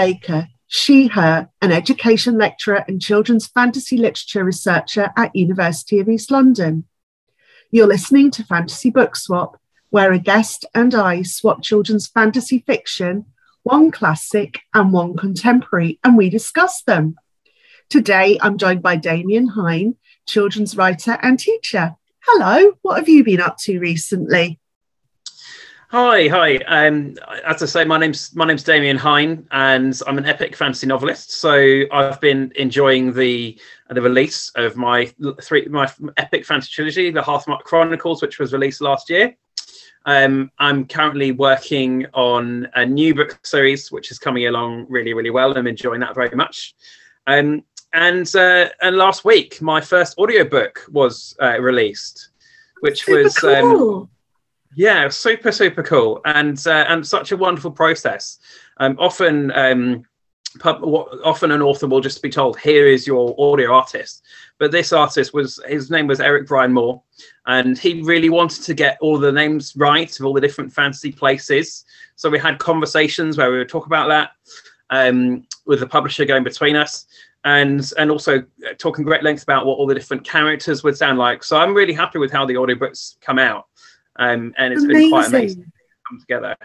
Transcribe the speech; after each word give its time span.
Baker, 0.00 0.48
she, 0.66 1.08
her, 1.08 1.50
an 1.60 1.72
education 1.72 2.38
lecturer 2.38 2.82
and 2.88 3.02
children's 3.02 3.46
fantasy 3.48 3.98
literature 3.98 4.42
researcher 4.42 5.10
at 5.14 5.36
University 5.36 5.98
of 5.98 6.08
East 6.08 6.30
London. 6.30 6.84
You're 7.70 7.86
listening 7.86 8.30
to 8.30 8.44
Fantasy 8.44 8.88
Book 8.88 9.14
Swap, 9.14 9.60
where 9.90 10.10
a 10.10 10.18
guest 10.18 10.64
and 10.74 10.94
I 10.94 11.20
swap 11.20 11.62
children's 11.62 12.06
fantasy 12.06 12.60
fiction, 12.66 13.26
one 13.62 13.90
classic 13.90 14.60
and 14.72 14.90
one 14.90 15.18
contemporary, 15.18 15.98
and 16.02 16.16
we 16.16 16.30
discuss 16.30 16.80
them. 16.80 17.16
Today, 17.90 18.38
I'm 18.40 18.56
joined 18.56 18.80
by 18.80 18.96
Damien 18.96 19.48
Hine, 19.48 19.96
children's 20.26 20.78
writer 20.78 21.18
and 21.20 21.38
teacher. 21.38 21.94
Hello, 22.20 22.72
what 22.80 22.96
have 22.96 23.08
you 23.10 23.22
been 23.22 23.42
up 23.42 23.58
to 23.64 23.78
recently? 23.78 24.60
Hi, 25.92 26.28
hi. 26.28 26.58
Um, 26.68 27.16
as 27.44 27.64
I 27.64 27.66
say, 27.66 27.84
my 27.84 27.98
name's 27.98 28.32
my 28.36 28.44
name's 28.46 28.62
Damien 28.62 28.96
Hine, 28.96 29.44
and 29.50 30.00
I'm 30.06 30.18
an 30.18 30.24
epic 30.24 30.54
fantasy 30.54 30.86
novelist. 30.86 31.32
So 31.32 31.82
I've 31.90 32.20
been 32.20 32.52
enjoying 32.54 33.12
the 33.12 33.58
the 33.88 34.00
release 34.00 34.52
of 34.54 34.76
my 34.76 35.06
three 35.42 35.66
my 35.66 35.92
epic 36.16 36.46
fantasy 36.46 36.70
trilogy, 36.70 37.10
the 37.10 37.20
Hearthmark 37.20 37.64
Chronicles, 37.64 38.22
which 38.22 38.38
was 38.38 38.52
released 38.52 38.80
last 38.80 39.10
year. 39.10 39.34
Um, 40.06 40.52
I'm 40.60 40.86
currently 40.86 41.32
working 41.32 42.06
on 42.14 42.68
a 42.76 42.86
new 42.86 43.12
book 43.12 43.44
series, 43.44 43.90
which 43.90 44.12
is 44.12 44.18
coming 44.20 44.46
along 44.46 44.86
really, 44.88 45.12
really 45.12 45.30
well. 45.30 45.58
I'm 45.58 45.66
enjoying 45.66 45.98
that 46.02 46.14
very 46.14 46.30
much. 46.36 46.76
Um, 47.26 47.64
and 47.92 48.32
uh, 48.36 48.68
and 48.80 48.96
last 48.96 49.24
week, 49.24 49.60
my 49.60 49.80
first 49.80 50.18
audiobook 50.18 50.86
was 50.92 51.34
uh, 51.42 51.60
released, 51.60 52.28
which 52.78 53.02
Super 53.02 53.24
was 53.24 53.36
cool. 53.38 54.08
Yeah, 54.74 55.08
super, 55.08 55.50
super 55.50 55.82
cool, 55.82 56.20
and 56.24 56.64
uh, 56.66 56.84
and 56.88 57.06
such 57.06 57.32
a 57.32 57.36
wonderful 57.36 57.72
process. 57.72 58.38
Um, 58.76 58.96
often, 58.98 59.50
um, 59.52 60.04
pub, 60.60 60.82
often 61.24 61.50
an 61.50 61.60
author 61.60 61.88
will 61.88 62.00
just 62.00 62.22
be 62.22 62.30
told, 62.30 62.58
"Here 62.58 62.86
is 62.86 63.06
your 63.06 63.34
audio 63.38 63.74
artist," 63.74 64.22
but 64.58 64.70
this 64.70 64.92
artist 64.92 65.34
was 65.34 65.60
his 65.66 65.90
name 65.90 66.06
was 66.06 66.20
Eric 66.20 66.46
Brian 66.46 66.72
Moore, 66.72 67.02
and 67.46 67.76
he 67.76 68.02
really 68.02 68.30
wanted 68.30 68.62
to 68.62 68.74
get 68.74 68.96
all 69.00 69.18
the 69.18 69.32
names 69.32 69.74
right 69.76 70.18
of 70.18 70.24
all 70.24 70.34
the 70.34 70.40
different 70.40 70.72
fantasy 70.72 71.10
places. 71.10 71.84
So 72.14 72.30
we 72.30 72.38
had 72.38 72.58
conversations 72.58 73.36
where 73.36 73.50
we 73.50 73.58
would 73.58 73.68
talk 73.68 73.86
about 73.86 74.08
that 74.08 74.32
um, 74.90 75.46
with 75.66 75.80
the 75.80 75.86
publisher 75.86 76.24
going 76.24 76.44
between 76.44 76.76
us. 76.76 77.06
And 77.42 77.90
and 77.96 78.10
also 78.10 78.44
talking 78.76 79.02
great 79.02 79.22
length 79.22 79.42
about 79.42 79.64
what 79.64 79.78
all 79.78 79.86
the 79.86 79.94
different 79.94 80.24
characters 80.24 80.84
would 80.84 80.94
sound 80.94 81.18
like. 81.18 81.42
So 81.42 81.56
I'm 81.56 81.72
really 81.72 81.94
happy 81.94 82.18
with 82.18 82.30
how 82.30 82.44
the 82.44 82.52
audiobooks 82.52 83.18
come 83.22 83.38
out 83.38 83.64
um, 84.20 84.54
and 84.58 84.72
it's 84.72 84.84
amazing. 84.84 85.00
been 85.00 85.10
quite 85.10 85.28
amazing 85.28 85.64
to 85.64 85.70
come 86.08 86.20
together. 86.20 86.56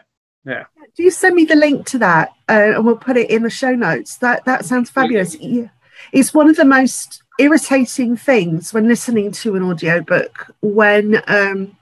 Yeah. 0.45 0.65
Do 0.95 1.03
you 1.03 1.09
send 1.09 1.35
me 1.35 1.45
the 1.45 1.55
link 1.55 1.87
to 1.87 1.97
that, 1.99 2.33
uh, 2.49 2.73
and 2.75 2.85
we'll 2.85 2.97
put 2.97 3.17
it 3.17 3.31
in 3.31 3.41
the 3.43 3.49
show 3.49 3.73
notes? 3.73 4.17
That 4.17 4.45
that 4.45 4.65
sounds 4.65 4.89
fabulous. 4.89 5.35
Yeah. 5.35 5.69
It's 6.11 6.33
one 6.33 6.49
of 6.49 6.57
the 6.57 6.65
most 6.65 7.23
irritating 7.39 8.17
things 8.17 8.73
when 8.73 8.87
listening 8.87 9.31
to 9.31 9.55
an 9.55 9.63
audiobook 9.63 10.53
when 10.61 11.21
um, 11.27 11.75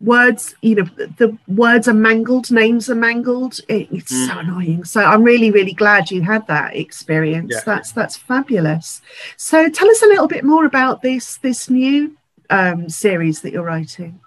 words, 0.00 0.54
you 0.60 0.74
know, 0.74 0.84
the 1.16 1.38
words 1.46 1.88
are 1.88 1.94
mangled, 1.94 2.50
names 2.50 2.90
are 2.90 2.94
mangled. 2.94 3.60
It, 3.68 3.88
it's 3.90 4.12
mm. 4.12 4.26
so 4.26 4.38
annoying. 4.38 4.84
So 4.84 5.02
I'm 5.02 5.22
really, 5.22 5.50
really 5.50 5.72
glad 5.72 6.10
you 6.10 6.22
had 6.22 6.46
that 6.48 6.76
experience. 6.76 7.52
Yeah. 7.54 7.62
That's 7.64 7.92
that's 7.92 8.16
fabulous. 8.16 9.00
So 9.36 9.68
tell 9.68 9.88
us 9.88 10.02
a 10.02 10.06
little 10.06 10.28
bit 10.28 10.44
more 10.44 10.66
about 10.66 11.02
this 11.02 11.36
this 11.38 11.70
new 11.70 12.16
um, 12.50 12.88
series 12.88 13.40
that 13.42 13.52
you're 13.52 13.64
writing 13.64 14.20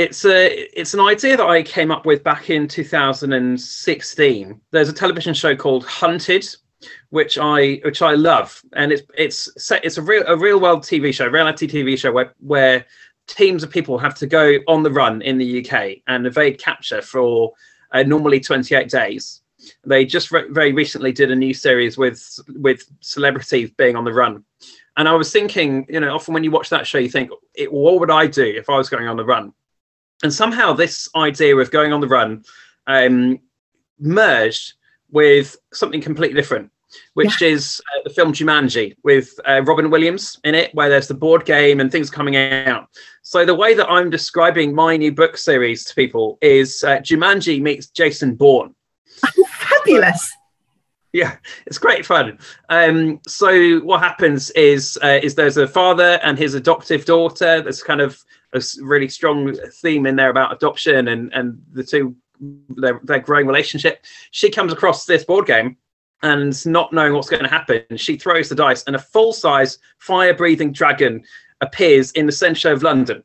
it's 0.00 0.24
a 0.24 0.80
it's 0.80 0.94
an 0.94 1.00
idea 1.00 1.36
that 1.36 1.46
I 1.46 1.62
came 1.62 1.90
up 1.90 2.06
with 2.06 2.24
back 2.24 2.48
in 2.48 2.66
2016. 2.66 4.60
There's 4.70 4.88
a 4.88 4.92
television 4.94 5.34
show 5.34 5.54
called 5.54 5.84
Hunted, 5.84 6.46
which 7.10 7.36
I 7.38 7.80
which 7.84 8.00
I 8.00 8.14
love, 8.14 8.62
and 8.72 8.92
it's 8.92 9.02
it's 9.16 9.52
set, 9.62 9.84
it's 9.84 9.98
a 9.98 10.02
real 10.02 10.24
a 10.26 10.36
real 10.36 10.58
world 10.58 10.82
TV 10.82 11.12
show, 11.12 11.26
reality 11.26 11.68
TV 11.68 11.98
show 11.98 12.12
where 12.12 12.32
where 12.40 12.86
teams 13.26 13.62
of 13.62 13.70
people 13.70 13.98
have 13.98 14.14
to 14.16 14.26
go 14.26 14.54
on 14.66 14.82
the 14.82 14.90
run 14.90 15.20
in 15.20 15.36
the 15.36 15.60
UK 15.60 15.98
and 16.06 16.26
evade 16.26 16.58
capture 16.58 17.02
for 17.02 17.52
uh, 17.92 18.02
normally 18.02 18.40
28 18.40 18.88
days. 18.88 19.42
They 19.84 20.06
just 20.06 20.32
re- 20.32 20.48
very 20.48 20.72
recently 20.72 21.12
did 21.12 21.30
a 21.30 21.36
new 21.36 21.52
series 21.52 21.98
with 21.98 22.38
with 22.56 22.84
celebrities 23.00 23.70
being 23.72 23.96
on 23.96 24.04
the 24.04 24.14
run. 24.14 24.44
And 24.96 25.06
I 25.08 25.12
was 25.12 25.30
thinking, 25.30 25.86
you 25.90 26.00
know, 26.00 26.14
often 26.14 26.32
when 26.32 26.44
you 26.44 26.50
watch 26.50 26.70
that 26.70 26.86
show, 26.86 26.98
you 26.98 27.08
think, 27.08 27.30
what 27.68 28.00
would 28.00 28.10
I 28.10 28.26
do 28.26 28.44
if 28.44 28.68
I 28.68 28.76
was 28.76 28.88
going 28.88 29.06
on 29.06 29.16
the 29.16 29.24
run? 29.24 29.52
And 30.22 30.32
somehow 30.32 30.72
this 30.72 31.08
idea 31.16 31.56
of 31.56 31.70
going 31.70 31.92
on 31.92 32.00
the 32.00 32.08
run 32.08 32.44
um, 32.86 33.38
merged 33.98 34.74
with 35.10 35.56
something 35.72 36.00
completely 36.00 36.40
different 36.40 36.70
which 37.14 37.40
yeah. 37.40 37.48
is 37.48 37.80
uh, 37.94 38.00
the 38.04 38.10
film 38.10 38.32
Jumanji 38.32 38.96
with 39.02 39.32
uh, 39.46 39.62
Robin 39.62 39.90
Williams 39.90 40.38
in 40.44 40.54
it, 40.54 40.74
where 40.74 40.88
there's 40.88 41.08
the 41.08 41.14
board 41.14 41.44
game 41.44 41.80
and 41.80 41.90
things 41.90 42.10
coming 42.10 42.36
out. 42.36 42.88
So 43.22 43.44
the 43.44 43.54
way 43.54 43.74
that 43.74 43.88
I'm 43.88 44.10
describing 44.10 44.74
my 44.74 44.96
new 44.96 45.12
book 45.12 45.36
series 45.36 45.84
to 45.84 45.94
people 45.94 46.38
is 46.40 46.82
uh, 46.84 46.98
Jumanji 46.98 47.60
meets 47.60 47.88
Jason 47.88 48.34
Bourne. 48.34 48.74
Fabulous. 49.48 50.30
Yeah, 51.12 51.36
it's 51.66 51.78
great 51.78 52.06
fun. 52.06 52.38
Um, 52.68 53.20
so 53.26 53.80
what 53.80 54.00
happens 54.00 54.50
is 54.50 54.96
uh, 55.02 55.18
is 55.22 55.34
there's 55.34 55.56
a 55.56 55.66
father 55.66 56.20
and 56.22 56.38
his 56.38 56.54
adoptive 56.54 57.04
daughter. 57.04 57.60
There's 57.60 57.82
kind 57.82 58.00
of 58.00 58.22
a 58.52 58.60
really 58.80 59.08
strong 59.08 59.54
theme 59.74 60.06
in 60.06 60.16
there 60.16 60.30
about 60.30 60.52
adoption 60.52 61.08
and 61.08 61.32
and 61.32 61.62
the 61.72 61.84
two 61.84 62.16
their, 62.70 63.00
their 63.04 63.18
growing 63.20 63.46
relationship. 63.46 64.04
She 64.30 64.50
comes 64.50 64.72
across 64.72 65.04
this 65.04 65.24
board 65.24 65.46
game 65.46 65.76
and 66.22 66.66
not 66.66 66.92
knowing 66.92 67.14
what's 67.14 67.28
going 67.30 67.42
to 67.42 67.48
happen, 67.48 67.84
she 67.96 68.16
throws 68.16 68.48
the 68.48 68.54
dice, 68.54 68.82
and 68.84 68.94
a 68.94 68.98
full 68.98 69.32
size 69.32 69.78
fire 69.98 70.34
breathing 70.34 70.72
dragon 70.72 71.24
appears 71.60 72.10
in 72.12 72.26
the 72.26 72.32
centre 72.32 72.70
of 72.72 72.82
London. 72.82 73.24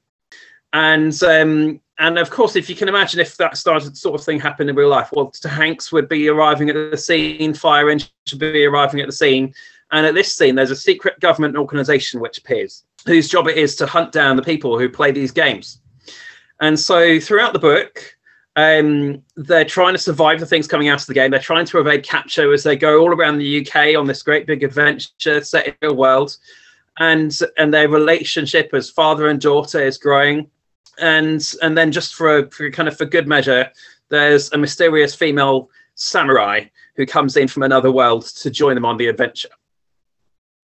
And 0.74 1.22
um, 1.24 1.82
and 1.98 2.18
of 2.18 2.30
course, 2.30 2.56
if 2.56 2.70
you 2.70 2.76
can 2.76 2.90
imagine 2.90 3.20
if 3.20 3.38
that 3.38 3.58
started 3.58 3.98
sort 3.98 4.20
of 4.20 4.26
thing 4.26 4.40
happened 4.40 4.70
in 4.70 4.76
real 4.76 4.90
life, 4.90 5.10
well, 5.14 5.32
Hanks 5.44 5.92
would 5.92 6.10
be 6.10 6.28
arriving 6.28 6.70
at 6.70 6.92
the 6.92 6.98
scene, 6.98 7.54
fire 7.54 7.90
engine 7.90 8.10
would 8.32 8.40
be 8.40 8.66
arriving 8.66 9.00
at 9.00 9.08
the 9.08 9.14
scene, 9.14 9.54
and 9.92 10.06
at 10.06 10.14
this 10.14 10.36
scene, 10.36 10.56
there's 10.56 10.72
a 10.72 10.76
secret 10.76 11.20
government 11.20 11.56
organisation 11.56 12.20
which 12.20 12.38
appears 12.38 12.84
whose 13.06 13.30
job 13.30 13.48
it 13.48 13.58
is 13.58 13.76
to 13.78 13.86
hunt 13.86 14.12
down 14.12 14.36
the 14.36 14.42
people 14.42 14.78
who 14.80 14.90
play 14.90 15.12
these 15.12 15.32
games. 15.32 15.80
And 16.60 16.80
so 16.80 17.20
throughout 17.20 17.54
the 17.54 17.60
book, 17.60 18.16
um, 18.56 19.22
they're 19.36 19.66
trying 19.66 19.94
to 19.94 20.00
survive 20.00 20.40
the 20.40 20.46
things 20.46 20.68
coming 20.68 20.88
out 20.88 21.02
of 21.02 21.08
the 21.08 21.14
game. 21.14 21.32
They're 21.32 21.40
trying 21.40 21.66
to 21.66 21.80
evade 21.80 22.04
capture 22.04 22.54
as 22.54 22.64
they 22.64 22.78
go 22.78 23.02
all 23.02 23.14
around 23.14 23.38
the 23.38 23.68
UK 23.68 23.98
on 23.98 24.08
this 24.08 24.24
great 24.24 24.48
big 24.48 24.64
adventure 24.64 25.44
set 25.44 25.68
in 25.68 25.76
the 25.82 25.94
world. 25.94 26.38
And 26.98 27.38
and 27.58 27.74
their 27.74 27.90
relationship 27.90 28.74
as 28.74 28.90
father 28.90 29.28
and 29.28 29.42
daughter 29.42 29.82
is 29.82 29.98
growing. 29.98 30.50
And 30.98 31.54
and 31.62 31.78
then 31.78 31.92
just 31.92 32.16
for, 32.16 32.50
for 32.52 32.72
kind 32.72 32.88
of 32.88 32.98
for 32.98 33.04
good 33.04 33.28
measure, 33.28 33.70
there's 34.08 34.52
a 34.54 34.58
mysterious 34.58 35.14
female 35.14 35.70
samurai 35.96 36.66
who 36.96 37.06
comes 37.06 37.36
in 37.36 37.50
from 37.50 37.64
another 37.64 37.92
world 37.92 38.26
to 38.26 38.50
join 38.50 38.76
them 38.76 38.86
on 38.86 38.96
the 38.96 39.08
adventure. 39.08 39.50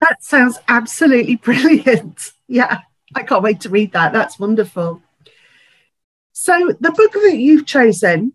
That 0.01 0.23
sounds 0.23 0.59
absolutely 0.67 1.35
brilliant. 1.47 2.31
Yeah, 2.47 2.79
I 3.15 3.23
can't 3.23 3.43
wait 3.43 3.61
to 3.61 3.69
read 3.69 3.93
that. 3.93 4.13
That's 4.13 4.39
wonderful. 4.39 5.01
So, 6.33 6.73
the 6.79 6.91
book 6.91 7.13
that 7.13 7.37
you've 7.37 7.65
chosen 7.65 8.33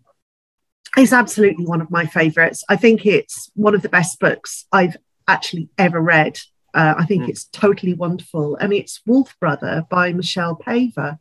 is 0.97 1.13
absolutely 1.13 1.65
one 1.65 1.81
of 1.81 1.91
my 1.91 2.05
favorites. 2.05 2.63
I 2.69 2.77
think 2.77 3.05
it's 3.05 3.51
one 3.53 3.75
of 3.75 3.81
the 3.81 3.89
best 3.89 4.19
books 4.19 4.65
I've 4.71 4.95
actually 5.27 5.69
ever 5.77 5.99
read. 5.99 6.39
Uh, 6.73 6.95
I 6.97 7.05
think 7.05 7.23
mm. 7.23 7.29
it's 7.29 7.45
totally 7.45 7.93
wonderful. 7.93 8.55
And 8.55 8.71
it's 8.71 9.01
Wolf 9.05 9.35
Brother 9.39 9.85
by 9.89 10.13
Michelle 10.13 10.55
Paver. 10.55 11.19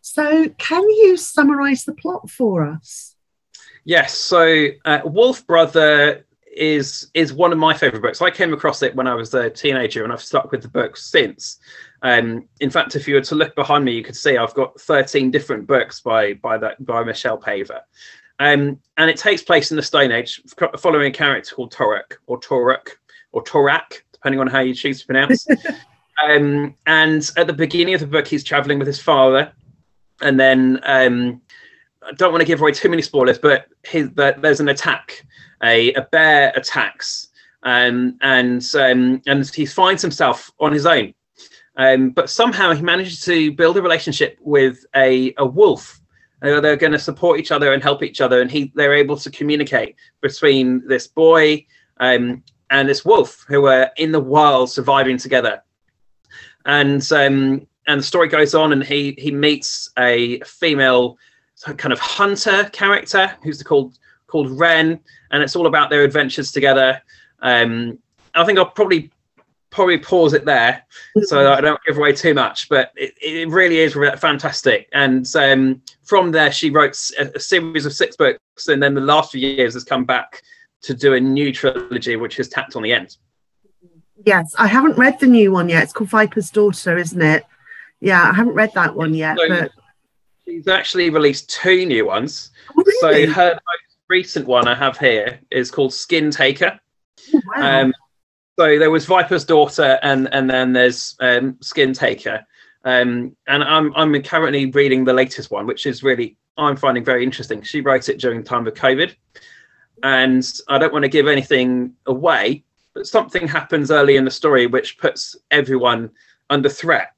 So, 0.00 0.48
can 0.58 0.82
you 0.82 1.16
summarize 1.16 1.84
the 1.84 1.94
plot 1.94 2.30
for 2.30 2.64
us? 2.64 3.14
Yes. 3.84 4.14
So, 4.14 4.68
uh, 4.84 5.00
Wolf 5.04 5.46
Brother 5.46 6.26
is 6.58 7.10
is 7.14 7.32
one 7.32 7.52
of 7.52 7.58
my 7.58 7.72
favorite 7.72 8.02
books. 8.02 8.20
I 8.20 8.30
came 8.30 8.52
across 8.52 8.82
it 8.82 8.94
when 8.94 9.06
I 9.06 9.14
was 9.14 9.32
a 9.34 9.48
teenager, 9.48 10.04
and 10.04 10.12
I've 10.12 10.22
stuck 10.22 10.50
with 10.50 10.62
the 10.62 10.68
book 10.68 10.96
since. 10.96 11.58
Um, 12.02 12.48
in 12.60 12.70
fact, 12.70 12.96
if 12.96 13.08
you 13.08 13.14
were 13.14 13.20
to 13.22 13.34
look 13.34 13.54
behind 13.54 13.84
me, 13.84 13.92
you 13.92 14.02
could 14.02 14.16
see 14.16 14.36
I've 14.36 14.54
got 14.54 14.80
13 14.80 15.30
different 15.30 15.66
books 15.66 16.00
by 16.00 16.34
by 16.34 16.58
that 16.58 16.84
by 16.84 17.04
Michelle 17.04 17.38
Paver. 17.38 17.80
Um, 18.40 18.80
and 18.96 19.10
it 19.10 19.16
takes 19.16 19.42
place 19.42 19.70
in 19.70 19.76
the 19.76 19.82
Stone 19.82 20.12
Age, 20.12 20.40
following 20.78 21.08
a 21.08 21.12
character 21.14 21.54
called 21.54 21.72
Torak 21.72 22.16
or 22.26 22.38
Torak 22.38 22.90
or 23.32 23.42
Torak, 23.42 24.02
depending 24.12 24.40
on 24.40 24.46
how 24.46 24.60
you 24.60 24.74
choose 24.74 25.00
to 25.00 25.06
pronounce. 25.06 25.46
um, 26.28 26.74
and 26.86 27.30
at 27.36 27.46
the 27.46 27.52
beginning 27.52 27.94
of 27.94 28.00
the 28.00 28.06
book, 28.06 28.28
he's 28.28 28.44
traveling 28.44 28.78
with 28.78 28.86
his 28.86 29.00
father, 29.00 29.52
and 30.20 30.38
then 30.38 30.80
um, 30.84 31.40
I 32.02 32.12
don't 32.12 32.30
want 32.30 32.40
to 32.40 32.46
give 32.46 32.60
away 32.60 32.72
too 32.72 32.88
many 32.88 33.02
spoilers, 33.02 33.38
but 33.38 33.66
his, 33.84 34.10
there's 34.12 34.60
an 34.60 34.68
attack 34.68 35.24
a, 35.62 35.92
a 35.94 36.02
bear 36.02 36.52
attacks 36.56 37.28
um, 37.62 38.16
and 38.20 38.62
um, 38.74 39.20
and 39.26 39.48
he 39.54 39.66
finds 39.66 40.02
himself 40.02 40.50
on 40.60 40.72
his 40.72 40.86
own. 40.86 41.14
Um, 41.76 42.10
but 42.10 42.28
somehow 42.28 42.72
he 42.72 42.82
manages 42.82 43.24
to 43.24 43.52
build 43.52 43.76
a 43.76 43.82
relationship 43.82 44.38
with 44.40 44.84
a, 44.94 45.32
a 45.36 45.46
wolf 45.46 46.00
Uh, 46.40 46.60
they're 46.60 46.76
going 46.76 46.92
to 46.92 46.98
support 46.98 47.40
each 47.40 47.50
other 47.50 47.72
and 47.72 47.82
help 47.82 48.02
each 48.02 48.20
other, 48.20 48.40
and 48.40 48.50
he 48.50 48.72
they're 48.74 48.94
able 48.94 49.16
to 49.16 49.30
communicate 49.30 49.96
between 50.20 50.86
this 50.86 51.08
boy 51.08 51.66
um, 51.98 52.42
and 52.70 52.88
this 52.88 53.04
wolf 53.04 53.44
who 53.48 53.66
are 53.66 53.90
in 53.96 54.12
the 54.12 54.20
wild 54.20 54.70
surviving 54.70 55.18
together. 55.18 55.62
And 56.64 57.02
um, 57.12 57.66
and 57.88 58.00
the 58.00 58.04
story 58.04 58.28
goes 58.28 58.54
on, 58.54 58.72
and 58.72 58.84
he 58.84 59.16
he 59.18 59.32
meets 59.32 59.90
a 59.98 60.40
female 60.40 61.16
kind 61.76 61.92
of 61.92 61.98
hunter 61.98 62.70
character 62.72 63.36
who's 63.42 63.62
called 63.62 63.98
called 64.28 64.50
Ren, 64.58 65.00
and 65.32 65.42
it's 65.42 65.56
all 65.56 65.66
about 65.66 65.90
their 65.90 66.04
adventures 66.04 66.52
together. 66.52 67.02
Um, 67.40 67.98
I 68.34 68.44
think 68.44 68.58
I'll 68.58 68.66
probably 68.66 69.10
probably 69.70 69.98
pause 69.98 70.32
it 70.32 70.44
there 70.44 70.82
so 71.24 71.52
I 71.52 71.60
don't 71.60 71.78
give 71.86 71.98
away 71.98 72.12
too 72.12 72.32
much. 72.34 72.68
But 72.68 72.92
it, 72.96 73.14
it 73.20 73.48
really 73.48 73.78
is 73.78 73.94
fantastic. 74.18 74.88
And 74.92 75.26
um, 75.36 75.82
from 76.04 76.30
there, 76.30 76.52
she 76.52 76.70
wrote 76.70 76.96
a, 77.18 77.36
a, 77.36 77.40
series 77.40 77.86
of 77.86 77.92
six 77.92 78.16
books, 78.16 78.68
and 78.68 78.82
then 78.82 78.94
the 78.94 79.00
last 79.00 79.32
few 79.32 79.46
years 79.46 79.74
has 79.74 79.84
come 79.84 80.04
back 80.04 80.42
to 80.82 80.94
do 80.94 81.14
a 81.14 81.20
new 81.20 81.52
trilogy, 81.52 82.16
which 82.16 82.38
is 82.38 82.48
tacked 82.48 82.76
on 82.76 82.82
the 82.82 82.92
end. 82.92 83.16
Yes, 84.24 84.54
I 84.58 84.66
haven't 84.66 84.98
read 84.98 85.20
the 85.20 85.26
new 85.26 85.52
one 85.52 85.68
yet. 85.68 85.82
It's 85.84 85.92
called 85.92 86.10
Viper's 86.10 86.50
Daughter, 86.50 86.96
isn't 86.96 87.22
it? 87.22 87.44
Yeah, 88.00 88.22
I 88.22 88.32
haven't 88.32 88.54
read 88.54 88.72
that 88.74 88.94
one 88.94 89.14
yet. 89.14 89.38
So 89.38 89.48
but... 89.48 89.70
She's 90.44 90.68
actually 90.68 91.10
released 91.10 91.50
two 91.50 91.84
new 91.84 92.06
ones. 92.06 92.50
Oh, 92.76 92.82
really? 92.84 93.26
So 93.26 93.32
her 93.32 93.60
recent 94.08 94.46
one 94.46 94.66
I 94.66 94.74
have 94.74 94.98
here 94.98 95.40
is 95.50 95.70
called 95.70 95.92
Skin 95.92 96.30
Taker. 96.30 96.78
Oh, 97.34 97.40
wow. 97.56 97.82
Um, 97.82 97.94
so 98.58 98.78
there 98.78 98.90
was 98.90 99.06
Viper's 99.06 99.44
daughter, 99.44 99.98
and 100.02 100.28
and 100.32 100.50
then 100.50 100.72
there's 100.72 101.14
um, 101.20 101.56
Skin 101.60 101.92
Taker, 101.92 102.44
um, 102.84 103.36
and 103.46 103.62
I'm 103.62 103.94
I'm 103.94 104.20
currently 104.22 104.66
reading 104.66 105.04
the 105.04 105.12
latest 105.12 105.50
one, 105.50 105.66
which 105.66 105.86
is 105.86 106.02
really 106.02 106.36
I'm 106.56 106.76
finding 106.76 107.04
very 107.04 107.22
interesting. 107.22 107.62
She 107.62 107.80
wrote 107.80 108.08
it 108.08 108.18
during 108.18 108.42
the 108.42 108.48
time 108.48 108.66
of 108.66 108.74
COVID, 108.74 109.14
and 110.02 110.52
I 110.68 110.78
don't 110.78 110.92
want 110.92 111.04
to 111.04 111.08
give 111.08 111.28
anything 111.28 111.94
away, 112.06 112.64
but 112.94 113.06
something 113.06 113.46
happens 113.46 113.92
early 113.92 114.16
in 114.16 114.24
the 114.24 114.30
story 114.30 114.66
which 114.66 114.98
puts 114.98 115.36
everyone 115.52 116.10
under 116.50 116.68
threat, 116.68 117.12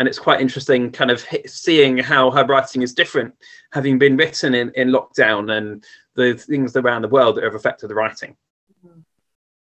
and 0.00 0.08
it's 0.08 0.18
quite 0.18 0.40
interesting, 0.40 0.90
kind 0.90 1.10
of 1.10 1.22
seeing 1.46 1.98
how 1.98 2.30
her 2.30 2.46
writing 2.46 2.80
is 2.80 2.94
different, 2.94 3.34
having 3.70 3.98
been 3.98 4.16
written 4.16 4.54
in 4.54 4.72
in 4.74 4.88
lockdown 4.88 5.54
and 5.56 5.84
the 6.14 6.32
things 6.34 6.74
around 6.74 7.02
the 7.02 7.08
world 7.08 7.36
that 7.36 7.44
have 7.44 7.54
affected 7.54 7.88
the 7.88 7.94
writing. 7.94 8.34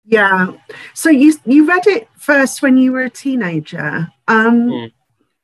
Yeah. 0.04 0.48
So 0.92 1.08
you 1.08 1.34
you 1.46 1.66
read 1.66 1.86
it 1.86 2.08
first 2.18 2.62
when 2.62 2.76
you 2.76 2.90
were 2.90 3.02
a 3.02 3.10
teenager. 3.10 4.08
Um, 4.26 4.68
mm. 4.68 4.92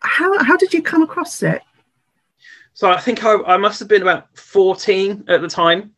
How 0.00 0.42
how 0.42 0.56
did 0.56 0.74
you 0.74 0.82
come 0.82 1.02
across 1.02 1.40
it? 1.44 1.62
So 2.74 2.90
I 2.90 2.98
think 2.98 3.24
I, 3.24 3.36
I 3.44 3.56
must 3.58 3.78
have 3.78 3.88
been 3.88 4.02
about 4.02 4.36
fourteen 4.36 5.24
at 5.28 5.40
the 5.40 5.48
time, 5.48 5.94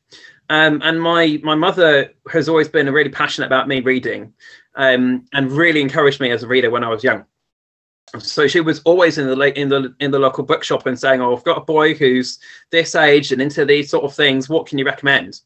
um, 0.50 0.82
and 0.84 1.00
my 1.00 1.40
my 1.42 1.54
mother 1.54 2.12
has 2.30 2.46
always 2.46 2.68
been 2.68 2.92
really 2.92 3.10
passionate 3.10 3.46
about 3.46 3.68
me 3.68 3.80
reading, 3.80 4.34
um, 4.74 5.24
and 5.32 5.50
really 5.50 5.80
encouraged 5.80 6.20
me 6.20 6.30
as 6.30 6.42
a 6.42 6.46
reader 6.46 6.68
when 6.68 6.84
I 6.84 6.90
was 6.90 7.02
young. 7.02 7.24
So 8.18 8.46
she 8.46 8.60
was 8.60 8.80
always 8.84 9.16
in 9.16 9.26
the 9.26 9.60
in 9.60 9.68
the 9.68 9.94
in 10.00 10.10
the 10.10 10.18
local 10.18 10.44
bookshop 10.44 10.86
and 10.86 10.98
saying, 10.98 11.20
"Oh, 11.22 11.34
I've 11.34 11.44
got 11.44 11.58
a 11.58 11.64
boy 11.64 11.94
who's 11.94 12.38
this 12.70 12.94
age 12.94 13.32
and 13.32 13.40
into 13.40 13.64
these 13.64 13.90
sort 13.90 14.04
of 14.04 14.14
things. 14.14 14.48
What 14.48 14.66
can 14.66 14.78
you 14.78 14.84
recommend?" 14.84 15.40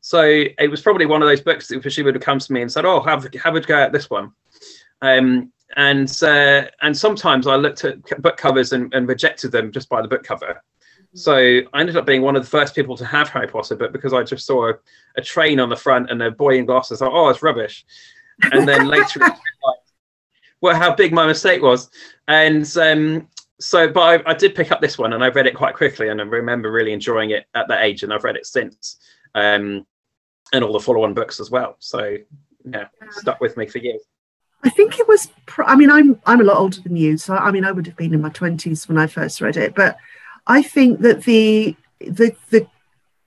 So 0.00 0.22
it 0.22 0.70
was 0.70 0.82
probably 0.82 1.06
one 1.06 1.22
of 1.22 1.28
those 1.28 1.40
books 1.40 1.68
that 1.68 1.92
she 1.92 2.02
would 2.02 2.14
have 2.14 2.22
come 2.22 2.38
to 2.38 2.52
me 2.52 2.62
and 2.62 2.70
said, 2.70 2.84
"Oh, 2.84 3.00
have 3.00 3.26
have 3.34 3.56
a 3.56 3.60
go 3.60 3.76
at 3.76 3.92
this 3.92 4.08
one." 4.08 4.32
Um, 5.00 5.52
and 5.76 6.08
uh, 6.22 6.64
and 6.82 6.96
sometimes 6.96 7.46
I 7.46 7.56
looked 7.56 7.84
at 7.84 8.02
book 8.22 8.36
covers 8.36 8.72
and, 8.72 8.92
and 8.94 9.08
rejected 9.08 9.52
them 9.52 9.72
just 9.72 9.88
by 9.88 10.00
the 10.00 10.08
book 10.08 10.22
cover. 10.22 10.46
Mm-hmm. 10.46 11.16
So 11.16 11.34
I 11.72 11.80
ended 11.80 11.96
up 11.96 12.06
being 12.06 12.22
one 12.22 12.36
of 12.36 12.42
the 12.42 12.50
first 12.50 12.74
people 12.74 12.96
to 12.98 13.04
have 13.04 13.28
Harry 13.30 13.48
Potter, 13.48 13.74
but 13.74 13.92
because 13.92 14.12
I 14.12 14.22
just 14.22 14.46
saw 14.46 14.70
a, 14.70 14.74
a 15.16 15.22
train 15.22 15.58
on 15.58 15.70
the 15.70 15.76
front 15.76 16.10
and 16.10 16.22
a 16.22 16.30
boy 16.30 16.56
in 16.56 16.66
glasses, 16.66 17.02
I 17.02 17.06
thought, 17.06 17.14
"Oh, 17.14 17.28
it's 17.30 17.42
rubbish." 17.42 17.84
And 18.52 18.66
then 18.66 18.86
later, 18.86 19.20
well, 20.62 20.76
how 20.76 20.94
big 20.94 21.12
my 21.12 21.26
mistake 21.26 21.60
was, 21.60 21.90
and 22.28 22.76
um, 22.78 23.28
so 23.60 23.88
but 23.90 24.00
I, 24.26 24.30
I, 24.30 24.34
did 24.34 24.54
pick 24.54 24.72
up 24.72 24.80
this 24.80 24.98
one 24.98 25.12
and 25.12 25.22
I 25.22 25.28
read 25.28 25.46
it 25.46 25.54
quite 25.54 25.74
quickly 25.74 26.08
and 26.08 26.20
I 26.20 26.24
remember 26.24 26.72
really 26.72 26.92
enjoying 26.92 27.30
it 27.30 27.46
at 27.54 27.68
that 27.68 27.82
age 27.82 28.02
and 28.02 28.12
I've 28.12 28.24
read 28.24 28.36
it 28.36 28.46
since. 28.46 28.96
Um, 29.34 29.86
and 30.52 30.62
all 30.64 30.72
the 30.72 30.80
follow-on 30.80 31.14
books 31.14 31.40
as 31.40 31.50
well. 31.50 31.76
So 31.78 32.16
yeah, 32.64 32.88
stuck 33.10 33.40
with 33.40 33.56
me 33.56 33.66
for 33.66 33.78
years. 33.78 34.02
I 34.64 34.70
think 34.70 34.98
it 35.00 35.08
was. 35.08 35.28
I 35.58 35.74
mean, 35.74 35.90
I'm 35.90 36.20
I'm 36.26 36.40
a 36.40 36.44
lot 36.44 36.58
older 36.58 36.80
than 36.80 36.96
you, 36.96 37.16
so 37.16 37.34
I 37.34 37.50
mean, 37.50 37.64
I 37.64 37.72
would 37.72 37.86
have 37.86 37.96
been 37.96 38.14
in 38.14 38.20
my 38.20 38.30
twenties 38.30 38.88
when 38.88 38.98
I 38.98 39.06
first 39.06 39.40
read 39.40 39.56
it. 39.56 39.74
But 39.74 39.96
I 40.46 40.62
think 40.62 41.00
that 41.00 41.24
the 41.24 41.74
the 42.00 42.36
the 42.50 42.66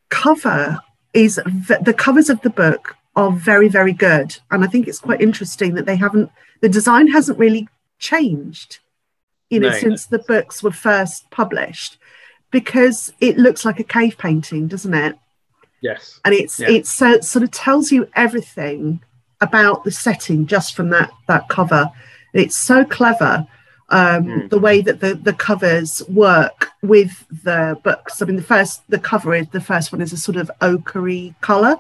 cover 0.09 0.79
is 1.13 1.35
the 1.35 1.95
covers 1.97 2.29
of 2.29 2.39
the 2.41 2.49
book 2.49 2.95
are 3.17 3.31
very 3.31 3.67
very 3.67 3.91
good, 3.91 4.37
and 4.51 4.63
I 4.63 4.67
think 4.67 4.87
it's 4.87 4.99
quite 4.99 5.21
interesting 5.21 5.73
that 5.75 5.85
they 5.85 5.97
haven't 5.97 6.31
the 6.61 6.69
design 6.69 7.07
hasn't 7.07 7.39
really 7.39 7.67
changed, 7.99 8.79
you 9.49 9.59
know, 9.59 9.69
no. 9.69 9.77
since 9.77 10.05
the 10.05 10.19
books 10.19 10.63
were 10.63 10.71
first 10.71 11.29
published, 11.31 11.97
because 12.51 13.13
it 13.19 13.37
looks 13.37 13.65
like 13.65 13.79
a 13.79 13.83
cave 13.83 14.17
painting, 14.17 14.67
doesn't 14.67 14.93
it? 14.93 15.15
Yes. 15.81 16.19
And 16.25 16.33
it's 16.33 16.59
yeah. 16.59 16.69
it's 16.69 16.91
so 16.91 17.19
sort 17.19 17.43
of 17.43 17.51
tells 17.51 17.91
you 17.91 18.07
everything 18.15 19.01
about 19.41 19.83
the 19.83 19.91
setting 19.91 20.47
just 20.47 20.75
from 20.75 20.89
that 20.89 21.11
that 21.27 21.47
cover. 21.49 21.91
It's 22.33 22.57
so 22.57 22.85
clever 22.85 23.45
um, 23.89 24.25
mm. 24.25 24.49
the 24.49 24.59
way 24.59 24.81
that 24.81 24.99
the 24.99 25.15
the 25.15 25.33
covers 25.33 26.01
work 26.09 26.71
with 26.81 27.25
the 27.43 27.79
books. 27.83 28.21
I 28.21 28.25
mean, 28.25 28.35
the 28.35 28.41
first 28.41 28.81
the 28.89 28.99
cover 28.99 29.35
is 29.35 29.47
the 29.49 29.61
first 29.61 29.91
one 29.91 30.01
is 30.01 30.13
a 30.13 30.17
sort 30.17 30.37
of 30.37 30.49
ochre 30.61 31.35
color, 31.41 31.75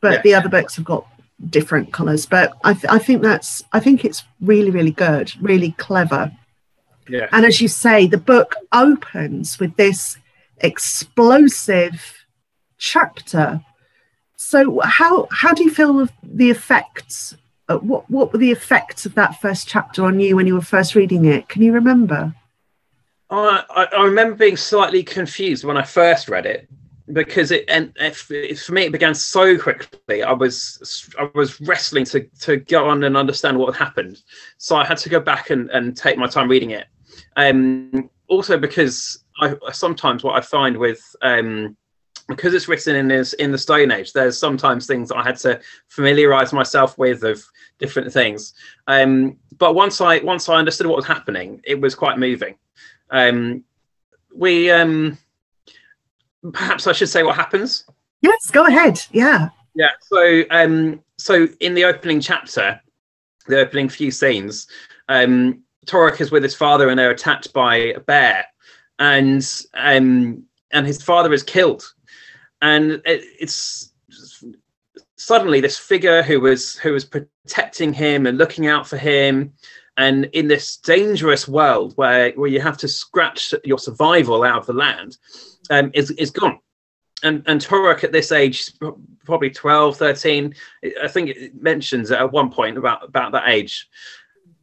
but 0.00 0.12
yeah. 0.12 0.22
the 0.22 0.34
other 0.34 0.48
books 0.48 0.76
have 0.76 0.84
got 0.84 1.06
different 1.48 1.92
colors. 1.92 2.26
But 2.26 2.52
I, 2.64 2.74
th- 2.74 2.86
I 2.88 2.98
think 2.98 3.22
that's 3.22 3.62
I 3.72 3.80
think 3.80 4.04
it's 4.04 4.24
really 4.40 4.70
really 4.70 4.90
good, 4.90 5.32
really 5.40 5.72
clever. 5.72 6.32
Yeah. 7.08 7.28
And 7.32 7.44
as 7.44 7.60
you 7.60 7.68
say, 7.68 8.06
the 8.06 8.18
book 8.18 8.54
opens 8.72 9.58
with 9.58 9.76
this 9.76 10.18
explosive 10.58 12.24
chapter. 12.78 13.64
So 14.36 14.80
how 14.80 15.28
how 15.30 15.52
do 15.52 15.64
you 15.64 15.70
feel 15.70 16.00
of 16.00 16.12
the 16.22 16.50
effects? 16.50 17.36
Uh, 17.68 17.78
what 17.78 18.10
what 18.10 18.32
were 18.32 18.38
the 18.38 18.50
effects 18.50 19.06
of 19.06 19.14
that 19.14 19.40
first 19.40 19.68
chapter 19.68 20.04
on 20.04 20.20
you 20.20 20.36
when 20.36 20.46
you 20.46 20.54
were 20.54 20.60
first 20.60 20.94
reading 20.94 21.24
it? 21.24 21.48
Can 21.48 21.62
you 21.62 21.72
remember? 21.72 22.34
I, 23.30 23.86
I 23.96 24.02
remember 24.02 24.34
being 24.34 24.56
slightly 24.56 25.04
confused 25.04 25.64
when 25.64 25.76
I 25.76 25.82
first 25.82 26.28
read 26.28 26.46
it 26.46 26.68
because 27.12 27.50
it 27.50 27.64
and 27.68 27.92
if, 27.96 28.30
if, 28.30 28.62
for 28.62 28.72
me 28.72 28.84
it 28.84 28.92
began 28.92 29.14
so 29.14 29.58
quickly. 29.58 30.22
I 30.22 30.32
was 30.32 31.08
I 31.18 31.28
was 31.34 31.60
wrestling 31.60 32.04
to 32.06 32.20
to 32.40 32.56
go 32.56 32.88
on 32.88 33.04
and 33.04 33.16
understand 33.16 33.58
what 33.58 33.74
happened, 33.74 34.22
so 34.58 34.76
I 34.76 34.84
had 34.84 34.98
to 34.98 35.08
go 35.08 35.20
back 35.20 35.50
and, 35.50 35.70
and 35.70 35.96
take 35.96 36.16
my 36.16 36.26
time 36.26 36.48
reading 36.48 36.70
it. 36.70 36.86
Um, 37.36 38.10
also 38.28 38.58
because 38.58 39.24
I 39.40 39.54
sometimes 39.72 40.22
what 40.22 40.36
I 40.36 40.40
find 40.40 40.76
with 40.76 41.00
um, 41.22 41.76
because 42.28 42.54
it's 42.54 42.68
written 42.68 42.96
in 42.96 43.08
this 43.08 43.32
in 43.34 43.50
the 43.50 43.58
Stone 43.58 43.90
Age, 43.90 44.12
there's 44.12 44.38
sometimes 44.38 44.86
things 44.86 45.10
I 45.10 45.22
had 45.22 45.36
to 45.38 45.60
familiarize 45.88 46.52
myself 46.52 46.96
with 46.96 47.24
of 47.24 47.44
different 47.78 48.12
things. 48.12 48.54
Um, 48.86 49.38
but 49.58 49.74
once 49.74 50.00
I 50.00 50.18
once 50.18 50.48
I 50.48 50.54
understood 50.54 50.86
what 50.86 50.96
was 50.96 51.06
happening, 51.06 51.60
it 51.64 51.80
was 51.80 51.94
quite 51.94 52.18
moving. 52.18 52.56
Um, 53.10 53.64
we 54.34 54.70
um, 54.70 55.18
perhaps 56.52 56.86
I 56.86 56.92
should 56.92 57.08
say 57.08 57.22
what 57.22 57.36
happens. 57.36 57.84
Yes, 58.22 58.50
go 58.50 58.66
ahead. 58.66 59.00
Yeah. 59.12 59.48
Yeah. 59.74 59.90
So 60.02 60.42
um, 60.50 61.02
so 61.16 61.46
in 61.60 61.74
the 61.74 61.84
opening 61.84 62.20
chapter, 62.20 62.80
the 63.46 63.60
opening 63.60 63.88
few 63.88 64.10
scenes, 64.10 64.66
um, 65.08 65.62
Torak 65.86 66.20
is 66.20 66.30
with 66.30 66.42
his 66.42 66.54
father 66.54 66.88
and 66.88 66.98
they're 66.98 67.10
attacked 67.10 67.52
by 67.52 67.76
a 67.76 68.00
bear, 68.00 68.44
and 68.98 69.46
um, 69.74 70.44
and 70.70 70.86
his 70.86 71.02
father 71.02 71.32
is 71.32 71.42
killed 71.42 71.84
and 72.62 72.92
it, 73.04 73.24
it's 73.40 73.92
suddenly 75.16 75.60
this 75.60 75.78
figure 75.78 76.22
who 76.22 76.40
was 76.40 76.76
who 76.78 76.92
was 76.92 77.04
protecting 77.04 77.92
him 77.92 78.26
and 78.26 78.38
looking 78.38 78.66
out 78.66 78.86
for 78.86 78.96
him 78.96 79.52
and 79.96 80.26
in 80.26 80.48
this 80.48 80.76
dangerous 80.76 81.46
world 81.46 81.92
where 81.96 82.32
where 82.32 82.48
you 82.48 82.60
have 82.60 82.76
to 82.78 82.88
scratch 82.88 83.54
your 83.64 83.78
survival 83.78 84.42
out 84.42 84.58
of 84.58 84.66
the 84.66 84.72
land 84.72 85.18
um, 85.70 85.90
is, 85.94 86.10
is 86.12 86.30
gone. 86.30 86.58
And 87.22 87.42
and 87.46 87.60
Torak 87.60 88.02
at 88.02 88.12
this 88.12 88.32
age 88.32 88.72
probably 89.26 89.50
12 89.50 89.98
13 89.98 90.54
i 91.02 91.06
think 91.06 91.28
it 91.28 91.62
mentions 91.62 92.10
at 92.10 92.32
one 92.32 92.50
point 92.50 92.78
about 92.78 93.04
about 93.04 93.32
that 93.32 93.48
age. 93.48 93.88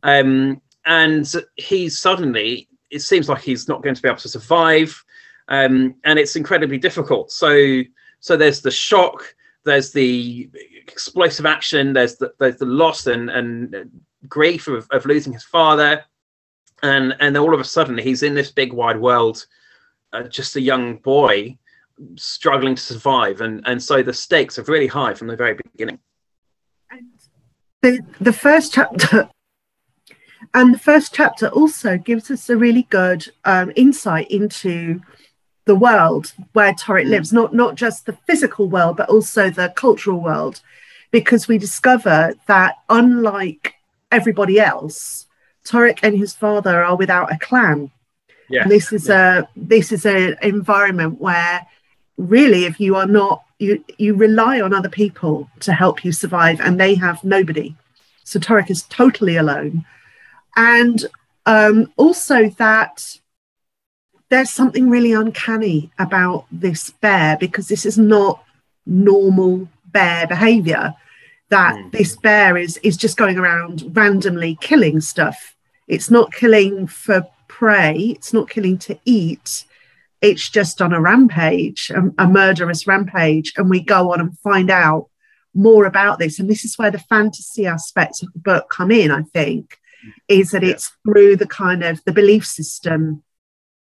Um, 0.03 0.61
and 0.85 1.31
he 1.55 1.89
suddenly 1.89 2.67
it 2.89 3.01
seems 3.01 3.29
like 3.29 3.41
he's 3.41 3.67
not 3.67 3.83
going 3.83 3.93
to 3.93 4.01
be 4.01 4.07
able 4.07 4.17
to 4.19 4.29
survive 4.29 5.03
um, 5.49 5.95
and 6.03 6.19
it's 6.19 6.35
incredibly 6.35 6.77
difficult. 6.77 7.31
So 7.31 7.81
so 8.19 8.35
there's 8.35 8.61
the 8.61 8.71
shock, 8.71 9.35
there's 9.63 9.91
the 9.91 10.49
explosive 10.87 11.45
action, 11.45 11.93
there's 11.93 12.17
the 12.17 12.33
there's 12.39 12.57
the 12.57 12.65
loss 12.65 13.07
and 13.07 13.29
and 13.29 14.01
grief 14.27 14.67
of, 14.67 14.87
of 14.91 15.05
losing 15.05 15.33
his 15.33 15.43
father, 15.43 16.03
and 16.83 17.15
and 17.19 17.35
then 17.35 17.41
all 17.41 17.53
of 17.53 17.59
a 17.59 17.65
sudden 17.65 17.97
he's 17.97 18.23
in 18.23 18.35
this 18.35 18.51
big 18.51 18.73
wide 18.73 18.99
world 18.99 19.45
uh, 20.17 20.27
just 20.27 20.55
a 20.55 20.61
young 20.61 20.97
boy 20.97 21.57
struggling 22.15 22.75
to 22.75 22.81
survive, 22.81 23.41
and 23.41 23.63
and 23.65 23.81
so 23.81 24.01
the 24.01 24.13
stakes 24.13 24.57
are 24.59 24.63
really 24.63 24.87
high 24.87 25.13
from 25.13 25.27
the 25.27 25.35
very 25.35 25.55
beginning. 25.73 25.99
And 26.91 27.07
the 27.81 27.99
the 28.19 28.33
first 28.33 28.73
chapter. 28.73 29.29
And 30.53 30.73
the 30.73 30.79
first 30.79 31.13
chapter 31.13 31.47
also 31.49 31.97
gives 31.97 32.31
us 32.31 32.49
a 32.49 32.57
really 32.57 32.83
good 32.83 33.27
um, 33.43 33.71
insight 33.75 34.31
into 34.31 35.01
the 35.65 35.75
world 35.75 36.33
where 36.53 36.73
Torak 36.73 37.05
mm. 37.05 37.09
lives, 37.09 37.33
not 37.33 37.53
not 37.53 37.75
just 37.75 38.05
the 38.05 38.17
physical 38.27 38.69
world, 38.69 38.97
but 38.97 39.09
also 39.09 39.49
the 39.49 39.73
cultural 39.75 40.21
world, 40.21 40.61
because 41.11 41.47
we 41.47 41.57
discover 41.57 42.33
that 42.47 42.75
unlike 42.89 43.73
everybody 44.11 44.59
else, 44.59 45.27
Torak 45.65 45.99
and 46.01 46.17
his 46.17 46.33
father 46.33 46.83
are 46.83 46.95
without 46.95 47.31
a 47.31 47.37
clan. 47.37 47.91
Yes. 48.49 48.63
And 48.63 48.71
this 48.71 48.93
is 48.93 49.07
yeah. 49.07 49.39
a 49.39 49.43
this 49.55 49.91
is 49.91 50.05
an 50.05 50.37
environment 50.41 51.19
where 51.19 51.65
really 52.17 52.65
if 52.65 52.79
you 52.79 52.95
are 52.95 53.05
not 53.05 53.43
you 53.59 53.83
you 53.97 54.15
rely 54.15 54.61
on 54.61 54.73
other 54.73 54.89
people 54.89 55.49
to 55.61 55.73
help 55.73 56.05
you 56.05 56.11
survive 56.11 56.59
and 56.61 56.79
they 56.79 56.95
have 56.95 57.23
nobody. 57.23 57.75
So 58.23 58.39
Torak 58.39 58.69
is 58.69 58.83
totally 58.83 59.37
alone. 59.37 59.85
And 60.55 61.05
um, 61.45 61.91
also 61.97 62.49
that 62.51 63.19
there's 64.29 64.49
something 64.49 64.89
really 64.89 65.13
uncanny 65.13 65.91
about 65.97 66.45
this 66.51 66.89
bear 66.89 67.37
because 67.37 67.67
this 67.67 67.85
is 67.85 67.97
not 67.97 68.43
normal 68.85 69.67
bear 69.85 70.27
behavior 70.27 70.93
that 71.49 71.75
mm. 71.75 71.91
this 71.91 72.15
bear 72.17 72.57
is 72.57 72.77
is 72.77 72.97
just 72.97 73.17
going 73.17 73.37
around 73.37 73.83
randomly 73.95 74.57
killing 74.61 74.99
stuff 74.99 75.55
it's 75.87 76.09
not 76.09 76.33
killing 76.33 76.87
for 76.87 77.25
prey. 77.47 77.95
It's 77.97 78.33
not 78.33 78.49
killing 78.49 78.77
to 78.79 78.99
eat. 79.05 79.65
It's 80.21 80.49
just 80.49 80.81
on 80.81 80.93
a 80.93 81.01
rampage 81.01 81.91
a, 81.91 82.23
a 82.23 82.27
murderous 82.27 82.87
rampage. 82.87 83.53
And 83.57 83.69
we 83.69 83.81
go 83.81 84.13
on 84.13 84.19
and 84.19 84.37
find 84.39 84.69
out 84.69 85.09
more 85.53 85.85
about 85.85 86.19
this. 86.19 86.39
And 86.39 86.49
this 86.49 86.65
is 86.65 86.77
where 86.77 86.91
the 86.91 86.99
fantasy 86.99 87.65
aspects 87.65 88.21
of 88.21 88.31
the 88.33 88.39
book 88.39 88.69
come 88.69 88.91
in 88.91 89.11
i 89.11 89.21
think 89.21 89.79
is 90.27 90.51
that 90.51 90.63
it's 90.63 90.91
through 91.03 91.35
the 91.35 91.47
kind 91.47 91.83
of 91.83 92.03
the 92.05 92.11
belief 92.11 92.45
system 92.45 93.23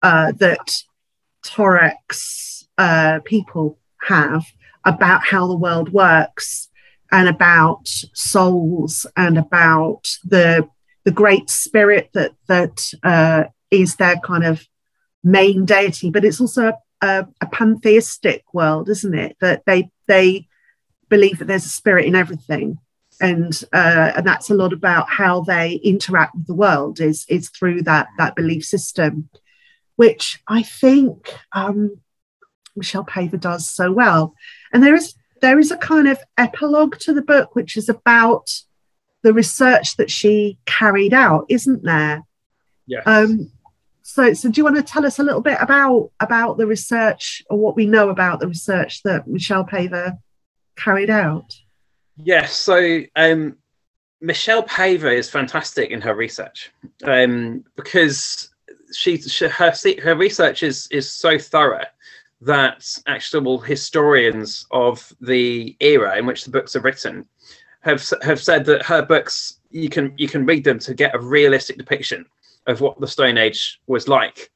uh, 0.03 0.33
that 0.33 0.73
Torak's 1.43 2.67
uh, 2.79 3.21
people 3.25 3.79
have 4.03 4.45
about 4.85 5.25
how 5.25 5.47
the 5.47 5.57
world 5.57 5.93
works 5.93 6.69
and 7.11 7.29
about 7.29 7.87
souls 7.87 9.07
and 9.17 9.39
about 9.39 10.09
the 10.25 10.69
the 11.05 11.11
great 11.11 11.51
spirit 11.51 12.11
that 12.15 12.33
that 12.49 12.91
uh, 13.03 13.45
is 13.71 13.97
their 13.97 14.17
kind 14.17 14.45
of 14.45 14.67
main 15.23 15.65
deity. 15.65 16.11
But 16.11 16.25
it's 16.25 16.41
also 16.41 16.73
a, 17.01 17.27
a, 17.41 17.47
pantheistic 17.47 18.45
world, 18.53 18.89
isn't 18.89 19.15
it? 19.15 19.37
That 19.41 19.63
they 19.67 19.91
they 20.07 20.49
believe 21.09 21.39
that 21.39 21.47
there's 21.47 21.67
a 21.67 21.71
spirit 21.71 22.07
in 22.07 22.15
everything 22.15 22.79
and 23.21 23.63
uh, 23.73 24.13
and 24.17 24.27
that's 24.27 24.51
a 24.51 24.55
lot 24.55 24.73
about 24.73 25.09
how 25.09 25.43
they 25.43 25.75
interact 25.75 26.35
with 26.35 26.47
the 26.47 26.55
world 26.55 27.01
is 27.01 27.25
is 27.29 27.49
through 27.51 27.83
that 27.83 28.09
that 28.19 28.35
belief 28.35 28.65
system 28.65 29.29
which 29.97 30.43
I 30.49 30.63
think 30.63 31.35
um, 31.53 32.01
Michelle 32.77 33.05
Paver 33.05 33.41
does 33.41 33.69
so 33.69 33.93
well. 33.93 34.35
And 34.73 34.83
there 34.83 34.95
is 34.95 35.15
there 35.41 35.59
is 35.59 35.71
a 35.71 35.77
kind 35.77 36.09
of 36.09 36.19
epilogue 36.39 36.99
to 37.01 37.13
the 37.13 37.23
book, 37.23 37.55
which 37.55 37.77
is 37.77 37.89
about 37.89 38.51
the 39.23 39.33
research 39.33 39.97
that 39.97 40.11
she 40.11 40.59
carried 40.67 41.13
out, 41.13 41.47
isn't 41.49 41.83
there? 41.83 42.23
Yes. 42.87 43.03
Um, 43.07 43.51
so, 44.03 44.35
so 44.35 44.51
do 44.51 44.61
you 44.61 44.65
want 44.65 44.77
to 44.77 44.83
tell 44.83 45.07
us 45.07 45.19
a 45.19 45.23
little 45.23 45.41
bit 45.41 45.59
about 45.61 46.11
about 46.21 46.59
the 46.59 46.67
research 46.67 47.43
or 47.49 47.59
what 47.59 47.77
we 47.77 47.87
know 47.87 48.11
about 48.11 48.41
the 48.41 48.49
research 48.49 49.03
that 49.03 49.27
Michelle 49.27 49.65
Paver 49.65 50.19
carried 50.77 51.11
out? 51.11 51.55
Yes. 52.17 52.55
So, 52.55 53.01
um, 53.17 53.57
Michelle 54.21 54.63
Paver 54.63 55.13
is 55.13 55.31
fantastic 55.31 55.91
in 55.91 56.01
her 56.01 56.15
research 56.15 56.71
um, 57.05 57.65
because 57.77 58.51
she, 58.95 59.19
she 59.19 59.47
her 59.49 59.73
her 60.03 60.15
research 60.15 60.63
is 60.63 60.87
is 60.91 61.11
so 61.11 61.39
thorough 61.39 61.85
that 62.41 62.87
actual 63.07 63.59
historians 63.59 64.67
of 64.71 65.13
the 65.21 65.77
era 65.81 66.17
in 66.19 66.27
which 66.27 66.45
the 66.45 66.51
books 66.51 66.77
are 66.77 66.81
written 66.81 67.27
have 67.81 68.07
have 68.23 68.41
said 68.41 68.65
that 68.65 68.83
her 68.83 69.03
books 69.03 69.61
you 69.71 69.89
can 69.89 70.13
you 70.17 70.29
can 70.29 70.47
read 70.47 70.65
them 70.65 70.79
to 70.79 70.95
get 70.95 71.15
a 71.15 71.19
realistic 71.19 71.77
depiction 71.79 72.25
of 72.67 72.81
what 72.81 73.01
the 73.01 73.07
Stone 73.07 73.39
Age 73.39 73.81
was 73.87 74.09
like. 74.09 74.51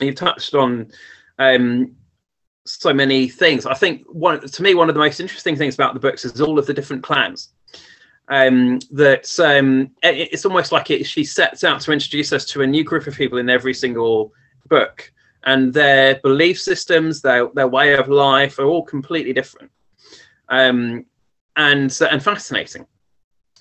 You've 0.00 0.14
touched 0.14 0.54
on 0.54 0.90
um, 1.38 1.94
so 2.64 2.92
many 2.92 3.28
things. 3.28 3.66
I 3.66 3.74
think 3.74 4.04
one 4.08 4.40
to 4.40 4.62
me 4.62 4.74
one 4.74 4.88
of 4.88 4.94
the 4.94 5.00
most 5.00 5.20
interesting 5.20 5.56
things 5.56 5.74
about 5.74 5.94
the 5.94 6.00
books 6.00 6.24
is 6.24 6.40
all 6.40 6.58
of 6.58 6.66
the 6.66 6.74
different 6.74 7.02
clans 7.02 7.54
um, 8.28 8.78
that 8.90 9.38
um, 9.40 9.90
it, 10.02 10.28
it's 10.32 10.46
almost 10.46 10.72
like 10.72 10.90
it, 10.90 11.06
she 11.06 11.24
sets 11.24 11.64
out 11.64 11.80
to 11.82 11.92
introduce 11.92 12.32
us 12.32 12.44
to 12.46 12.62
a 12.62 12.66
new 12.66 12.84
group 12.84 13.06
of 13.06 13.14
people 13.14 13.38
in 13.38 13.50
every 13.50 13.74
single 13.74 14.32
book, 14.68 15.12
and 15.44 15.72
their 15.72 16.16
belief 16.16 16.60
systems, 16.60 17.20
their 17.20 17.48
their 17.54 17.68
way 17.68 17.94
of 17.94 18.08
life 18.08 18.58
are 18.58 18.66
all 18.66 18.82
completely 18.82 19.32
different, 19.32 19.70
um, 20.48 21.04
and 21.56 21.96
and 22.10 22.22
fascinating. 22.22 22.86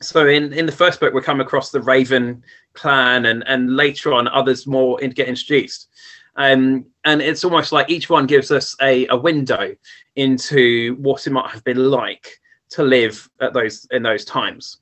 So 0.02 0.28
in 0.28 0.54
in 0.54 0.66
the 0.66 0.72
first 0.72 1.00
book, 1.00 1.14
we 1.14 1.22
come 1.22 1.42
across 1.42 1.72
the 1.72 1.82
Raven 1.82 2.44
clan, 2.74 3.26
and 3.26 3.44
and 3.48 3.76
later 3.76 4.14
on 4.14 4.28
others 4.28 4.68
more 4.68 5.02
in, 5.02 5.12
get 5.12 5.28
introduced. 5.28 5.90
Um, 6.36 6.86
and 7.06 7.22
it's 7.22 7.44
almost 7.44 7.72
like 7.72 7.90
each 7.90 8.10
one 8.10 8.26
gives 8.26 8.50
us 8.50 8.76
a, 8.82 9.06
a 9.08 9.16
window 9.16 9.76
into 10.16 10.96
what 10.96 11.28
it 11.28 11.30
might 11.32 11.52
have 11.52 11.64
been 11.64 11.92
like 11.92 12.40
to 12.72 12.84
live 12.84 13.30
at 13.40 13.54
those 13.54 13.88
in 13.92 14.04
those 14.04 14.26
times. 14.26 14.78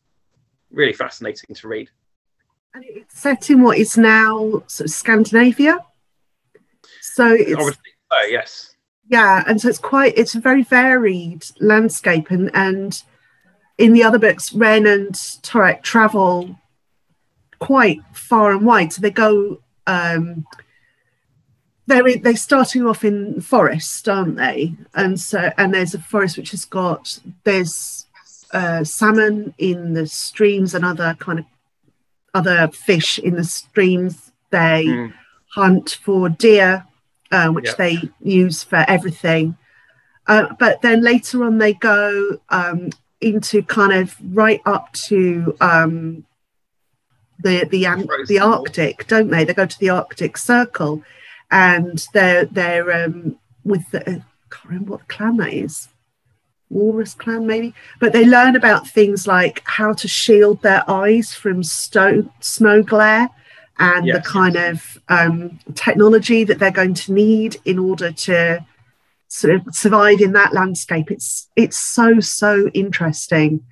Really 0.71 0.93
fascinating 0.93 1.55
to 1.55 1.67
read. 1.67 1.89
And 2.74 2.86
it's 2.88 3.19
set 3.19 3.50
in 3.50 3.62
what 3.62 3.77
is 3.77 3.98
now 3.98 4.63
sort 4.67 4.86
of 4.86 4.91
Scandinavia. 4.91 5.79
So 7.01 7.33
it's 7.33 7.77
oh 8.12 8.27
yes. 8.29 8.75
Yeah, 9.10 9.43
and 9.45 9.60
so 9.60 9.67
it's 9.67 9.77
quite 9.77 10.17
it's 10.17 10.36
a 10.36 10.39
very 10.39 10.63
varied 10.63 11.43
landscape 11.60 12.31
and 12.31 12.50
and 12.53 13.03
in 13.77 13.93
the 13.93 14.03
other 14.03 14.19
books, 14.19 14.53
Ren 14.53 14.86
and 14.86 15.13
Torak 15.13 15.81
travel 15.81 16.55
quite 17.61 18.01
far 18.11 18.51
and 18.51 18.65
wide. 18.65 18.91
So 18.91 19.01
they 19.01 19.11
go 19.11 19.61
um 19.87 20.45
they're 21.87 22.17
they're 22.17 22.35
starting 22.35 22.85
off 22.85 23.05
in 23.05 23.39
forest, 23.39 24.09
aren't 24.09 24.35
they? 24.35 24.75
And 24.93 25.19
so 25.19 25.51
and 25.57 25.73
there's 25.73 25.93
a 25.93 25.99
forest 25.99 26.37
which 26.37 26.51
has 26.51 26.65
got 26.65 27.19
there's 27.45 28.07
uh, 28.53 28.83
salmon 28.83 29.53
in 29.57 29.93
the 29.93 30.07
streams 30.07 30.75
and 30.75 30.83
other 30.83 31.15
kind 31.19 31.39
of 31.39 31.45
other 32.33 32.67
fish 32.69 33.19
in 33.19 33.35
the 33.35 33.43
streams. 33.43 34.31
They 34.49 34.85
mm. 34.87 35.13
hunt 35.53 35.97
for 36.03 36.29
deer, 36.29 36.85
uh, 37.31 37.49
which 37.49 37.67
yep. 37.67 37.77
they 37.77 37.97
use 38.21 38.63
for 38.63 38.83
everything. 38.87 39.55
Uh, 40.27 40.53
but 40.59 40.81
then 40.81 41.01
later 41.01 41.43
on, 41.43 41.57
they 41.57 41.73
go 41.73 42.39
um, 42.49 42.89
into 43.21 43.61
kind 43.63 43.93
of 43.93 44.15
right 44.33 44.61
up 44.65 44.91
to 44.93 45.55
um, 45.61 46.25
the 47.41 47.65
the 47.65 48.25
the 48.27 48.39
Arctic, 48.39 49.07
don't 49.07 49.29
they? 49.29 49.43
They 49.43 49.53
go 49.53 49.65
to 49.65 49.79
the 49.79 49.89
Arctic 49.89 50.38
Circle, 50.38 51.03
and 51.50 52.05
they're 52.13 52.45
they're 52.45 53.05
um, 53.05 53.38
with 53.63 53.89
the 53.91 54.01
I 54.01 54.24
can't 54.50 54.65
remember 54.65 54.91
what 54.91 55.01
the 55.01 55.13
clan 55.13 55.38
that 55.38 55.53
is. 55.53 55.88
Walrus 56.69 57.13
clan, 57.13 57.45
maybe, 57.45 57.74
but 58.00 58.13
they 58.13 58.25
learn 58.25 58.55
about 58.55 58.88
things 58.88 59.27
like 59.27 59.62
how 59.65 59.91
to 59.93 60.07
shield 60.07 60.62
their 60.62 60.89
eyes 60.89 61.33
from 61.33 61.63
sto- 61.63 62.31
snow 62.39 62.81
glare 62.81 63.29
and 63.77 64.05
yes. 64.05 64.15
the 64.15 64.29
kind 64.29 64.55
of 64.55 64.98
um, 65.10 65.60
technology 65.75 66.43
that 66.43 66.60
they're 66.60 66.71
going 66.71 66.93
to 66.93 67.12
need 67.12 67.57
in 67.65 67.77
order 67.79 68.12
to 68.12 68.65
sort 69.27 69.55
of 69.55 69.63
survive 69.74 70.21
in 70.21 70.33
that 70.33 70.53
landscape. 70.53 71.10
It's 71.10 71.50
it's 71.55 71.77
so 71.77 72.19
so 72.19 72.69
interesting, 72.74 73.65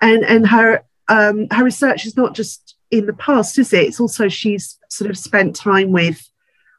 and 0.00 0.24
and 0.24 0.48
her 0.48 0.84
um, 1.08 1.46
her 1.50 1.64
research 1.64 2.06
is 2.06 2.16
not 2.16 2.34
just 2.34 2.63
in 2.98 3.06
the 3.06 3.12
past, 3.12 3.58
is 3.58 3.72
it? 3.72 3.86
It's 3.88 4.00
also 4.00 4.28
she's 4.28 4.78
sort 4.88 5.10
of 5.10 5.18
spent 5.18 5.56
time 5.56 5.90
with 5.90 6.28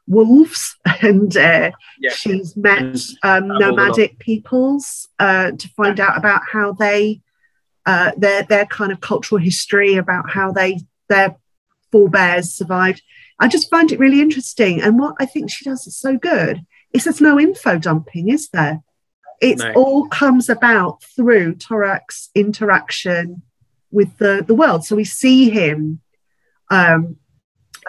wolves 0.06 0.76
and 1.02 1.36
uh, 1.36 1.70
yeah. 2.00 2.10
she's 2.12 2.56
met 2.56 2.96
um, 3.22 3.48
nomadic 3.48 4.18
peoples 4.18 5.08
uh, 5.18 5.52
to 5.52 5.68
find 5.70 6.00
out 6.00 6.16
about 6.16 6.42
how 6.50 6.72
they 6.72 7.20
uh, 7.84 8.12
their 8.16 8.42
their 8.42 8.66
kind 8.66 8.92
of 8.92 9.00
cultural 9.00 9.40
history 9.40 9.96
about 9.96 10.30
how 10.30 10.52
they 10.52 10.80
their 11.08 11.36
forebears 11.92 12.52
survived 12.52 13.00
i 13.38 13.46
just 13.46 13.70
find 13.70 13.92
it 13.92 13.98
really 14.00 14.20
interesting 14.20 14.82
and 14.82 14.98
what 14.98 15.14
i 15.20 15.24
think 15.24 15.48
she 15.48 15.64
does 15.64 15.86
is 15.86 15.96
so 15.96 16.18
good 16.18 16.66
is 16.92 17.04
there's 17.04 17.20
no 17.20 17.38
info 17.38 17.78
dumping 17.78 18.28
is 18.28 18.48
there 18.48 18.82
it 19.40 19.58
no. 19.58 19.72
all 19.74 20.08
comes 20.08 20.48
about 20.48 21.02
through 21.02 21.54
Torak's 21.56 22.30
interaction 22.34 23.42
with 23.90 24.16
the, 24.18 24.44
the 24.46 24.54
world. 24.54 24.84
So 24.84 24.96
we 24.96 25.04
see 25.04 25.50
him 25.50 26.00
um, 26.70 27.16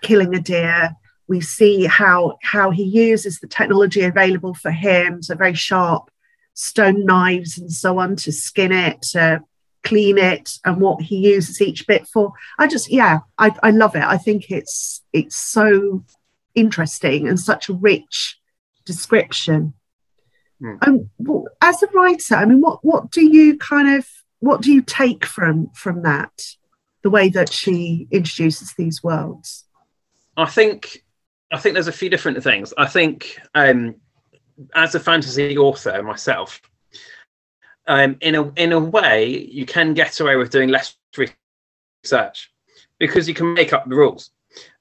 killing 0.03 0.35
a 0.35 0.39
deer, 0.39 0.95
we 1.27 1.41
see 1.41 1.85
how 1.85 2.37
how 2.41 2.71
he 2.71 2.83
uses 2.83 3.39
the 3.39 3.47
technology 3.47 4.01
available 4.01 4.53
for 4.53 4.71
him, 4.71 5.21
so 5.21 5.35
very 5.35 5.53
sharp 5.53 6.09
stone 6.53 7.05
knives 7.05 7.57
and 7.57 7.71
so 7.71 7.99
on 7.99 8.15
to 8.15 8.31
skin 8.31 8.71
it, 8.71 9.01
to 9.01 9.39
clean 9.83 10.17
it, 10.17 10.57
and 10.65 10.81
what 10.81 11.01
he 11.01 11.17
uses 11.17 11.61
each 11.61 11.85
bit 11.85 12.07
for. 12.07 12.33
I 12.57 12.67
just 12.67 12.91
yeah, 12.91 13.19
I, 13.37 13.55
I 13.61 13.71
love 13.71 13.95
it. 13.95 14.03
I 14.03 14.17
think 14.17 14.49
it's 14.49 15.03
it's 15.13 15.35
so 15.35 16.03
interesting 16.55 17.27
and 17.27 17.39
such 17.39 17.69
a 17.69 17.73
rich 17.73 18.39
description. 18.85 19.73
Mm. 20.61 20.87
Um, 20.87 21.09
as 21.61 21.83
a 21.83 21.87
writer, 21.87 22.35
I 22.35 22.45
mean, 22.45 22.61
what 22.61 22.83
what 22.83 23.11
do 23.11 23.23
you 23.23 23.57
kind 23.57 23.97
of 23.97 24.07
what 24.39 24.61
do 24.61 24.71
you 24.71 24.81
take 24.81 25.25
from 25.25 25.69
from 25.73 26.03
that? 26.03 26.31
The 27.03 27.09
way 27.09 27.29
that 27.29 27.51
she 27.51 28.07
introduces 28.11 28.73
these 28.73 29.03
worlds. 29.03 29.65
I 30.35 30.45
think 30.45 31.03
I 31.51 31.57
think 31.57 31.73
there's 31.73 31.87
a 31.87 31.93
few 31.93 32.09
different 32.09 32.43
things. 32.43 32.73
I 32.77 32.85
think 32.85 33.39
um, 33.55 33.95
as 34.75 34.95
a 34.95 34.99
fantasy 34.99 35.57
author 35.57 36.01
myself, 36.03 36.61
um, 37.87 38.17
in 38.21 38.35
a 38.35 38.51
in 38.53 38.73
a 38.73 38.79
way, 38.79 39.47
you 39.49 39.65
can 39.65 39.93
get 39.93 40.19
away 40.19 40.35
with 40.35 40.49
doing 40.49 40.69
less 40.69 40.95
research 42.03 42.51
because 42.99 43.27
you 43.27 43.33
can 43.33 43.53
make 43.53 43.73
up 43.73 43.87
the 43.87 43.95
rules, 43.95 44.31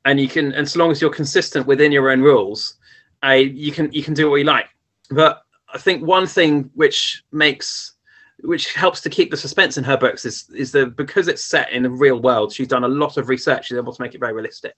and 0.04 0.18
you 0.18 0.28
can, 0.28 0.52
and 0.52 0.68
so 0.68 0.78
long 0.80 0.90
as 0.90 1.00
you're 1.00 1.11
consistent 1.11 1.66
within 1.66 1.92
your 1.92 2.11
own 2.11 2.20
rules, 2.20 2.76
uh, 3.25 3.32
you 3.32 3.70
can 3.70 3.92
you 3.92 4.02
can 4.02 4.14
do 4.14 4.30
what 4.30 4.37
you 4.37 4.44
like. 4.44 4.68
But 5.11 5.42
I 5.73 5.78
think 5.78 6.04
one 6.04 6.26
thing 6.26 6.70
which 6.75 7.23
makes 7.30 7.95
which 8.46 8.72
helps 8.74 9.00
to 9.02 9.10
keep 9.10 9.30
the 9.30 9.36
suspense 9.36 9.76
in 9.76 9.84
her 9.84 9.96
books 9.96 10.24
is 10.24 10.48
is 10.54 10.72
that 10.72 10.96
because 10.96 11.28
it's 11.28 11.44
set 11.44 11.70
in 11.72 11.82
the 11.82 11.90
real 11.90 12.20
world, 12.20 12.52
she's 12.52 12.68
done 12.68 12.84
a 12.84 12.88
lot 12.88 13.16
of 13.16 13.28
research. 13.28 13.66
She's 13.66 13.78
able 13.78 13.92
to 13.92 14.02
make 14.02 14.14
it 14.14 14.20
very 14.20 14.32
realistic. 14.32 14.74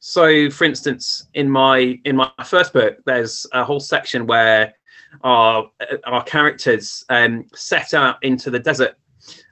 So, 0.00 0.50
for 0.50 0.64
instance, 0.64 1.26
in 1.34 1.50
my 1.50 1.98
in 2.04 2.16
my 2.16 2.30
first 2.44 2.72
book, 2.72 2.98
there's 3.04 3.46
a 3.52 3.64
whole 3.64 3.80
section 3.80 4.26
where 4.26 4.74
our 5.24 5.70
our 6.04 6.22
characters 6.24 7.04
um, 7.08 7.46
set 7.54 7.94
out 7.94 8.22
into 8.22 8.50
the 8.50 8.58
desert 8.58 8.96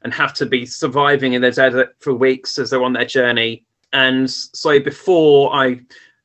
and 0.02 0.12
have 0.14 0.32
to 0.34 0.46
be 0.46 0.64
surviving 0.64 1.32
in 1.32 1.42
the 1.42 1.50
desert 1.50 1.96
for 1.98 2.14
weeks 2.14 2.58
as 2.58 2.70
they're 2.70 2.84
on 2.84 2.92
their 2.92 3.04
journey. 3.04 3.64
And 3.92 4.30
so, 4.30 4.78
before 4.78 5.54
I 5.54 5.80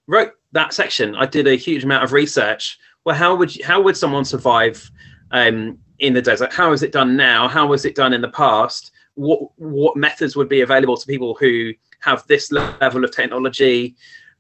wrote 0.07 0.33
that 0.51 0.73
section, 0.73 1.15
I 1.15 1.25
did 1.25 1.47
a 1.47 1.55
huge 1.55 1.83
amount 1.83 2.03
of 2.03 2.13
research. 2.13 2.77
Well, 3.05 3.15
how 3.15 3.35
would 3.35 3.55
you, 3.55 3.65
how 3.65 3.81
would 3.81 3.97
someone 3.97 4.25
survive 4.25 4.91
um, 5.31 5.79
in 6.01 6.13
the 6.13 6.22
desert? 6.22 6.53
How 6.53 6.74
is 6.74 6.84
it 6.84 6.91
done 6.91 7.15
now? 7.15 7.48
How 7.48 7.65
was 7.67 7.86
it 7.86 7.96
done 7.96 8.13
in 8.13 8.22
the 8.22 8.29
past? 8.29 8.91
What 9.15 9.39
what 9.58 9.96
methods 9.98 10.36
would 10.36 10.50
be 10.50 10.62
available 10.62 10.98
to 10.98 11.05
people 11.05 11.36
who 11.36 11.74
have 12.01 12.25
this 12.27 12.51
level 12.51 13.03
of 13.03 13.12
technology. 13.12 13.96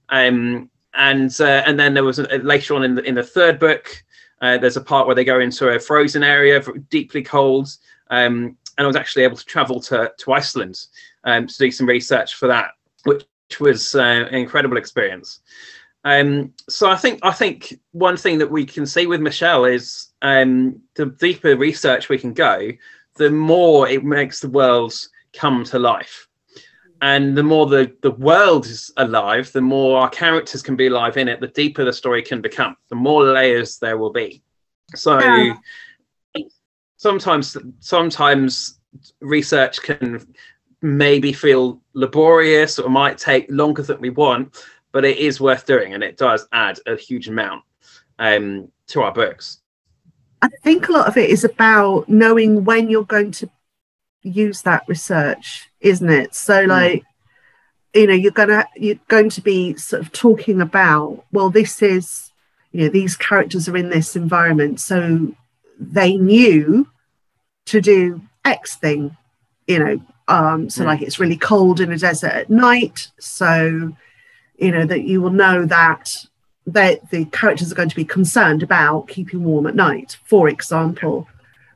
Um, 0.09 0.69
and 0.93 1.33
uh, 1.39 1.63
and 1.65 1.79
then 1.79 1.93
there 1.93 2.03
was 2.03 2.19
a, 2.19 2.25
later 2.39 2.75
on 2.75 2.83
in 2.83 2.95
the 2.95 3.03
in 3.03 3.15
the 3.15 3.23
third 3.23 3.59
book, 3.59 4.03
uh, 4.41 4.57
there's 4.57 4.77
a 4.77 4.81
part 4.81 5.07
where 5.07 5.15
they 5.15 5.23
go 5.23 5.39
into 5.39 5.69
a 5.69 5.79
frozen 5.79 6.23
area, 6.23 6.61
deeply 6.89 7.23
cold. 7.23 7.69
Um, 8.09 8.57
and 8.77 8.85
I 8.85 8.87
was 8.87 8.95
actually 8.95 9.23
able 9.23 9.37
to 9.37 9.45
travel 9.45 9.79
to 9.81 10.11
to 10.17 10.33
Iceland 10.33 10.77
um, 11.23 11.47
to 11.47 11.57
do 11.57 11.71
some 11.71 11.87
research 11.87 12.35
for 12.35 12.47
that, 12.47 12.71
which 13.05 13.25
was 13.59 13.95
uh, 13.95 14.01
an 14.01 14.35
incredible 14.35 14.77
experience. 14.77 15.39
Um, 16.03 16.53
so 16.67 16.89
I 16.89 16.95
think 16.95 17.19
I 17.21 17.31
think 17.31 17.79
one 17.91 18.17
thing 18.17 18.39
that 18.39 18.49
we 18.49 18.65
can 18.65 18.85
see 18.85 19.05
with 19.05 19.21
Michelle 19.21 19.65
is 19.65 20.07
um, 20.21 20.81
the 20.95 21.05
deeper 21.05 21.55
research 21.55 22.09
we 22.09 22.17
can 22.17 22.33
go, 22.33 22.71
the 23.15 23.29
more 23.29 23.87
it 23.87 24.03
makes 24.03 24.39
the 24.39 24.49
world 24.49 24.93
come 25.33 25.63
to 25.65 25.79
life 25.79 26.27
and 27.01 27.35
the 27.35 27.43
more 27.43 27.65
the, 27.65 27.91
the 28.01 28.11
world 28.11 28.65
is 28.67 28.91
alive, 28.97 29.51
the 29.51 29.61
more 29.61 29.99
our 29.99 30.09
characters 30.09 30.61
can 30.61 30.75
be 30.75 30.87
alive 30.87 31.17
in 31.17 31.27
it, 31.27 31.39
the 31.39 31.47
deeper 31.47 31.83
the 31.83 31.91
story 31.91 32.21
can 32.21 32.41
become, 32.41 32.77
the 32.89 32.95
more 32.95 33.23
layers 33.23 33.79
there 33.79 33.97
will 33.97 34.11
be. 34.11 34.43
So 34.95 35.19
yeah. 35.19 35.55
sometimes 36.97 37.57
sometimes 37.79 38.79
research 39.19 39.81
can 39.81 40.27
maybe 40.81 41.33
feel 41.33 41.81
laborious 41.93 42.77
or 42.77 42.89
might 42.89 43.17
take 43.17 43.47
longer 43.49 43.81
than 43.81 43.99
we 43.99 44.11
want, 44.11 44.63
but 44.91 45.05
it 45.05 45.17
is 45.17 45.39
worth 45.39 45.65
doing 45.65 45.93
and 45.93 46.03
it 46.03 46.17
does 46.17 46.47
add 46.51 46.79
a 46.85 46.95
huge 46.95 47.27
amount 47.27 47.63
um, 48.19 48.71
to 48.87 49.01
our 49.01 49.13
books. 49.13 49.59
I 50.41 50.49
think 50.63 50.89
a 50.89 50.91
lot 50.91 51.07
of 51.07 51.17
it 51.17 51.29
is 51.29 51.43
about 51.43 52.09
knowing 52.09 52.65
when 52.65 52.89
you're 52.89 53.03
going 53.03 53.31
to 53.31 53.49
use 54.23 54.61
that 54.63 54.83
research 54.87 55.69
isn't 55.79 56.09
it 56.09 56.35
so 56.35 56.63
hmm. 56.63 56.69
like 56.69 57.03
you 57.93 58.07
know 58.07 58.13
you're 58.13 58.31
gonna 58.31 58.65
you're 58.75 58.99
going 59.07 59.29
to 59.29 59.41
be 59.41 59.75
sort 59.75 60.01
of 60.01 60.11
talking 60.11 60.61
about 60.61 61.23
well 61.31 61.49
this 61.49 61.81
is 61.81 62.31
you 62.71 62.81
know 62.81 62.89
these 62.89 63.17
characters 63.17 63.67
are 63.67 63.75
in 63.75 63.89
this 63.89 64.15
environment 64.15 64.79
so 64.79 65.33
they 65.79 66.15
knew 66.15 66.87
to 67.65 67.81
do 67.81 68.21
x 68.45 68.75
thing 68.75 69.15
you 69.67 69.79
know 69.79 70.01
um 70.27 70.69
so 70.69 70.83
mm. 70.83 70.85
like 70.85 71.01
it's 71.01 71.19
really 71.19 71.37
cold 71.37 71.79
in 71.79 71.91
a 71.91 71.97
desert 71.97 72.31
at 72.31 72.49
night 72.49 73.09
so 73.19 73.91
you 74.61 74.71
know 74.71 74.85
that 74.85 75.03
you 75.03 75.21
will 75.21 75.31
know 75.31 75.65
that 75.65 76.15
that 76.67 77.09
the 77.09 77.25
characters 77.25 77.71
are 77.71 77.75
going 77.75 77.89
to 77.89 77.95
be 77.95 78.05
concerned 78.05 78.61
about 78.61 79.07
keeping 79.07 79.43
warm 79.43 79.65
at 79.65 79.75
night 79.75 80.17
for 80.25 80.47
example 80.47 81.27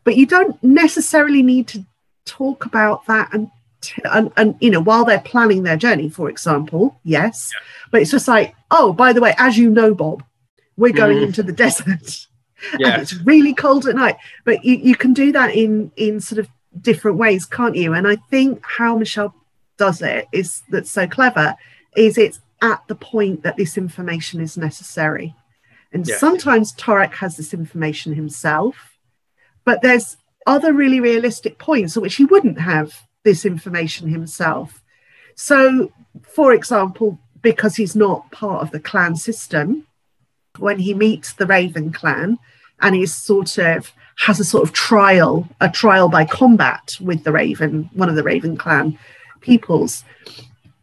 but 0.04 0.16
you 0.16 0.26
don't 0.26 0.62
necessarily 0.64 1.42
need 1.42 1.68
to 1.68 1.84
talk 2.26 2.66
about 2.66 3.06
that 3.08 3.34
and 3.34 3.50
and, 4.06 4.32
and 4.38 4.56
you 4.60 4.70
know 4.70 4.80
while 4.80 5.06
they're 5.06 5.20
planning 5.20 5.64
their 5.64 5.78
journey 5.78 6.10
for 6.10 6.30
example 6.30 7.00
yes 7.04 7.52
yeah. 7.54 7.60
but 7.92 8.02
it's 8.02 8.12
just 8.12 8.28
like 8.28 8.56
oh 8.72 8.94
by 8.94 9.12
the 9.14 9.22
way 9.22 9.34
as 9.38 9.58
you 9.58 9.70
know 9.70 9.94
bob 9.94 10.24
we're 10.78 10.94
going 10.94 11.18
mm. 11.18 11.26
into 11.26 11.44
the 11.44 11.52
desert 11.66 12.28
yeah. 12.80 12.94
and 12.94 13.02
it's 13.02 13.14
really 13.22 13.54
cold 13.54 13.88
at 13.88 13.96
night 13.96 14.18
but 14.44 14.64
you, 14.64 14.76
you 14.76 14.96
can 14.96 15.14
do 15.14 15.32
that 15.32 15.54
in 15.54 15.92
in 15.98 16.20
sort 16.20 16.40
of 16.40 16.48
different 16.82 17.18
ways 17.18 17.46
can't 17.46 17.76
you 17.76 17.94
and 17.94 18.08
i 18.08 18.16
think 18.30 18.64
how 18.66 18.98
michelle 18.98 19.34
does 19.78 20.02
it 20.02 20.28
is 20.32 20.64
that's 20.70 20.92
so 20.92 21.08
clever 21.08 21.56
is 21.96 22.18
it's 22.18 22.40
at 22.72 22.82
the 22.88 22.96
point 22.96 23.44
that 23.44 23.58
this 23.58 23.78
information 23.78 24.42
is 24.42 24.58
necessary 24.58 25.36
and 25.94 26.08
yeah. 26.08 26.18
sometimes 26.18 26.74
Torak 26.74 27.14
has 27.14 27.38
this 27.38 27.54
information 27.54 28.14
himself 28.14 28.76
but 29.66 29.82
there's 29.82 30.18
other 30.46 30.72
really 30.72 31.00
realistic 31.00 31.58
points 31.58 31.98
at 31.98 32.04
which 32.04 32.16
he 32.16 32.26
wouldn't 32.26 32.60
have 32.60 32.94
this 33.24 33.46
information 33.46 34.08
himself. 34.08 34.82
So, 35.36 35.92
for 36.22 36.54
example, 36.54 37.20
because 37.42 37.76
he's 37.76 37.96
not 37.96 38.32
part 38.32 38.62
of 38.62 38.72
the 38.72 38.80
clan 38.80 39.16
system, 39.16 39.86
when 40.58 40.80
he 40.80 40.94
meets 40.94 41.34
the 41.34 41.48
Raven 41.48 41.92
clan 41.92 42.38
and 42.82 42.96
he's 42.96 43.14
sort 43.14 43.58
of 43.58 43.92
has 44.18 44.40
a 44.40 44.46
sort 44.46 44.64
of 44.64 44.72
trial, 44.72 45.50
a 45.60 45.70
trial 45.70 46.08
by 46.08 46.24
combat 46.24 46.96
with 47.02 47.26
the 47.26 47.34
Raven, 47.34 47.90
one 47.94 48.08
of 48.08 48.16
the 48.16 48.24
Raven 48.24 48.56
clan 48.56 48.98
peoples, 49.42 50.06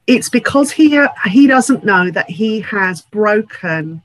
it's 0.06 0.28
because 0.28 0.72
he 0.72 0.98
he 1.30 1.46
doesn't 1.46 1.84
know 1.84 2.10
that 2.10 2.30
he 2.30 2.60
has 2.60 3.02
broken 3.02 4.02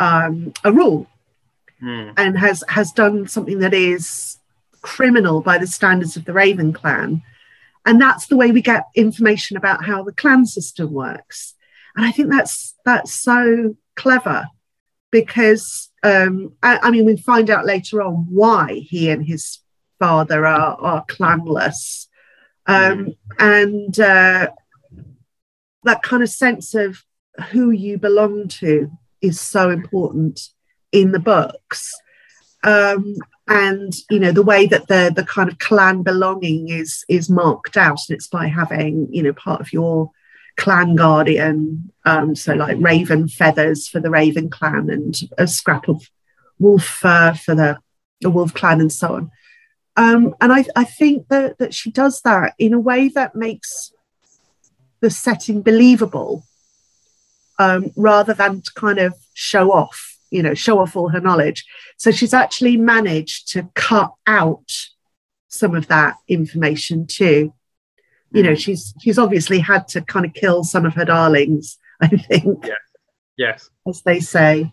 um, 0.00 0.52
a 0.64 0.72
rule 0.72 1.06
mm. 1.82 2.12
and 2.16 2.38
has 2.38 2.64
has 2.68 2.92
done 2.92 3.28
something 3.28 3.60
that 3.60 3.74
is 3.74 4.38
criminal 4.82 5.40
by 5.40 5.58
the 5.58 5.66
standards 5.66 6.16
of 6.16 6.24
the 6.24 6.32
Raven 6.32 6.72
clan. 6.72 7.22
And 7.86 8.00
that's 8.00 8.26
the 8.26 8.36
way 8.36 8.50
we 8.50 8.62
get 8.62 8.84
information 8.94 9.56
about 9.56 9.84
how 9.84 10.02
the 10.02 10.12
clan 10.12 10.46
system 10.46 10.92
works. 10.92 11.54
And 11.96 12.04
I 12.04 12.12
think 12.12 12.30
that's 12.30 12.74
that's 12.84 13.12
so 13.12 13.76
clever 13.94 14.46
because 15.10 15.90
um, 16.02 16.54
I, 16.62 16.78
I, 16.82 16.90
mean 16.90 17.04
we 17.04 17.16
find 17.16 17.48
out 17.48 17.66
later 17.66 18.02
on 18.02 18.26
why 18.28 18.74
he 18.74 19.10
and 19.10 19.24
his 19.24 19.60
father 19.98 20.44
are, 20.44 20.76
are 20.80 21.04
clanless. 21.06 22.08
Um, 22.66 23.06
mm. 23.06 23.16
and 23.38 24.00
uh, 24.00 24.48
that 25.84 26.02
kind 26.02 26.22
of 26.22 26.28
sense 26.28 26.74
of 26.74 27.04
who 27.50 27.70
you 27.70 27.98
belong 27.98 28.48
to 28.48 28.90
is 29.20 29.40
so 29.40 29.70
important 29.70 30.40
in 30.92 31.12
the 31.12 31.18
books. 31.18 31.92
Um, 32.62 33.16
and 33.46 33.92
you 34.10 34.18
know 34.18 34.32
the 34.32 34.42
way 34.42 34.66
that 34.66 34.88
the 34.88 35.12
the 35.14 35.24
kind 35.24 35.50
of 35.50 35.58
clan 35.58 36.02
belonging 36.02 36.70
is 36.70 37.04
is 37.08 37.28
marked 37.28 37.76
out 37.76 37.98
and 38.08 38.16
it's 38.16 38.26
by 38.26 38.46
having 38.46 39.06
you 39.12 39.22
know 39.22 39.34
part 39.34 39.60
of 39.60 39.72
your 39.72 40.10
clan 40.56 40.96
guardian 40.96 41.90
um 42.06 42.34
so 42.34 42.54
like 42.54 42.76
raven 42.80 43.28
feathers 43.28 43.86
for 43.86 44.00
the 44.00 44.10
raven 44.10 44.48
clan 44.48 44.88
and 44.88 45.20
a 45.36 45.46
scrap 45.46 45.88
of 45.88 46.08
wolf 46.58 46.84
fur 46.84 47.34
for 47.34 47.54
the, 47.54 47.76
the 48.22 48.30
wolf 48.30 48.54
clan 48.54 48.80
and 48.80 48.92
so 48.92 49.14
on 49.14 49.30
um 49.96 50.34
and 50.40 50.52
i 50.52 50.64
i 50.74 50.84
think 50.84 51.28
that 51.28 51.58
that 51.58 51.74
she 51.74 51.90
does 51.90 52.22
that 52.22 52.54
in 52.58 52.72
a 52.72 52.80
way 52.80 53.08
that 53.08 53.34
makes 53.34 53.92
the 55.00 55.10
setting 55.10 55.62
believable 55.62 56.44
um 57.58 57.90
rather 57.96 58.34
than 58.34 58.60
to 58.60 58.72
kind 58.74 58.98
of 58.98 59.14
show 59.34 59.72
off 59.72 60.14
you 60.34 60.42
know, 60.42 60.52
show 60.52 60.80
off 60.80 60.96
all 60.96 61.10
her 61.10 61.20
knowledge. 61.20 61.64
So 61.96 62.10
she's 62.10 62.34
actually 62.34 62.76
managed 62.76 63.52
to 63.52 63.70
cut 63.74 64.12
out 64.26 64.68
some 65.46 65.76
of 65.76 65.86
that 65.86 66.16
information 66.26 67.06
too. 67.06 67.54
You 68.32 68.42
know, 68.42 68.50
mm. 68.50 68.58
she's 68.58 68.92
she's 69.00 69.16
obviously 69.16 69.60
had 69.60 69.86
to 69.88 70.00
kind 70.00 70.26
of 70.26 70.34
kill 70.34 70.64
some 70.64 70.84
of 70.84 70.94
her 70.94 71.04
darlings, 71.04 71.78
I 72.00 72.08
think. 72.08 72.66
Yeah. 72.66 72.74
Yes. 73.36 73.70
as 73.88 74.02
they 74.02 74.18
say. 74.18 74.72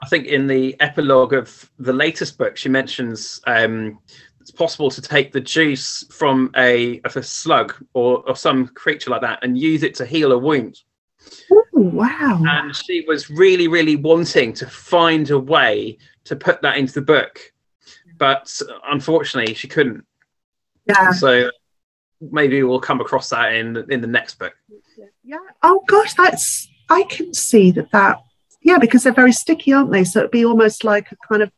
I 0.00 0.08
think 0.08 0.26
in 0.26 0.46
the 0.46 0.74
epilogue 0.80 1.34
of 1.34 1.70
the 1.78 1.92
latest 1.92 2.38
book, 2.38 2.56
she 2.56 2.70
mentions 2.70 3.42
um, 3.46 3.98
it's 4.48 4.56
possible 4.56 4.90
to 4.90 5.02
take 5.02 5.30
the 5.30 5.42
juice 5.42 6.06
from 6.10 6.50
a, 6.56 7.02
of 7.02 7.14
a 7.18 7.22
slug 7.22 7.74
or, 7.92 8.26
or 8.26 8.34
some 8.34 8.68
creature 8.68 9.10
like 9.10 9.20
that 9.20 9.40
and 9.42 9.58
use 9.58 9.82
it 9.82 9.94
to 9.96 10.06
heal 10.06 10.32
a 10.32 10.38
wound. 10.38 10.80
Oh, 11.52 11.64
wow. 11.74 12.42
And 12.46 12.74
she 12.74 13.04
was 13.06 13.28
really, 13.28 13.68
really 13.68 13.96
wanting 13.96 14.54
to 14.54 14.66
find 14.66 15.30
a 15.30 15.38
way 15.38 15.98
to 16.24 16.34
put 16.34 16.62
that 16.62 16.78
into 16.78 16.94
the 16.94 17.02
book, 17.02 17.52
but 18.16 18.58
unfortunately, 18.88 19.52
she 19.52 19.68
couldn't. 19.68 20.06
Yeah. 20.86 21.12
So 21.12 21.50
maybe 22.22 22.62
we'll 22.62 22.80
come 22.80 23.02
across 23.02 23.28
that 23.28 23.52
in 23.52 23.76
in 23.90 24.00
the 24.00 24.06
next 24.06 24.38
book. 24.38 24.54
Yeah. 25.22 25.36
Oh 25.62 25.84
gosh, 25.86 26.14
that's 26.14 26.66
I 26.88 27.02
can 27.02 27.34
see 27.34 27.70
that 27.72 27.90
that 27.92 28.22
yeah, 28.62 28.78
because 28.78 29.02
they're 29.02 29.12
very 29.12 29.32
sticky, 29.32 29.74
aren't 29.74 29.92
they? 29.92 30.04
So 30.04 30.20
it'd 30.20 30.30
be 30.30 30.46
almost 30.46 30.84
like 30.84 31.12
a 31.12 31.16
kind 31.16 31.42
of 31.42 31.52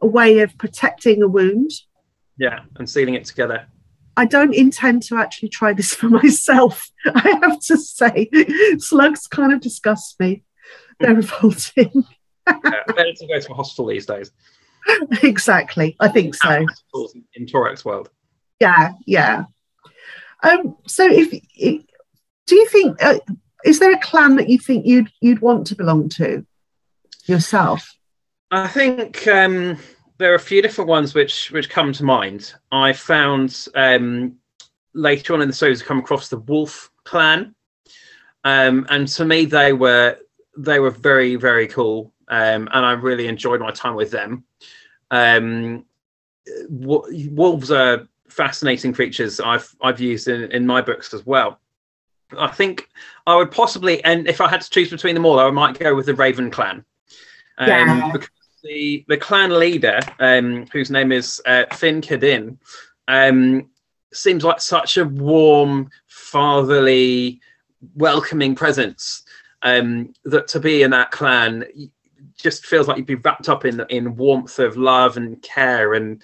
a 0.00 0.06
way 0.06 0.38
of 0.38 0.56
protecting 0.58 1.22
a 1.22 1.28
wound. 1.28 1.72
Yeah, 2.40 2.60
and 2.76 2.88
sealing 2.88 3.14
it 3.14 3.26
together. 3.26 3.66
I 4.16 4.24
don't 4.24 4.54
intend 4.54 5.02
to 5.04 5.16
actually 5.16 5.50
try 5.50 5.74
this 5.74 5.94
for 5.98 6.08
myself. 6.08 6.90
I 7.06 7.38
have 7.42 7.60
to 7.66 7.76
say, 7.76 8.30
slugs 8.78 9.26
kind 9.26 9.52
of 9.52 9.60
disgust 9.60 10.18
me. 10.18 10.42
They're 10.98 11.14
revolting. 11.24 12.04
yeah, 12.46 12.54
better 12.86 13.12
to 13.12 13.26
go 13.26 13.38
to 13.38 13.52
a 13.52 13.54
hospital 13.54 13.86
these 13.86 14.06
days. 14.06 14.32
exactly. 15.22 15.96
I 16.00 16.08
think 16.08 16.34
so. 16.34 16.64
In 17.34 17.46
Torak's 17.46 17.84
world. 17.84 18.08
Yeah, 18.58 18.92
yeah. 19.06 19.44
Um, 20.42 20.78
so, 20.86 21.06
if 21.06 21.30
do 21.30 22.54
you 22.56 22.66
think 22.68 23.02
uh, 23.04 23.18
is 23.66 23.80
there 23.80 23.92
a 23.92 24.00
clan 24.00 24.36
that 24.36 24.48
you 24.48 24.58
think 24.58 24.86
you'd 24.86 25.10
you'd 25.20 25.42
want 25.42 25.66
to 25.66 25.74
belong 25.74 26.08
to 26.10 26.46
yourself? 27.26 27.94
I 28.50 28.66
think 28.66 29.26
um, 29.28 29.76
there 30.20 30.32
are 30.32 30.36
a 30.36 30.38
few 30.38 30.60
different 30.60 30.86
ones 30.88 31.14
which 31.14 31.50
which 31.50 31.70
come 31.70 31.92
to 31.94 32.04
mind. 32.04 32.52
I 32.70 32.92
found 32.92 33.66
um, 33.74 34.36
later 34.92 35.32
on 35.32 35.40
in 35.40 35.48
the 35.48 35.54
series, 35.54 35.82
I 35.82 35.86
come 35.86 35.98
across 35.98 36.28
the 36.28 36.36
Wolf 36.36 36.90
clan, 37.04 37.54
um, 38.44 38.86
and 38.90 39.08
to 39.08 39.24
me 39.24 39.46
they 39.46 39.72
were 39.72 40.18
they 40.58 40.78
were 40.78 40.90
very 40.90 41.36
very 41.36 41.66
cool, 41.66 42.12
um, 42.28 42.68
and 42.72 42.84
I 42.84 42.92
really 42.92 43.28
enjoyed 43.28 43.60
my 43.60 43.70
time 43.70 43.94
with 43.94 44.10
them. 44.10 44.44
Um, 45.10 45.86
w- 46.80 47.30
wolves 47.30 47.70
are 47.70 48.06
fascinating 48.28 48.92
creatures 48.92 49.40
I've 49.40 49.74
I've 49.80 50.00
used 50.00 50.28
in, 50.28 50.52
in 50.52 50.66
my 50.66 50.82
books 50.82 51.14
as 51.14 51.24
well. 51.24 51.58
I 52.38 52.48
think 52.48 52.90
I 53.26 53.36
would 53.36 53.50
possibly, 53.50 54.04
and 54.04 54.28
if 54.28 54.42
I 54.42 54.48
had 54.48 54.60
to 54.60 54.70
choose 54.70 54.90
between 54.90 55.14
them 55.14 55.24
all, 55.24 55.40
I 55.40 55.50
might 55.50 55.78
go 55.78 55.94
with 55.94 56.06
the 56.06 56.14
Raven 56.14 56.50
clan. 56.50 56.84
Um, 57.58 57.68
Yeah. 57.68 58.10
because 58.12 58.28
the 58.62 59.04
the 59.08 59.16
clan 59.16 59.58
leader, 59.58 60.00
um, 60.18 60.66
whose 60.72 60.90
name 60.90 61.12
is 61.12 61.40
uh, 61.46 61.64
Fin-Kedinn, 61.74 62.56
um, 63.08 63.68
seems 64.12 64.44
like 64.44 64.60
such 64.60 64.96
a 64.96 65.04
warm, 65.04 65.90
fatherly, 66.08 67.40
welcoming 67.94 68.54
presence. 68.54 69.22
Um, 69.62 70.14
that 70.24 70.48
to 70.48 70.60
be 70.60 70.82
in 70.82 70.90
that 70.92 71.10
clan 71.10 71.64
just 72.36 72.64
feels 72.64 72.88
like 72.88 72.96
you'd 72.96 73.06
be 73.06 73.14
wrapped 73.16 73.48
up 73.48 73.64
in 73.64 73.84
in 73.90 74.16
warmth 74.16 74.58
of 74.58 74.76
love 74.76 75.16
and 75.16 75.40
care, 75.42 75.94
and 75.94 76.22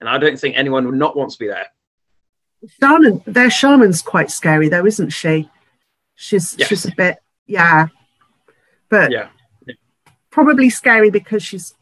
and 0.00 0.08
I 0.08 0.18
don't 0.18 0.38
think 0.38 0.56
anyone 0.56 0.86
would 0.86 0.94
not 0.94 1.16
want 1.16 1.30
to 1.32 1.38
be 1.38 1.48
there. 1.48 1.66
Shaman, 2.80 3.22
their 3.26 3.50
shaman's 3.50 4.02
quite 4.02 4.30
scary 4.30 4.68
though, 4.68 4.86
isn't 4.86 5.10
she? 5.10 5.48
She's 6.14 6.56
Yes. 6.58 6.68
she's 6.68 6.86
a 6.86 6.94
bit 6.94 7.18
yeah, 7.46 7.88
but 8.88 9.10
Yeah. 9.10 9.28
probably 10.30 10.68
scary 10.70 11.10
because 11.10 11.42
she's 11.42 11.74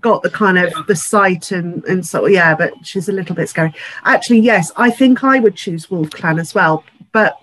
got 0.00 0.22
the 0.22 0.30
kind 0.30 0.58
of 0.58 0.72
the 0.86 0.96
sight 0.96 1.52
and 1.52 1.84
and 1.84 2.04
so 2.06 2.26
yeah, 2.26 2.54
but 2.54 2.72
she's 2.84 3.08
a 3.08 3.12
little 3.12 3.34
bit 3.36 3.48
scary. 3.48 3.72
Actually, 4.04 4.40
yes, 4.40 4.72
I 4.76 4.90
think 4.90 5.22
I 5.24 5.38
would 5.38 5.54
choose 5.56 5.90
Wolf 5.90 6.10
Clan 6.10 6.38
as 6.38 6.54
well, 6.54 6.84
but 7.12 7.38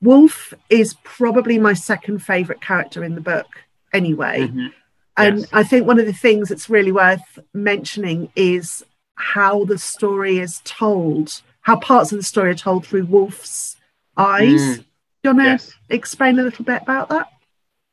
Wolf 0.00 0.52
is 0.70 0.94
probably 1.04 1.58
my 1.58 1.74
second 1.74 2.20
favorite 2.20 2.60
character 2.60 3.04
in 3.04 3.14
the 3.14 3.20
book 3.20 3.46
anyway. 3.92 4.48
Mhm. 4.48 4.72
And 5.16 5.38
Yes. 5.40 5.48
I 5.52 5.62
think 5.62 5.86
one 5.86 6.00
of 6.00 6.06
the 6.06 6.12
things 6.12 6.48
that's 6.48 6.70
really 6.70 6.90
worth 6.92 7.38
mentioning 7.52 8.30
is 8.34 8.82
how 9.14 9.64
the 9.66 9.78
story 9.78 10.38
is 10.38 10.62
told, 10.64 11.42
how 11.60 11.76
parts 11.76 12.12
of 12.12 12.18
the 12.18 12.24
story 12.24 12.50
are 12.50 12.54
told 12.54 12.86
through 12.86 13.04
Wolf's 13.04 13.76
eyes. 14.16 14.60
Mm. 14.60 14.76
Do 14.78 14.84
you 15.24 15.30
want 15.34 15.38
to 15.40 15.44
Yes. 15.44 15.72
explain 15.90 16.38
a 16.38 16.42
little 16.42 16.64
bit 16.64 16.82
about 16.82 17.10
that? 17.10 17.28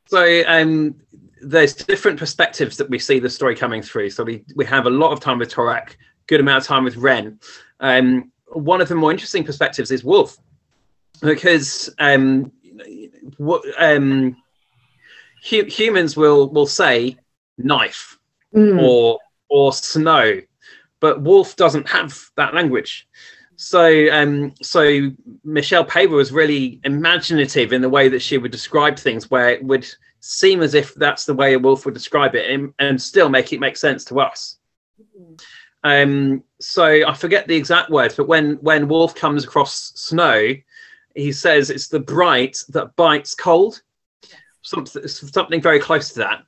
So 0.07 0.43
um, 0.47 0.95
there's 1.41 1.73
different 1.73 2.19
perspectives 2.19 2.77
that 2.77 2.89
we 2.89 2.99
see 2.99 3.19
the 3.19 3.29
story 3.29 3.55
coming 3.55 3.81
through. 3.81 4.09
So 4.09 4.23
we, 4.23 4.43
we 4.55 4.65
have 4.65 4.85
a 4.85 4.89
lot 4.89 5.11
of 5.11 5.19
time 5.19 5.39
with 5.39 5.53
Torak, 5.53 5.95
good 6.27 6.39
amount 6.39 6.63
of 6.63 6.67
time 6.67 6.83
with 6.83 6.97
Ren. 6.97 7.39
Um, 7.79 8.31
one 8.47 8.81
of 8.81 8.87
the 8.87 8.95
more 8.95 9.11
interesting 9.11 9.43
perspectives 9.43 9.91
is 9.91 10.03
Wolf, 10.03 10.37
because 11.21 11.93
um, 11.99 12.51
what 13.37 13.63
um, 13.77 14.35
hu- 15.49 15.65
humans 15.65 16.17
will 16.17 16.49
will 16.49 16.67
say 16.67 17.17
knife 17.57 18.15
Mm. 18.55 18.81
or 18.81 19.19
or 19.49 19.71
snow, 19.71 20.41
but 20.99 21.21
Wolf 21.21 21.55
doesn't 21.55 21.87
have 21.87 22.19
that 22.35 22.55
language. 22.55 23.07
So 23.57 24.11
um, 24.11 24.55
so 24.63 25.11
Michelle 25.43 25.85
Paver 25.85 26.15
was 26.15 26.31
really 26.31 26.79
imaginative 26.83 27.71
in 27.71 27.83
the 27.83 27.89
way 27.89 28.09
that 28.09 28.23
she 28.23 28.39
would 28.39 28.49
describe 28.49 28.97
things, 28.97 29.29
where 29.29 29.49
it 29.51 29.63
would 29.63 29.87
seem 30.19 30.61
as 30.61 30.73
if 30.73 30.93
that's 30.95 31.25
the 31.25 31.33
way 31.33 31.53
a 31.53 31.59
wolf 31.59 31.85
would 31.85 31.93
describe 31.93 32.35
it, 32.35 32.49
and, 32.49 32.73
and 32.79 33.01
still 33.01 33.29
make 33.29 33.53
it 33.53 33.59
make 33.59 33.77
sense 33.77 34.03
to 34.05 34.19
us. 34.19 34.57
Um, 35.83 36.43
so 36.59 36.85
I 36.85 37.13
forget 37.13 37.47
the 37.47 37.55
exact 37.55 37.89
words, 37.89 38.15
but 38.15 38.27
when 38.27 38.55
when 38.55 38.87
Wolf 38.87 39.15
comes 39.15 39.43
across 39.43 39.93
snow, 39.95 40.53
he 41.15 41.31
says 41.31 41.69
it's 41.69 41.87
the 41.87 41.99
bright 41.99 42.57
that 42.69 42.95
bites 42.95 43.33
cold. 43.33 43.81
Something 44.61 45.07
something 45.07 45.61
very 45.61 45.79
close 45.79 46.09
to 46.13 46.19
that. 46.19 46.43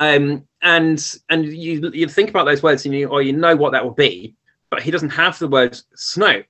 Um, 0.00 0.46
and 0.62 1.16
and 1.30 1.46
you 1.46 1.90
you 1.92 2.08
think 2.08 2.28
about 2.30 2.44
those 2.44 2.62
words 2.62 2.84
and 2.84 2.94
you 2.94 3.08
or 3.08 3.22
you 3.22 3.32
know 3.32 3.56
what 3.56 3.72
that 3.72 3.84
will 3.84 3.92
be, 3.92 4.34
but 4.70 4.82
he 4.82 4.90
doesn't 4.90 5.10
have 5.10 5.38
the 5.38 5.48
word 5.48 5.78
snow, 5.94 6.42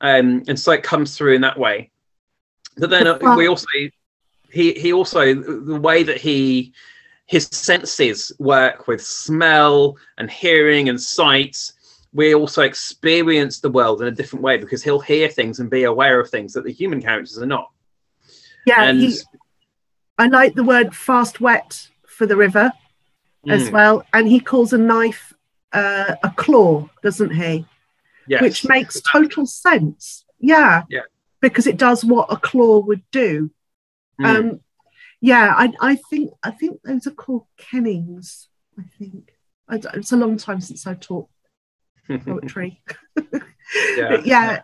um, 0.00 0.42
and 0.48 0.58
so 0.58 0.72
it 0.72 0.82
comes 0.82 1.16
through 1.16 1.34
in 1.34 1.42
that 1.42 1.58
way. 1.58 1.90
But 2.78 2.90
then 2.90 3.06
uh, 3.06 3.18
we 3.36 3.48
also 3.48 3.66
he 4.50 4.72
he 4.74 4.92
also 4.92 5.34
the 5.34 5.80
way 5.80 6.02
that 6.02 6.18
he 6.18 6.72
his 7.26 7.46
senses 7.52 8.32
work 8.38 8.88
with 8.88 9.04
smell 9.04 9.96
and 10.16 10.30
hearing 10.30 10.88
and 10.88 11.00
sight 11.00 11.72
we 12.14 12.34
also 12.34 12.62
experience 12.62 13.60
the 13.60 13.70
world 13.70 14.00
in 14.00 14.08
a 14.08 14.10
different 14.10 14.42
way 14.42 14.56
because 14.56 14.82
he'll 14.82 14.98
hear 15.00 15.28
things 15.28 15.60
and 15.60 15.68
be 15.68 15.84
aware 15.84 16.18
of 16.18 16.30
things 16.30 16.54
that 16.54 16.64
the 16.64 16.72
human 16.72 17.02
characters 17.02 17.38
are 17.38 17.46
not 17.46 17.70
Yeah, 18.64 18.84
and 18.84 19.00
he, 19.00 19.18
I 20.16 20.26
like 20.28 20.54
the 20.54 20.64
word 20.64 20.94
fast 20.94 21.40
wet 21.40 21.88
for 22.06 22.26
the 22.26 22.36
river 22.36 22.72
as 23.48 23.68
Mm, 23.68 23.72
well. 23.72 24.04
And 24.12 24.26
he 24.28 24.40
calls 24.40 24.72
a 24.72 24.78
knife 24.78 25.32
uh, 25.72 26.16
a 26.22 26.30
claw, 26.30 26.88
doesn't 27.02 27.30
he? 27.30 27.64
yes. 28.26 28.42
Which 28.42 28.64
makes 28.68 29.00
total 29.00 29.46
sense. 29.46 30.24
Yeah. 30.40 30.82
Yeah. 30.88 31.02
Because 31.40 31.66
it 31.66 31.76
does 31.76 32.04
what 32.04 32.32
a 32.32 32.36
claw 32.36 32.78
would 32.80 33.02
do. 33.10 33.50
Mm, 34.20 34.26
Um, 34.26 34.60
yeah, 35.20 35.52
I, 35.56 35.72
I 35.80 35.96
think 35.96 36.30
I 36.42 36.50
think 36.50 36.80
those 36.84 37.06
are 37.06 37.12
called 37.12 37.46
kennings. 37.56 38.48
I 38.78 38.82
think 38.98 39.32
I 39.68 39.80
it's 39.94 40.12
a 40.12 40.16
long 40.16 40.36
time 40.36 40.60
since 40.60 40.86
I 40.86 40.94
taught 40.94 41.28
poetry. 42.24 42.82
yeah. 43.96 44.08
But 44.08 44.26
yeah, 44.26 44.62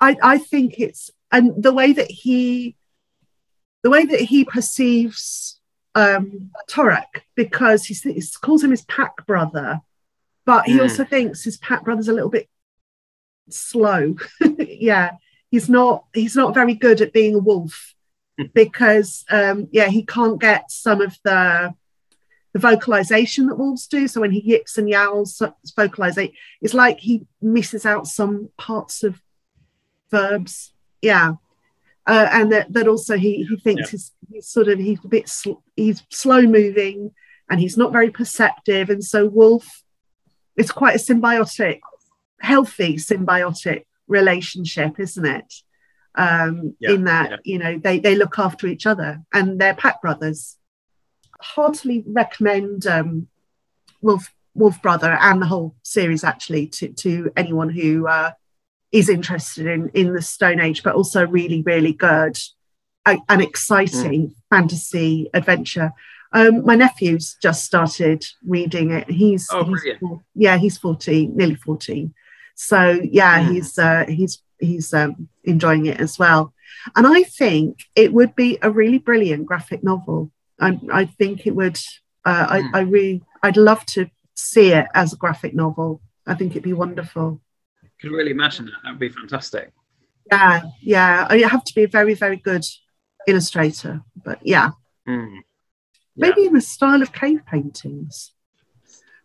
I, 0.00 0.16
I 0.22 0.38
think 0.38 0.78
it's 0.78 1.10
and 1.32 1.62
the 1.62 1.72
way 1.72 1.92
that 1.92 2.10
he 2.10 2.76
the 3.82 3.90
way 3.90 4.04
that 4.04 4.20
he 4.20 4.44
perceives 4.44 5.60
um 5.94 6.50
Torak 6.68 7.22
because 7.34 7.84
he, 7.84 7.94
he 7.94 8.22
calls 8.40 8.62
him 8.62 8.70
his 8.70 8.82
pack 8.82 9.26
brother, 9.26 9.80
but 10.44 10.66
he 10.66 10.78
Mm. 10.78 10.82
also 10.82 11.04
thinks 11.04 11.42
his 11.44 11.56
pack 11.58 11.84
brother's 11.84 12.08
a 12.08 12.12
little 12.12 12.30
bit 12.30 12.48
slow. 13.50 14.16
yeah, 14.58 15.12
he's 15.50 15.68
not 15.68 16.04
he's 16.14 16.36
not 16.36 16.54
very 16.54 16.74
good 16.74 17.00
at 17.00 17.12
being 17.12 17.34
a 17.34 17.38
wolf 17.40 17.94
because 18.54 19.24
um 19.30 19.68
yeah 19.72 19.88
he 19.88 20.04
can't 20.04 20.40
get 20.40 20.70
some 20.70 21.00
of 21.00 21.16
the 21.24 21.74
the 22.56 22.60
vocalization 22.60 23.48
that 23.48 23.56
wolves 23.56 23.86
do. 23.86 24.08
So 24.08 24.22
when 24.22 24.30
he 24.30 24.40
yips 24.40 24.78
and 24.78 24.88
yowls, 24.88 25.42
vocalization. 25.76 26.32
It's 26.62 26.72
like 26.72 26.98
he 27.00 27.26
misses 27.42 27.84
out 27.84 28.06
some 28.06 28.48
parts 28.56 29.02
of 29.02 29.20
verbs. 30.10 30.72
Yeah. 31.02 31.34
Uh, 32.06 32.28
and 32.32 32.50
that, 32.52 32.72
that 32.72 32.88
also 32.88 33.18
he, 33.18 33.44
he 33.44 33.56
thinks 33.56 33.82
Yeah. 33.82 33.90
he's, 33.90 34.12
he's 34.32 34.48
sort 34.48 34.68
of 34.68 34.78
he's 34.78 35.04
a 35.04 35.08
bit 35.08 35.28
sl- 35.28 35.62
he's 35.74 36.02
slow 36.08 36.40
moving 36.42 37.10
and 37.50 37.60
he's 37.60 37.76
not 37.76 37.92
very 37.92 38.10
perceptive 38.10 38.88
and 38.88 39.04
so 39.04 39.26
wolf 39.26 39.82
it's 40.56 40.70
quite 40.70 40.94
a 40.94 40.98
symbiotic 40.98 41.80
healthy 42.40 42.96
symbiotic 42.96 43.84
relationship 44.06 45.00
isn't 45.00 45.26
it 45.26 45.52
um, 46.16 46.74
yeah, 46.78 46.92
in 46.92 47.04
that 47.04 47.30
yeah. 47.30 47.36
you 47.44 47.58
know 47.58 47.78
they 47.78 47.98
they 47.98 48.14
look 48.14 48.38
after 48.38 48.66
each 48.66 48.86
other 48.86 49.22
and 49.32 49.60
they're 49.60 49.74
pack 49.74 50.00
brothers. 50.00 50.56
Heartily 51.40 52.04
recommend 52.06 52.86
um, 52.86 53.28
Wolf 54.00 54.32
Wolf 54.54 54.80
Brother 54.80 55.18
and 55.20 55.40
the 55.40 55.46
whole 55.46 55.76
series 55.82 56.24
actually 56.24 56.68
to 56.68 56.88
to 56.88 57.30
anyone 57.36 57.68
who 57.68 58.06
uh, 58.06 58.32
is 58.92 59.08
interested 59.08 59.66
in 59.66 59.90
in 59.90 60.14
the 60.14 60.22
Stone 60.22 60.60
Age, 60.60 60.82
but 60.82 60.94
also 60.94 61.26
really 61.26 61.62
really 61.62 61.92
good 61.92 62.38
an 63.06 63.40
exciting 63.40 64.28
mm. 64.28 64.34
fantasy 64.50 65.30
adventure. 65.32 65.92
Um, 66.32 66.64
my 66.64 66.74
nephew's 66.74 67.36
just 67.40 67.64
started 67.64 68.26
reading 68.44 68.90
it. 68.90 69.08
He's, 69.08 69.46
oh, 69.52 69.64
he's 69.64 69.84
yeah, 70.34 70.58
he's 70.58 70.76
14, 70.76 71.36
nearly 71.36 71.54
14. 71.54 72.12
So 72.56 73.00
yeah, 73.02 73.40
mm. 73.42 73.52
he's 73.52 73.78
uh, 73.78 74.04
he's 74.08 74.42
he's 74.58 74.92
um, 74.94 75.28
enjoying 75.44 75.86
it 75.86 76.00
as 76.00 76.18
well. 76.18 76.52
And 76.94 77.06
I 77.06 77.22
think 77.22 77.78
it 77.94 78.12
would 78.12 78.34
be 78.34 78.58
a 78.62 78.70
really 78.70 78.98
brilliant 78.98 79.46
graphic 79.46 79.82
novel. 79.82 80.30
I, 80.60 80.78
I 80.92 81.04
think 81.06 81.46
it 81.46 81.54
would. 81.54 81.78
Uh, 82.24 82.46
mm. 82.46 82.70
I, 82.74 82.78
I 82.78 82.80
really, 82.82 83.22
I'd 83.42 83.56
love 83.56 83.84
to 83.86 84.10
see 84.34 84.72
it 84.72 84.86
as 84.94 85.12
a 85.12 85.16
graphic 85.16 85.54
novel. 85.54 86.00
I 86.26 86.34
think 86.34 86.52
it'd 86.52 86.62
be 86.62 86.72
wonderful. 86.72 87.40
I 87.84 87.88
can 88.00 88.10
really 88.10 88.32
imagine 88.32 88.66
that. 88.66 88.74
That 88.82 88.90
would 88.90 89.00
be 89.00 89.08
fantastic. 89.08 89.72
Yeah, 90.30 90.62
yeah. 90.80 91.32
You 91.32 91.48
have 91.48 91.64
to 91.64 91.74
be 91.74 91.84
a 91.84 91.88
very, 91.88 92.14
very 92.14 92.36
good 92.36 92.64
illustrator, 93.26 94.02
but 94.24 94.44
yeah. 94.44 94.70
Mm. 95.08 95.34
yeah. 95.34 95.40
Maybe 96.16 96.46
in 96.46 96.54
the 96.54 96.60
style 96.60 97.02
of 97.02 97.12
cave 97.12 97.44
paintings. 97.46 98.32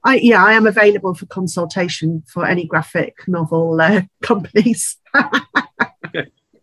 I, 0.03 0.15
yeah, 0.15 0.43
I 0.43 0.53
am 0.53 0.65
available 0.65 1.13
for 1.13 1.25
consultation 1.27 2.23
for 2.27 2.45
any 2.45 2.65
graphic 2.65 3.27
novel 3.27 3.79
uh, 3.79 4.01
companies 4.21 4.97
that, 5.13 5.43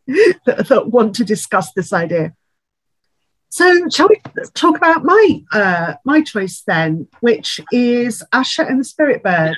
that, 0.46 0.88
want 0.88 1.14
to 1.16 1.24
discuss 1.24 1.72
this 1.72 1.92
idea. 1.92 2.34
So, 3.50 3.88
shall 3.88 4.08
we 4.08 4.20
talk 4.54 4.76
about 4.76 5.04
my 5.04 5.42
uh, 5.52 5.94
my 6.04 6.20
choice 6.20 6.62
then, 6.66 7.08
which 7.20 7.60
is 7.72 8.22
Asha 8.32 8.68
and 8.68 8.80
the 8.80 8.84
Spirit 8.84 9.22
Bird, 9.22 9.56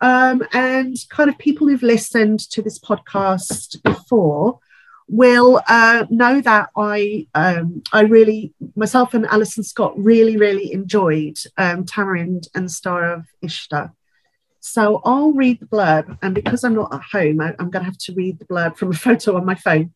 um, 0.00 0.42
and 0.52 0.96
kind 1.10 1.30
of 1.30 1.38
people 1.38 1.68
who've 1.68 1.82
listened 1.82 2.40
to 2.50 2.62
this 2.62 2.78
podcast 2.78 3.82
before 3.82 4.58
will 5.08 5.60
uh, 5.68 6.06
know 6.08 6.40
that 6.40 6.70
I 6.76 7.26
um, 7.34 7.82
I 7.92 8.02
really 8.02 8.54
myself 8.76 9.14
and 9.14 9.26
Alison 9.26 9.62
Scott 9.62 9.92
really 9.96 10.36
really 10.36 10.72
enjoyed 10.72 11.38
um, 11.56 11.84
Tamarind 11.84 12.48
and 12.54 12.70
Star 12.70 13.12
of 13.12 13.26
Ishta. 13.44 13.92
So 14.60 15.00
I'll 15.04 15.32
read 15.32 15.60
the 15.60 15.66
blurb, 15.66 16.18
and 16.22 16.34
because 16.34 16.64
I'm 16.64 16.74
not 16.74 16.92
at 16.92 17.02
home, 17.12 17.40
I, 17.40 17.54
I'm 17.58 17.70
going 17.70 17.82
to 17.84 17.90
have 17.90 17.98
to 17.98 18.14
read 18.14 18.38
the 18.38 18.44
blurb 18.44 18.76
from 18.76 18.90
a 18.90 18.94
photo 19.06 19.36
on 19.36 19.46
my 19.46 19.54
phone. 19.54 19.94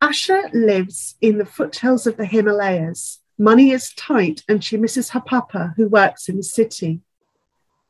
Asha 0.00 0.48
lives 0.52 1.16
in 1.20 1.38
the 1.38 1.44
foothills 1.44 2.06
of 2.06 2.16
the 2.16 2.24
Himalayas. 2.24 3.18
Money 3.36 3.72
is 3.72 3.92
tight, 3.94 4.44
and 4.48 4.62
she 4.62 4.76
misses 4.76 5.10
her 5.10 5.20
papa, 5.20 5.74
who 5.76 5.88
works 5.88 6.28
in 6.28 6.36
the 6.36 6.42
city. 6.44 7.00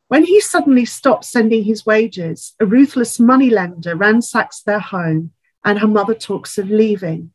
When 0.08 0.24
he 0.24 0.40
suddenly 0.40 0.86
stops 0.86 1.28
sending 1.28 1.64
his 1.64 1.84
wages, 1.84 2.54
a 2.58 2.64
ruthless 2.64 3.20
moneylender 3.20 3.94
ransacks 3.94 4.62
their 4.62 4.78
home 4.78 5.32
and 5.64 5.78
her 5.80 5.86
mother 5.86 6.14
talks 6.14 6.56
of 6.56 6.70
leaving. 6.70 7.32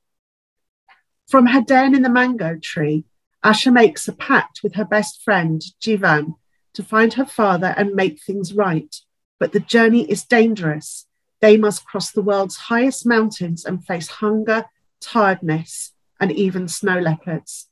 From 1.28 1.48
her 1.48 1.62
den 1.62 1.96
in 1.96 2.02
the 2.02 2.10
mango 2.10 2.58
tree, 2.62 3.06
Asha 3.44 3.74
makes 3.74 4.08
a 4.08 4.14
pact 4.14 4.62
with 4.64 4.76
her 4.76 4.86
best 4.86 5.22
friend, 5.22 5.62
Jivan, 5.82 6.36
to 6.74 6.84
find 6.84 7.14
her 7.14 7.26
father 7.26 7.74
and 7.78 7.94
make 7.94 8.22
things 8.22 8.54
right. 8.54 8.96
But 9.40 9.52
the 9.52 9.60
journey 9.60 10.10
is 10.10 10.24
dangerous. 10.24 11.08
They 11.42 11.58
must 11.58 11.86
cross 11.86 12.12
the 12.12 12.22
world's 12.22 12.56
highest 12.56 13.06
mountains 13.06 13.66
and 13.66 13.86
face 13.86 14.08
hunger, 14.08 14.66
tiredness, 15.02 15.92
and 16.20 16.32
even 16.32 16.68
snow 16.68 17.00
leopards. 17.00 17.68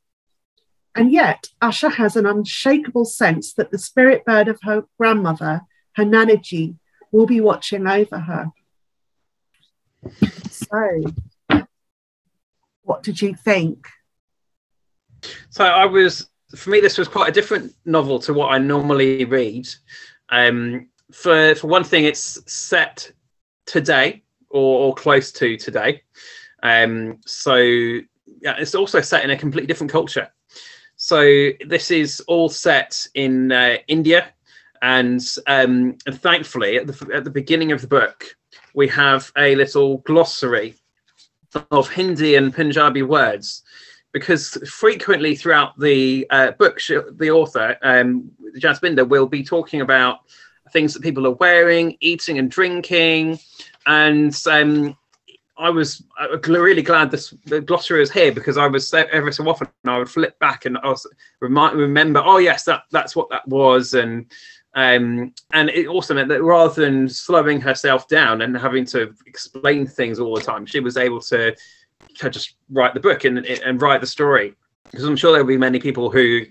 And 0.94 1.12
yet, 1.12 1.48
Asha 1.62 1.94
has 1.94 2.18
an 2.18 2.26
unshakable 2.26 3.06
sense 3.06 3.54
that 3.54 3.72
the 3.72 3.78
spirit 3.78 4.26
bird 4.26 4.50
of 4.50 4.60
her 4.64 4.84
grandmother, 4.98 5.62
her 5.96 6.04
Nanaji, 6.04 6.76
will 7.12 7.26
be 7.26 7.40
watching 7.40 7.88
over 7.88 8.20
her. 8.20 8.52
So, 10.50 11.04
what 12.84 13.04
did 13.04 13.22
you 13.22 13.36
think? 13.36 13.88
So, 15.50 15.65
I 15.65 15.86
was, 15.86 16.30
for 16.56 16.70
me, 16.70 16.80
this 16.80 16.98
was 16.98 17.08
quite 17.08 17.30
a 17.30 17.32
different 17.32 17.74
novel 17.86 18.20
to 18.20 18.34
what 18.34 18.52
I 18.52 18.58
normally 18.58 19.26
read. 19.26 19.67
Um, 20.30 20.89
for, 21.12 21.56
for 21.56 21.67
one 21.67 21.84
thing, 21.84 22.06
it's 22.06 22.41
set 22.52 23.12
today 23.65 24.24
or, 24.50 24.88
or 24.88 24.96
close 24.96 25.32
to 25.34 25.58
today. 25.58 26.02
Um, 26.63 27.20
so, 27.26 27.56
yeah, 27.56 28.56
it's 28.58 28.76
also 28.76 29.02
set 29.02 29.24
in 29.24 29.30
a 29.30 29.38
completely 29.38 29.67
different 29.67 29.91
culture. 29.91 30.30
So 30.96 31.50
this 31.65 31.89
is 31.89 32.20
all 32.28 32.48
set 32.48 33.08
in 33.15 33.52
uh, 33.52 33.78
India, 33.88 34.32
and 34.82 35.20
um, 35.48 35.98
and 36.06 36.22
thankfully 36.22 36.78
at 36.78 36.88
the 36.88 37.12
at 37.13 37.24
the 37.24 37.30
beginning 37.30 37.72
of 37.72 37.82
the 37.82 37.88
book 37.88 38.36
we 38.74 38.88
have 38.88 39.32
a 39.38 39.56
little 39.56 39.98
glossary 40.00 40.76
of 41.72 41.90
Hindi 41.90 42.36
and 42.36 42.54
Punjabi 42.54 43.04
words 43.04 43.64
because 44.12 44.58
frequently 44.70 45.36
throughout 45.36 45.78
the 45.80 46.28
uh, 46.30 46.52
book, 46.52 46.80
the 46.88 47.32
author, 47.32 47.78
um, 47.82 48.30
will 49.08 49.28
be 49.28 49.44
talking 49.44 49.82
about 49.82 50.20
things 50.72 50.94
that 50.94 51.04
people 51.04 51.26
are 51.28 51.32
wearing, 51.32 51.96
eating 52.02 52.38
and 52.38 52.52
drinking. 52.52 53.40
And 53.86 54.36
um, 54.50 54.98
I 55.58 55.70
was 55.70 56.04
really 56.48 56.82
glad 56.82 57.12
this 57.12 57.34
the 57.46 57.62
glossary 57.62 58.00
was 58.00 58.12
here 58.12 58.32
because 58.32 58.58
I 58.58 58.68
was 58.68 58.94
every 58.94 59.32
so 59.32 59.48
often 59.48 59.68
I 59.86 60.00
would 60.00 60.10
flip 60.10 60.38
back 60.40 60.66
and 60.66 60.78
I 60.80 60.88
was 60.88 61.06
remind 61.40 61.78
remember 61.78 62.22
oh 62.26 62.38
yes 62.38 62.64
that 62.64 62.84
that's 62.92 63.16
what 63.16 63.30
that 63.30 63.48
was 63.48 63.94
and 63.94 64.26
um, 64.74 65.34
and 65.54 65.70
it 65.70 65.88
also 65.88 66.14
meant 66.14 66.30
that 66.30 66.44
rather 66.44 66.82
than 66.82 67.10
slowing 67.10 67.60
herself 67.60 68.08
down 68.08 68.42
and 68.42 68.58
having 68.58 68.86
to 68.86 69.14
explain 69.26 69.86
things 69.86 70.20
all 70.20 70.36
the 70.36 70.42
time 70.42 70.66
she 70.66 70.80
was 70.80 70.98
able 70.98 71.20
to, 71.22 71.56
just 72.30 72.56
write 72.70 72.94
the 72.94 73.00
book 73.00 73.24
and, 73.24 73.40
and 73.46 73.82
write 73.82 74.02
the 74.02 74.08
story 74.08 74.54
because 74.92 75.06
I'm 75.06 75.16
sure 75.16 75.32
there'll 75.32 75.48
be 75.48 75.58
many 75.58 75.80
people 75.80 76.12
who 76.12 76.42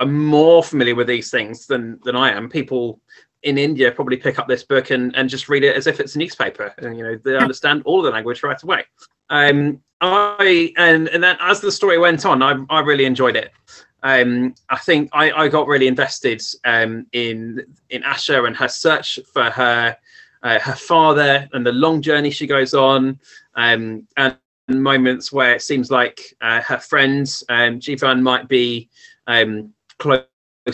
are 0.00 0.06
more 0.06 0.62
familiar 0.62 0.94
with 0.94 1.06
these 1.06 1.30
things 1.30 1.66
than 1.66 2.00
than 2.04 2.16
I 2.16 2.30
am 2.32 2.48
people 2.48 3.00
in 3.44 3.58
India 3.58 3.92
probably 3.92 4.16
pick 4.16 4.38
up 4.38 4.48
this 4.48 4.64
book 4.64 4.90
and, 4.90 5.14
and 5.14 5.28
just 5.28 5.48
read 5.48 5.62
it 5.62 5.76
as 5.76 5.86
if 5.86 6.00
it's 6.00 6.14
a 6.14 6.18
newspaper, 6.18 6.74
and 6.78 6.96
you 6.96 7.04
know 7.04 7.18
they 7.22 7.36
understand 7.36 7.82
all 7.84 8.02
the 8.02 8.10
language 8.10 8.42
right 8.42 8.60
away. 8.62 8.84
Um, 9.30 9.80
I 10.00 10.72
and 10.76 11.08
and 11.08 11.22
then 11.22 11.36
as 11.40 11.60
the 11.60 11.70
story 11.70 11.98
went 11.98 12.26
on, 12.26 12.42
I 12.42 12.56
I 12.70 12.80
really 12.80 13.04
enjoyed 13.04 13.36
it. 13.36 13.52
Um, 14.04 14.54
I 14.68 14.76
think 14.76 15.08
I, 15.12 15.32
I 15.32 15.48
got 15.48 15.66
really 15.66 15.88
invested 15.88 16.42
um, 16.64 17.06
in 17.12 17.64
in 17.90 18.02
Asha 18.02 18.46
and 18.46 18.56
her 18.56 18.68
search 18.68 19.18
for 19.32 19.44
her 19.44 19.96
uh, 20.42 20.58
her 20.60 20.76
father 20.76 21.48
and 21.54 21.66
the 21.66 21.72
long 21.72 22.02
journey 22.02 22.30
she 22.30 22.46
goes 22.46 22.74
on, 22.74 23.18
um, 23.54 24.06
and 24.18 24.36
moments 24.68 25.32
where 25.32 25.54
it 25.54 25.62
seems 25.62 25.90
like 25.90 26.20
uh, 26.42 26.60
her 26.60 26.78
friend 26.78 27.26
um, 27.48 27.80
Jivan 27.80 28.20
might 28.20 28.46
be 28.46 28.88
um, 29.26 29.72
close 29.98 30.26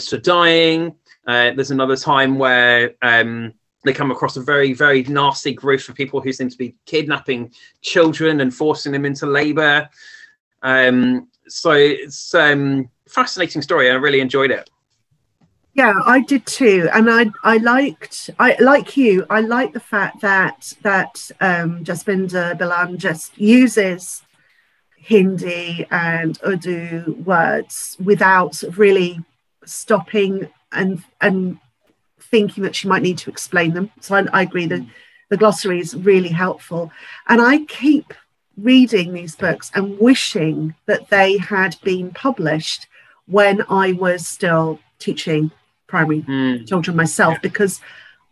to 0.07 0.19
dying. 0.19 0.95
Uh, 1.27 1.53
there's 1.53 1.71
another 1.71 1.97
time 1.97 2.37
where 2.37 2.95
um, 3.03 3.53
they 3.85 3.93
come 3.93 4.11
across 4.11 4.37
a 4.37 4.43
very, 4.43 4.73
very 4.73 5.03
nasty 5.05 5.53
group 5.53 5.89
of 5.89 5.95
people 5.95 6.21
who 6.21 6.33
seem 6.33 6.49
to 6.49 6.59
be 6.59 6.75
kidnapping 6.87 7.53
children 7.83 8.41
and 8.41 8.55
forcing 8.55 8.93
them 8.93 9.05
into 9.05 9.27
labor. 9.27 9.89
Um, 10.63 11.29
so 11.51 11.73
it's 11.73 12.35
um, 12.35 12.89
fascinating 13.09 13.63
story. 13.63 13.91
I 13.91 13.95
really 13.95 14.21
enjoyed 14.21 14.51
it. 14.51 14.71
Yeah, 15.75 15.95
I 16.05 16.21
did 16.21 16.47
too, 16.47 16.89
and 16.93 17.09
I 17.09 17.27
I 17.45 17.59
liked 17.59 18.31
I 18.39 18.57
like 18.61 18.97
you. 18.97 19.25
I 19.31 19.41
like 19.41 19.73
the 19.73 19.81
fact 19.81 20.21
that 20.21 20.73
that 20.83 21.31
um, 21.41 21.85
Jasbinder 21.85 22.59
Bilan 22.59 22.97
just 22.99 23.39
uses 23.39 24.23
Hindi 24.97 25.87
and 25.91 26.39
Urdu 26.45 27.23
words 27.25 27.97
without 28.03 28.63
really 28.77 29.21
stopping 29.65 30.49
and 30.73 31.05
and 31.21 31.59
thinking 32.21 32.65
that 32.65 32.75
she 32.75 32.89
might 32.89 33.03
need 33.03 33.19
to 33.19 33.31
explain 33.31 33.75
them. 33.75 33.91
So 34.01 34.17
I, 34.17 34.27
I 34.33 34.43
agree 34.43 34.67
that 34.67 34.85
the 35.29 35.37
glossary 35.37 35.79
is 35.79 35.95
really 35.95 36.31
helpful, 36.31 36.91
and 37.29 37.41
I 37.41 37.65
keep 37.67 38.13
reading 38.63 39.13
these 39.13 39.37
books 39.37 39.71
and 39.75 39.99
wishing 39.99 40.75
that 40.87 41.11
they 41.11 41.39
had 41.39 41.77
been 41.83 42.11
published 42.11 42.87
when 43.27 43.63
I 43.69 43.93
was 43.93 44.27
still 44.27 44.79
teaching 44.99 45.51
primary 45.87 46.23
mm. 46.23 46.69
children 46.69 46.97
myself, 46.97 47.39
because 47.43 47.81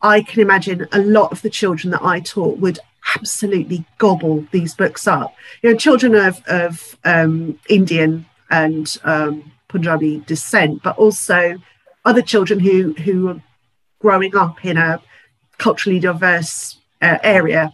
I 0.03 0.23
can 0.23 0.41
imagine 0.41 0.87
a 0.93 1.01
lot 1.01 1.33
of 1.33 1.43
the 1.43 1.51
children 1.51 1.91
that 1.91 2.03
I 2.03 2.21
taught 2.21 2.59
would 2.59 2.79
absolutely 3.17 3.85
gobble 3.99 4.47
these 4.51 4.75
books 4.75 5.07
up. 5.07 5.35
You 5.63 5.71
know, 5.71 5.77
children 5.77 6.15
of, 6.15 6.43
of 6.47 6.97
um, 7.05 7.59
Indian 7.69 8.27
and 8.51 8.97
um, 9.05 9.53
Punjabi 9.69 10.23
descent, 10.27 10.83
but 10.83 10.97
also 10.99 11.59
other 12.05 12.23
children 12.23 12.61
who 12.61 12.93
who 12.95 13.29
are 13.29 13.43
growing 13.99 14.37
up 14.37 14.65
in 14.65 14.77
a 14.77 15.01
culturally 15.59 15.99
diverse 15.99 16.79
uh, 17.03 17.19
area 17.23 17.73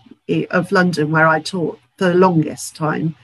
of 0.50 0.72
London, 0.72 1.10
where 1.10 1.26
I 1.26 1.40
taught 1.40 1.78
for 1.96 2.08
the 2.08 2.14
longest 2.14 2.76
time, 2.76 3.16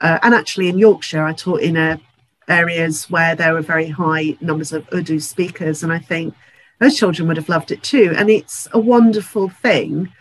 uh, 0.00 0.18
and 0.22 0.34
actually 0.34 0.68
in 0.68 0.78
Yorkshire, 0.78 1.24
I 1.24 1.32
taught 1.32 1.60
in 1.60 1.76
a, 1.76 2.00
areas 2.48 3.10
where 3.10 3.34
there 3.34 3.52
were 3.52 3.60
very 3.60 3.88
high 3.88 4.36
numbers 4.40 4.72
of 4.72 4.88
Urdu 4.92 5.20
speakers, 5.20 5.82
and 5.82 5.92
I 5.92 5.98
think 5.98 6.34
those 6.80 6.96
children 6.96 7.28
would 7.28 7.36
have 7.36 7.48
loved 7.48 7.70
it 7.70 7.82
too. 7.82 8.14
And 8.16 8.30
it's 8.30 8.68
a 8.72 8.78
wonderful 8.78 9.48
thing 9.48 10.12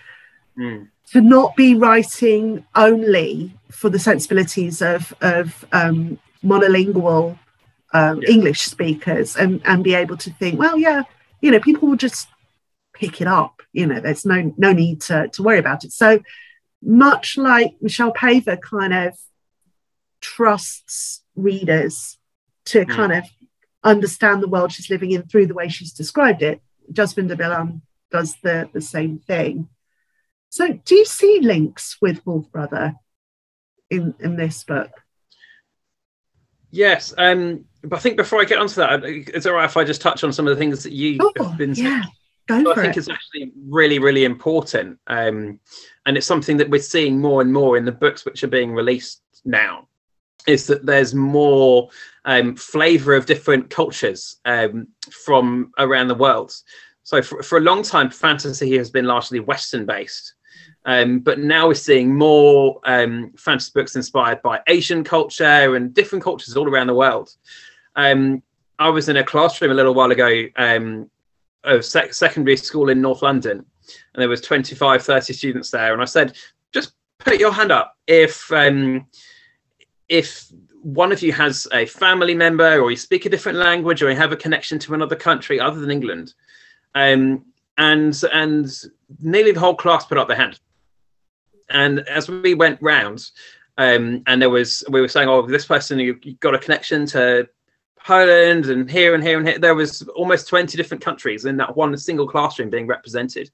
mm. 0.58 0.88
to 1.12 1.22
not 1.22 1.56
be 1.56 1.76
writing 1.76 2.66
only 2.76 3.54
for 3.72 3.90
the 3.90 4.00
sensibilities 4.00 4.82
of 4.82 5.14
of 5.22 5.66
um, 5.72 6.20
monolingual 6.44 7.38
um, 7.94 8.22
yeah. 8.22 8.30
English 8.30 8.62
speakers 8.62 9.36
and 9.36 9.62
and 9.66 9.84
be 9.84 9.94
able 9.94 10.18
to 10.18 10.32
think, 10.32 10.60
well, 10.60 10.78
yeah, 10.78 11.04
you 11.42 11.52
know, 11.52 11.60
people 11.60 11.88
will 11.88 11.98
just 11.98 12.28
pick 12.94 13.22
it 13.22 13.28
up. 13.28 13.62
You 13.74 13.86
know, 13.88 14.00
there's 14.00 14.26
no 14.26 14.54
no 14.58 14.74
need 14.74 15.02
to 15.02 15.28
to 15.30 15.44
worry 15.44 15.60
about 15.60 15.84
it. 15.84 15.94
So 15.94 16.20
much 16.82 17.38
like 17.38 17.76
Michelle 17.82 18.14
Paver 18.14 18.62
kind 18.62 18.94
of 18.94 19.18
trusts 20.22 21.24
readers 21.36 22.18
to 22.66 22.86
mm. 22.86 22.90
kind 22.90 23.14
of 23.14 23.24
understand 23.84 24.42
the 24.42 24.48
world 24.48 24.72
she's 24.72 24.90
living 24.90 25.12
in 25.12 25.24
through 25.24 25.48
the 25.48 25.54
way 25.54 25.70
she's 25.70 25.94
described 25.94 26.42
it. 26.42 26.62
Jasbinder 26.92 27.38
Bilan 27.38 27.82
does 28.12 28.36
the, 28.44 28.70
the 28.74 28.82
same 28.82 29.20
thing. 29.20 29.70
So 30.50 30.74
do 30.74 30.96
you 30.96 31.06
see 31.06 31.40
links 31.42 31.98
with 32.02 32.26
Wolf 32.26 32.52
Brother 32.52 32.96
in, 33.90 34.16
in 34.20 34.36
this 34.36 34.64
book? 34.64 34.92
Yes, 36.72 37.14
um, 37.18 37.66
but 37.84 37.98
I 37.98 38.00
think 38.00 38.18
before 38.18 38.42
I 38.42 38.46
get 38.46 38.60
onto 38.60 38.76
that, 38.76 39.04
it's 39.04 39.46
all 39.46 39.54
right 39.54 39.66
if 39.66 39.78
I 39.78 39.84
just 39.84 40.02
touch 40.02 40.24
on 40.24 40.34
some 40.34 40.48
of 40.48 40.56
the 40.56 40.60
things 40.60 40.84
that 40.84 40.92
you 40.92 41.18
oh, 41.22 41.44
have 41.44 41.58
been 41.58 41.76
saying. 41.76 41.88
Yeah. 41.88 42.04
Go 42.48 42.72
I 42.72 42.76
think 42.76 42.96
it. 42.96 42.98
it's 42.98 43.10
actually 43.10 43.52
really, 43.68 44.00
really 44.00 44.24
important, 44.24 45.00
um, 45.08 45.60
and 46.08 46.16
it's 46.16 46.26
something 46.26 46.58
that 46.58 46.70
we're 46.70 46.82
seeing 46.82 47.20
more 47.20 47.42
and 47.42 47.52
more 47.52 47.78
in 47.78 47.86
the 47.86 47.92
books 47.92 48.26
which 48.26 48.44
are 48.44 48.48
being 48.48 48.74
released 48.74 49.22
now. 49.44 49.88
Is 50.48 50.66
that 50.68 50.86
there's 50.86 51.14
more 51.14 51.90
um, 52.24 52.56
flavor 52.56 53.14
of 53.14 53.26
different 53.26 53.70
cultures 53.70 54.38
um, 54.46 54.88
from 55.12 55.74
around 55.78 56.08
the 56.08 56.16
world. 56.16 56.56
So 57.04 57.22
for, 57.22 57.44
for 57.44 57.58
a 57.58 57.62
long 57.62 57.84
time, 57.84 58.10
fantasy 58.10 58.78
has 58.78 58.90
been 58.90 59.06
largely 59.06 59.42
Western 59.42 59.86
based, 59.86 60.34
um, 60.86 61.20
but 61.20 61.40
now 61.40 61.68
we're 61.68 61.74
seeing 61.74 62.16
more 62.18 62.80
um, 62.86 63.34
fantasy 63.38 63.72
books 63.76 63.98
inspired 63.98 64.42
by 64.42 64.62
Asian 64.68 65.04
culture 65.04 65.76
and 65.76 65.94
different 65.94 66.24
cultures 66.24 66.56
all 66.56 66.70
around 66.70 66.88
the 66.88 66.96
world. 66.96 67.36
Um, 67.98 68.42
I 68.80 68.88
was 68.88 69.10
in 69.10 69.18
a 69.18 69.24
classroom 69.24 69.72
a 69.72 69.74
little 69.74 69.94
while 69.94 70.12
ago 70.12 70.46
um, 70.56 71.12
of 71.66 71.84
sec- 71.84 72.14
secondary 72.14 72.56
school 72.56 72.88
in 72.88 73.02
North 73.02 73.22
London, 73.22 73.66
and 74.14 74.22
there 74.22 74.30
was 74.30 74.42
25, 74.42 75.04
30 75.04 75.34
students 75.34 75.72
there, 75.72 75.94
and 75.94 76.02
I 76.02 76.06
said, 76.06 76.38
just 76.74 76.94
put 77.20 77.40
your 77.40 77.52
hand 77.52 77.72
up 77.72 77.96
if 78.08 78.52
um, 78.52 79.08
if 80.10 80.52
one 80.84 81.12
of 81.12 81.22
you 81.22 81.34
has 81.34 81.68
a 81.74 81.86
family 81.86 82.34
member 82.34 82.80
or 82.80 82.92
you 82.92 82.98
speak 82.98 83.26
a 83.26 83.30
different 83.30 83.58
language 83.58 84.02
or 84.02 84.10
you 84.10 84.16
have 84.16 84.32
a 84.32 84.38
connection 84.38 84.80
to 84.80 84.94
another 84.94 85.16
country 85.16 85.60
other 85.60 85.80
than 85.80 85.92
England. 85.92 86.34
Um, 86.96 87.46
and 87.78 88.20
and 88.32 88.72
nearly 89.20 89.52
the 89.52 89.60
whole 89.60 89.76
class 89.76 90.06
put 90.06 90.18
up 90.18 90.28
their 90.28 90.38
hand. 90.38 90.60
And 91.70 92.00
as 92.08 92.30
we 92.30 92.54
went 92.54 92.82
round, 92.82 93.30
um, 93.78 94.24
and 94.28 94.42
there 94.42 94.50
was 94.50 94.84
we 94.90 95.02
were 95.02 95.08
saying, 95.08 95.30
oh, 95.30 95.46
this 95.46 95.66
person 95.66 96.00
you, 96.00 96.18
you 96.24 96.36
got 96.36 96.56
a 96.56 96.60
connection 96.60 97.06
to 97.08 97.48
Poland 98.00 98.68
and 98.68 98.90
here 98.90 99.14
and 99.14 99.24
here 99.24 99.38
and 99.38 99.48
here. 99.48 99.60
There 99.60 99.76
was 99.76 100.02
almost 100.16 100.48
20 100.48 100.78
different 100.78 101.04
countries 101.04 101.46
in 101.46 101.58
that 101.58 101.76
one 101.76 101.96
single 101.98 102.28
classroom 102.28 102.70
being 102.70 102.88
represented. 102.88 103.52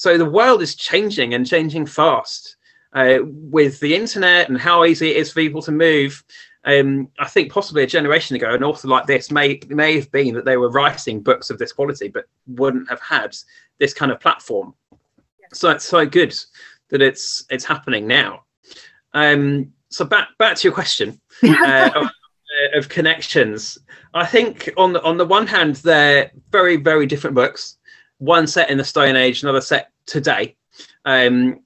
So 0.00 0.16
the 0.16 0.24
world 0.24 0.62
is 0.62 0.76
changing 0.76 1.34
and 1.34 1.46
changing 1.46 1.84
fast 1.84 2.56
uh, 2.94 3.18
with 3.22 3.80
the 3.80 3.94
internet 3.94 4.48
and 4.48 4.58
how 4.58 4.86
easy 4.86 5.10
it 5.10 5.18
is 5.18 5.30
for 5.30 5.42
people 5.42 5.60
to 5.60 5.72
move. 5.72 6.24
Um, 6.64 7.08
I 7.18 7.28
think 7.28 7.52
possibly 7.52 7.82
a 7.82 7.86
generation 7.86 8.34
ago, 8.34 8.54
an 8.54 8.64
author 8.64 8.88
like 8.88 9.04
this 9.04 9.30
may 9.30 9.60
may 9.68 9.96
have 9.96 10.10
been 10.10 10.32
that 10.36 10.46
they 10.46 10.56
were 10.56 10.70
writing 10.70 11.20
books 11.20 11.50
of 11.50 11.58
this 11.58 11.74
quality, 11.74 12.08
but 12.08 12.24
wouldn't 12.46 12.88
have 12.88 13.02
had 13.02 13.36
this 13.78 13.92
kind 13.92 14.10
of 14.10 14.20
platform. 14.20 14.72
So 15.52 15.68
it's 15.68 15.84
so 15.84 16.06
good 16.06 16.34
that 16.88 17.02
it's 17.02 17.44
it's 17.50 17.66
happening 17.66 18.06
now. 18.06 18.44
Um, 19.12 19.74
so 19.90 20.06
back 20.06 20.28
back 20.38 20.56
to 20.56 20.66
your 20.66 20.74
question 20.74 21.20
uh, 21.42 21.90
of, 21.94 22.04
uh, 22.06 22.78
of, 22.78 22.88
connections. 22.88 23.76
I 24.14 24.24
think 24.24 24.70
on 24.78 24.94
the 24.94 25.02
on 25.02 25.18
the 25.18 25.26
one 25.26 25.46
hand, 25.46 25.76
they're 25.76 26.30
very 26.50 26.76
very 26.76 27.04
different 27.04 27.36
books. 27.36 27.76
One 28.20 28.46
set 28.46 28.70
in 28.70 28.78
the 28.78 28.84
Stone 28.84 29.16
Age, 29.16 29.42
another 29.42 29.60
set 29.60 29.90
today. 30.06 30.56
Um, 31.04 31.60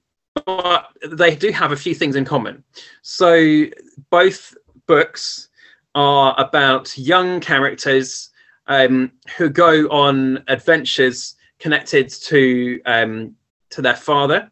but 0.45 0.87
they 1.09 1.35
do 1.35 1.51
have 1.51 1.71
a 1.71 1.77
few 1.77 1.95
things 1.95 2.15
in 2.15 2.25
common. 2.25 2.63
So 3.01 3.65
both 4.09 4.55
books 4.87 5.49
are 5.93 6.35
about 6.37 6.97
young 6.97 7.39
characters 7.39 8.29
um, 8.67 9.11
who 9.37 9.49
go 9.49 9.85
on 9.87 10.43
adventures 10.47 11.35
connected 11.59 12.09
to 12.09 12.81
um, 12.85 13.35
to 13.69 13.81
their 13.81 13.95
father. 13.95 14.51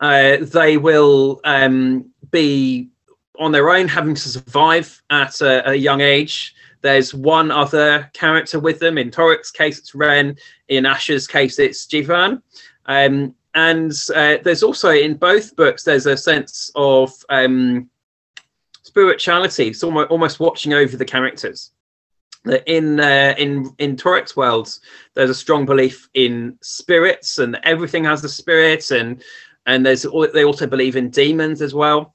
Uh, 0.00 0.36
they 0.40 0.76
will 0.76 1.40
um, 1.44 2.10
be 2.30 2.88
on 3.38 3.52
their 3.52 3.70
own, 3.70 3.88
having 3.88 4.14
to 4.14 4.28
survive 4.28 5.02
at 5.10 5.40
a, 5.40 5.70
a, 5.70 5.74
young 5.74 6.00
age. 6.00 6.54
There's 6.82 7.12
one 7.12 7.50
other 7.50 8.10
character 8.12 8.60
with 8.60 8.78
them. 8.78 8.98
In 8.98 9.10
Torak's 9.10 9.50
case, 9.50 9.78
it's 9.78 9.94
Ren. 9.94 10.36
In 10.68 10.86
Asha's 10.86 11.26
case, 11.26 11.58
it's 11.58 11.86
Jivan. 11.86 12.42
Um, 12.86 13.34
and 13.54 13.92
uh, 14.14 14.36
there's 14.44 14.62
also 14.62 14.90
in 14.90 15.14
both 15.14 15.56
books 15.56 15.82
there's 15.82 16.06
a 16.06 16.16
sense 16.16 16.70
of 16.74 17.12
um, 17.28 17.88
spirituality, 18.82 19.72
so 19.72 19.88
almost, 19.88 20.10
almost 20.10 20.40
watching 20.40 20.74
over 20.74 20.96
the 20.96 21.04
characters. 21.04 21.72
In 22.66 23.00
uh, 23.00 23.34
in 23.36 23.70
in 23.78 23.96
Torak's 23.96 24.36
world, 24.36 24.78
there's 25.14 25.30
a 25.30 25.34
strong 25.34 25.66
belief 25.66 26.08
in 26.14 26.56
spirits, 26.62 27.38
and 27.38 27.58
everything 27.64 28.04
has 28.04 28.22
a 28.24 28.28
spirit, 28.28 28.90
and 28.90 29.22
and 29.66 29.84
there's 29.84 30.06
they 30.32 30.44
also 30.44 30.66
believe 30.66 30.96
in 30.96 31.10
demons 31.10 31.60
as 31.60 31.74
well. 31.74 32.14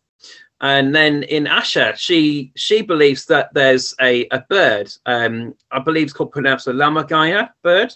And 0.61 0.95
then 0.95 1.23
in 1.23 1.45
Asher, 1.45 1.93
she 1.97 2.53
she 2.55 2.81
believes 2.81 3.25
that 3.25 3.53
there's 3.53 3.93
a, 3.99 4.27
a 4.31 4.39
bird, 4.49 4.89
um, 5.05 5.55
I 5.71 5.79
believe 5.79 6.05
it's 6.05 6.13
called 6.13 6.31
pronounced 6.31 6.67
a 6.67 6.71
lammergeier 6.71 7.49
bird, 7.63 7.93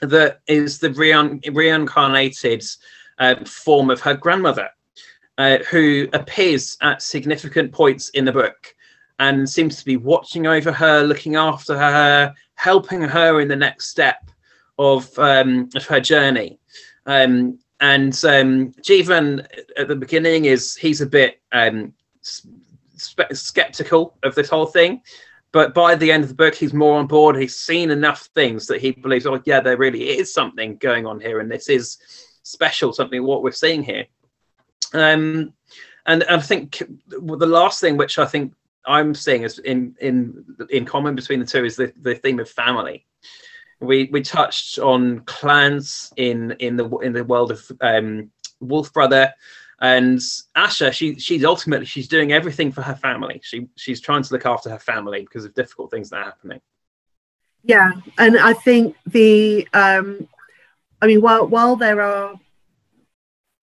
that 0.00 0.40
is 0.46 0.78
the 0.78 0.90
rein- 0.90 1.40
reincarnated 1.52 2.64
uh, 3.18 3.36
form 3.44 3.90
of 3.90 4.00
her 4.00 4.14
grandmother, 4.14 4.68
uh, 5.38 5.58
who 5.70 6.08
appears 6.12 6.76
at 6.82 7.02
significant 7.02 7.72
points 7.72 8.10
in 8.10 8.24
the 8.24 8.32
book 8.32 8.74
and 9.18 9.48
seems 9.48 9.76
to 9.76 9.84
be 9.84 9.96
watching 9.96 10.46
over 10.46 10.70
her, 10.70 11.02
looking 11.02 11.36
after 11.36 11.76
her, 11.76 12.34
helping 12.54 13.00
her 13.00 13.40
in 13.40 13.48
the 13.48 13.56
next 13.56 13.88
step 13.88 14.30
of, 14.78 15.18
um, 15.18 15.68
of 15.74 15.86
her 15.86 16.00
journey. 16.00 16.58
Um, 17.06 17.58
and 17.80 18.12
um, 18.24 18.72
Jivan 18.82 19.46
at 19.76 19.88
the 19.88 19.96
beginning 19.96 20.46
is 20.46 20.74
he's 20.76 21.00
a 21.00 21.06
bit 21.06 21.40
um, 21.52 21.92
skeptical 23.32 24.16
of 24.22 24.34
this 24.34 24.48
whole 24.48 24.66
thing, 24.66 25.02
but 25.56 25.72
by 25.72 25.94
the 25.94 26.12
end 26.12 26.22
of 26.22 26.28
the 26.28 26.34
book, 26.34 26.54
he's 26.54 26.74
more 26.74 26.98
on 26.98 27.06
board. 27.06 27.34
He's 27.34 27.56
seen 27.56 27.90
enough 27.90 28.26
things 28.34 28.66
that 28.66 28.78
he 28.78 28.90
believes, 28.90 29.24
oh, 29.24 29.40
yeah, 29.46 29.60
there 29.60 29.78
really 29.78 30.18
is 30.18 30.30
something 30.30 30.76
going 30.76 31.06
on 31.06 31.18
here, 31.18 31.40
and 31.40 31.50
this 31.50 31.70
is 31.70 31.96
special, 32.42 32.92
something 32.92 33.24
what 33.24 33.42
we're 33.42 33.52
seeing 33.52 33.82
here. 33.82 34.04
Um, 34.92 35.54
and, 36.04 36.24
I 36.24 36.38
think 36.40 36.82
the 37.08 37.46
last 37.46 37.80
thing, 37.80 37.96
which 37.96 38.18
I 38.18 38.26
think 38.26 38.52
I'm 38.84 39.14
seeing 39.14 39.44
is 39.44 39.58
in 39.60 39.96
in 39.98 40.44
in 40.68 40.84
common 40.84 41.14
between 41.14 41.40
the 41.40 41.46
two, 41.46 41.64
is 41.64 41.76
the, 41.76 41.90
the 42.02 42.16
theme 42.16 42.38
of 42.38 42.50
family. 42.50 43.06
We 43.80 44.10
we 44.12 44.20
touched 44.20 44.78
on 44.78 45.20
clans 45.20 46.12
in 46.18 46.50
in 46.58 46.76
the 46.76 46.86
in 46.98 47.14
the 47.14 47.24
world 47.24 47.50
of 47.50 47.72
um, 47.80 48.30
Wolf 48.60 48.92
Brother 48.92 49.32
and 49.80 50.18
Asha, 50.56 50.92
she 50.92 51.18
she's 51.18 51.44
ultimately 51.44 51.86
she's 51.86 52.08
doing 52.08 52.32
everything 52.32 52.72
for 52.72 52.82
her 52.82 52.96
family. 52.96 53.40
She 53.42 53.68
she's 53.76 54.00
trying 54.00 54.22
to 54.22 54.32
look 54.32 54.46
after 54.46 54.70
her 54.70 54.78
family 54.78 55.20
because 55.20 55.44
of 55.44 55.54
difficult 55.54 55.90
things 55.90 56.10
that 56.10 56.16
are 56.18 56.24
happening. 56.24 56.60
Yeah, 57.62 57.92
and 58.16 58.38
I 58.38 58.54
think 58.54 58.96
the 59.06 59.68
um, 59.74 60.28
I 61.02 61.06
mean, 61.06 61.20
while 61.20 61.46
while 61.46 61.76
there 61.76 62.00
are 62.00 62.40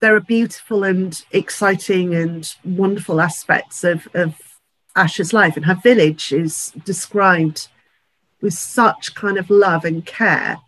there 0.00 0.14
are 0.14 0.20
beautiful 0.20 0.84
and 0.84 1.24
exciting 1.32 2.14
and 2.14 2.54
wonderful 2.64 3.20
aspects 3.20 3.82
of 3.82 4.06
of 4.14 4.36
Asha's 4.94 5.32
life, 5.32 5.56
and 5.56 5.66
her 5.66 5.74
village 5.74 6.32
is 6.32 6.72
described 6.84 7.68
with 8.40 8.54
such 8.54 9.16
kind 9.16 9.36
of 9.36 9.50
love 9.50 9.84
and 9.84 10.06
care. 10.06 10.58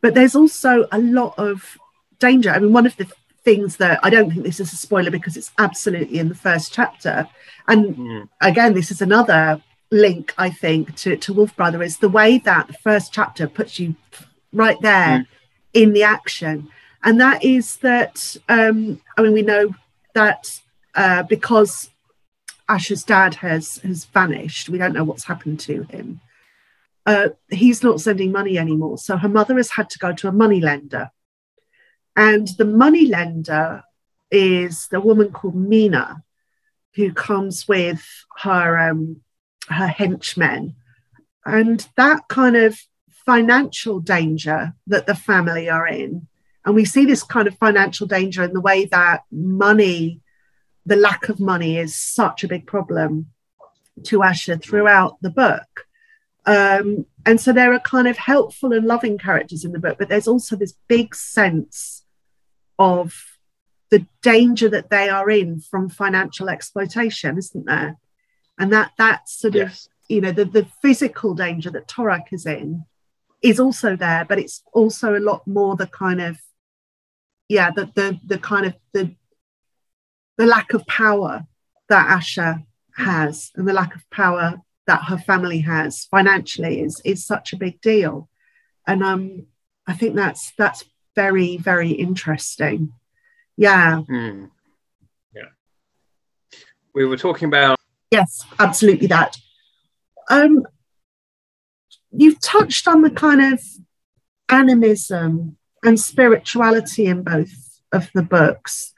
But 0.00 0.14
there's 0.14 0.36
also 0.36 0.86
a 0.92 0.98
lot 0.98 1.34
of 1.38 1.76
danger. 2.18 2.50
I 2.50 2.58
mean, 2.60 2.72
one 2.72 2.86
of 2.86 2.96
the 2.96 3.06
things 3.44 3.76
that 3.78 3.98
I 4.02 4.10
don't 4.10 4.30
think 4.30 4.44
this 4.44 4.60
is 4.60 4.72
a 4.72 4.76
spoiler 4.76 5.10
because 5.10 5.36
it's 5.36 5.52
absolutely 5.58 6.18
in 6.18 6.28
the 6.28 6.34
first 6.34 6.72
chapter. 6.72 7.28
And 7.68 7.96
mm. 7.96 8.28
again, 8.40 8.74
this 8.74 8.90
is 8.90 9.02
another 9.02 9.60
link, 9.90 10.32
I 10.38 10.50
think, 10.50 10.94
to, 10.96 11.16
to 11.16 11.32
Wolf 11.32 11.54
Brother 11.56 11.82
is 11.82 11.98
the 11.98 12.08
way 12.08 12.38
that 12.38 12.68
the 12.68 12.74
first 12.74 13.12
chapter 13.12 13.46
puts 13.46 13.78
you 13.78 13.96
right 14.52 14.80
there 14.80 15.18
mm. 15.18 15.26
in 15.74 15.92
the 15.92 16.02
action. 16.02 16.68
and 17.02 17.20
that 17.20 17.44
is 17.44 17.76
that 17.78 18.36
um, 18.48 19.00
I 19.16 19.22
mean 19.22 19.32
we 19.32 19.42
know 19.42 19.74
that 20.14 20.60
uh, 20.94 21.22
because 21.24 21.90
Asha's 22.68 23.04
dad 23.04 23.34
has 23.36 23.76
has 23.78 24.04
vanished, 24.06 24.68
we 24.68 24.78
don't 24.78 24.92
know 24.92 25.04
what's 25.04 25.24
happened 25.24 25.60
to 25.60 25.82
him. 25.84 26.20
Uh, 27.04 27.30
he's 27.50 27.82
not 27.82 28.00
sending 28.00 28.30
money 28.30 28.56
anymore, 28.58 28.98
so 28.98 29.16
her 29.16 29.28
mother 29.28 29.56
has 29.56 29.70
had 29.70 29.90
to 29.90 29.98
go 29.98 30.12
to 30.12 30.28
a 30.28 30.32
money 30.32 30.60
lender, 30.60 31.10
and 32.16 32.48
the 32.58 32.64
money 32.64 33.06
lender 33.06 33.82
is 34.30 34.88
the 34.88 35.00
woman 35.00 35.30
called 35.32 35.56
Mina, 35.56 36.22
who 36.94 37.12
comes 37.12 37.68
with 37.68 38.06
her 38.38 38.78
um, 38.78 39.22
her 39.68 39.86
henchmen, 39.86 40.76
and 41.44 41.88
that 41.96 42.28
kind 42.28 42.56
of 42.56 42.78
financial 43.26 44.00
danger 44.00 44.74
that 44.86 45.06
the 45.06 45.14
family 45.14 45.70
are 45.70 45.86
in 45.86 46.26
and 46.64 46.74
we 46.74 46.84
see 46.84 47.04
this 47.04 47.22
kind 47.22 47.48
of 47.48 47.58
financial 47.58 48.06
danger 48.06 48.42
in 48.42 48.52
the 48.52 48.60
way 48.60 48.84
that 48.86 49.22
money, 49.30 50.20
the 50.86 50.96
lack 50.96 51.28
of 51.28 51.40
money, 51.40 51.76
is 51.76 51.94
such 51.94 52.44
a 52.44 52.48
big 52.48 52.66
problem 52.66 53.26
to 54.04 54.20
Asha 54.20 54.62
throughout 54.62 55.20
the 55.22 55.30
book. 55.30 55.86
Um, 56.44 57.06
and 57.24 57.40
so 57.40 57.52
there 57.52 57.72
are 57.72 57.80
kind 57.80 58.08
of 58.08 58.16
helpful 58.16 58.72
and 58.72 58.86
loving 58.86 59.18
characters 59.18 59.64
in 59.64 59.72
the 59.72 59.78
book, 59.78 59.96
but 59.98 60.08
there's 60.08 60.28
also 60.28 60.56
this 60.56 60.74
big 60.88 61.14
sense 61.14 62.04
of 62.78 63.14
the 63.90 64.06
danger 64.22 64.68
that 64.70 64.90
they 64.90 65.08
are 65.08 65.30
in 65.30 65.60
from 65.60 65.88
financial 65.88 66.48
exploitation, 66.48 67.38
isn't 67.38 67.66
there? 67.66 67.98
And 68.58 68.72
that 68.72 68.92
that 68.98 69.28
sort 69.28 69.54
yes. 69.54 69.86
of 69.86 69.92
you 70.08 70.20
know 70.20 70.32
the, 70.32 70.44
the 70.44 70.66
physical 70.80 71.34
danger 71.34 71.70
that 71.70 71.88
Torak 71.88 72.32
is 72.32 72.46
in 72.46 72.84
is 73.42 73.60
also 73.60 73.96
there, 73.96 74.24
but 74.24 74.38
it's 74.38 74.62
also 74.72 75.16
a 75.16 75.20
lot 75.20 75.46
more 75.46 75.76
the 75.76 75.86
kind 75.86 76.20
of 76.20 76.38
yeah, 77.48 77.70
the 77.70 77.90
the 77.94 78.18
the 78.26 78.38
kind 78.38 78.66
of 78.66 78.74
the 78.92 79.14
the 80.38 80.46
lack 80.46 80.72
of 80.72 80.86
power 80.86 81.44
that 81.88 82.18
Asha 82.18 82.64
has 82.96 83.50
and 83.54 83.68
the 83.68 83.72
lack 83.72 83.94
of 83.94 84.08
power 84.10 84.60
that 84.86 85.04
her 85.04 85.18
family 85.18 85.60
has 85.60 86.04
financially 86.04 86.80
is 86.80 87.00
is 87.04 87.24
such 87.24 87.52
a 87.52 87.56
big 87.56 87.80
deal. 87.80 88.28
And 88.86 89.02
um 89.02 89.46
I 89.86 89.94
think 89.94 90.14
that's 90.14 90.52
that's 90.56 90.84
very, 91.14 91.56
very 91.56 91.90
interesting. 91.90 92.92
Yeah. 93.56 94.02
Mm. 94.08 94.50
Yeah. 95.34 95.50
We 96.94 97.04
were 97.04 97.16
talking 97.16 97.48
about 97.48 97.78
Yes, 98.10 98.44
absolutely 98.58 99.06
that. 99.08 99.36
Um 100.30 100.64
you've 102.10 102.40
touched 102.40 102.86
on 102.86 103.02
the 103.02 103.10
kind 103.10 103.54
of 103.54 103.60
animism 104.48 105.56
and 105.82 105.98
spirituality 105.98 107.06
in 107.06 107.22
both 107.22 107.80
of 107.92 108.10
the 108.14 108.22
books. 108.22 108.92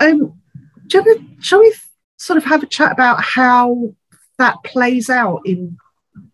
Um, 0.00 0.40
do 0.86 1.02
you 1.04 1.26
shall 1.40 1.60
we 1.60 1.74
sort 2.18 2.36
of 2.36 2.44
have 2.44 2.62
a 2.62 2.66
chat 2.66 2.92
about 2.92 3.22
how 3.22 3.94
that 4.38 4.56
plays 4.64 5.08
out 5.10 5.42
in 5.44 5.78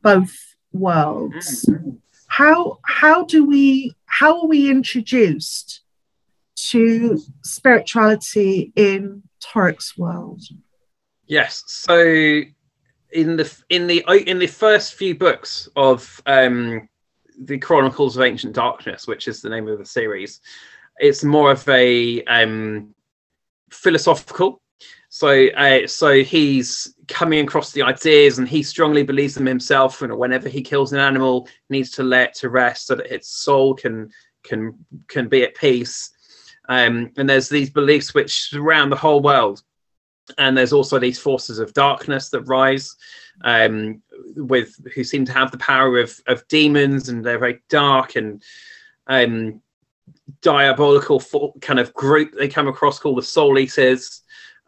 both 0.02 0.34
worlds? 0.72 1.68
How 2.28 2.78
how 2.84 3.24
do 3.24 3.44
we 3.44 3.94
how 4.06 4.40
are 4.40 4.46
we 4.46 4.70
introduced 4.70 5.82
to 6.70 7.20
spirituality 7.42 8.72
in 8.76 9.22
Torak's 9.40 9.96
world? 9.98 10.42
Yes. 11.26 11.62
So 11.66 12.42
in 13.12 13.36
the 13.36 13.62
in 13.68 13.86
the 13.86 14.04
in 14.26 14.38
the 14.38 14.46
first 14.46 14.94
few 14.94 15.14
books 15.14 15.68
of 15.76 16.22
um, 16.26 16.88
the 17.38 17.58
Chronicles 17.58 18.16
of 18.16 18.22
Ancient 18.22 18.54
Darkness, 18.54 19.06
which 19.06 19.28
is 19.28 19.42
the 19.42 19.50
name 19.50 19.68
of 19.68 19.78
the 19.78 19.86
series. 19.86 20.40
It's 20.98 21.24
more 21.24 21.50
of 21.50 21.68
a 21.68 22.22
um, 22.24 22.94
philosophical. 23.70 24.61
So, 25.14 25.48
uh, 25.48 25.86
so 25.86 26.24
he's 26.24 26.94
coming 27.06 27.44
across 27.44 27.72
the 27.72 27.82
ideas, 27.82 28.38
and 28.38 28.48
he 28.48 28.62
strongly 28.62 29.02
believes 29.02 29.34
them 29.34 29.44
himself. 29.44 30.00
And 30.00 30.16
whenever 30.16 30.48
he 30.48 30.62
kills 30.62 30.94
an 30.94 31.00
animal, 31.00 31.46
needs 31.68 31.90
to 31.90 32.02
let 32.02 32.32
to 32.36 32.48
rest 32.48 32.86
so 32.86 32.94
that 32.94 33.14
its 33.14 33.28
soul 33.28 33.74
can 33.74 34.10
can 34.42 34.74
can 35.08 35.28
be 35.28 35.42
at 35.42 35.54
peace. 35.54 36.10
Um, 36.70 37.12
and 37.18 37.28
there's 37.28 37.50
these 37.50 37.68
beliefs 37.68 38.14
which 38.14 38.48
surround 38.48 38.90
the 38.90 38.96
whole 38.96 39.20
world 39.20 39.62
and 40.38 40.56
there's 40.56 40.72
also 40.72 40.98
these 40.98 41.18
forces 41.18 41.58
of 41.58 41.74
darkness 41.74 42.30
that 42.30 42.42
rise 42.42 42.96
um, 43.44 44.00
with 44.36 44.74
who 44.94 45.04
seem 45.04 45.26
to 45.26 45.32
have 45.32 45.50
the 45.50 45.58
power 45.58 45.98
of 45.98 46.18
of 46.26 46.48
demons 46.48 47.10
and 47.10 47.22
they're 47.22 47.38
very 47.38 47.60
dark 47.68 48.16
and 48.16 48.42
um, 49.08 49.60
diabolical 50.40 51.20
for, 51.20 51.52
kind 51.60 51.78
of 51.78 51.92
group 51.92 52.32
they 52.32 52.48
come 52.48 52.68
across 52.68 52.98
called 52.98 53.18
the 53.18 53.22
soul 53.22 53.58
eaters 53.58 54.22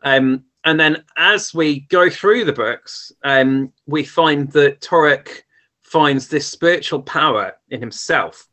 um, 0.04 0.44
and 0.64 0.80
then 0.80 1.04
as 1.16 1.52
we 1.52 1.80
go 1.80 2.08
through 2.08 2.44
the 2.44 2.52
books 2.52 3.12
um, 3.24 3.72
we 3.86 4.04
find 4.04 4.50
that 4.52 4.80
Torak 4.80 5.42
finds 5.82 6.28
this 6.28 6.46
spiritual 6.46 7.02
power 7.02 7.54
in 7.70 7.80
himself 7.80 8.46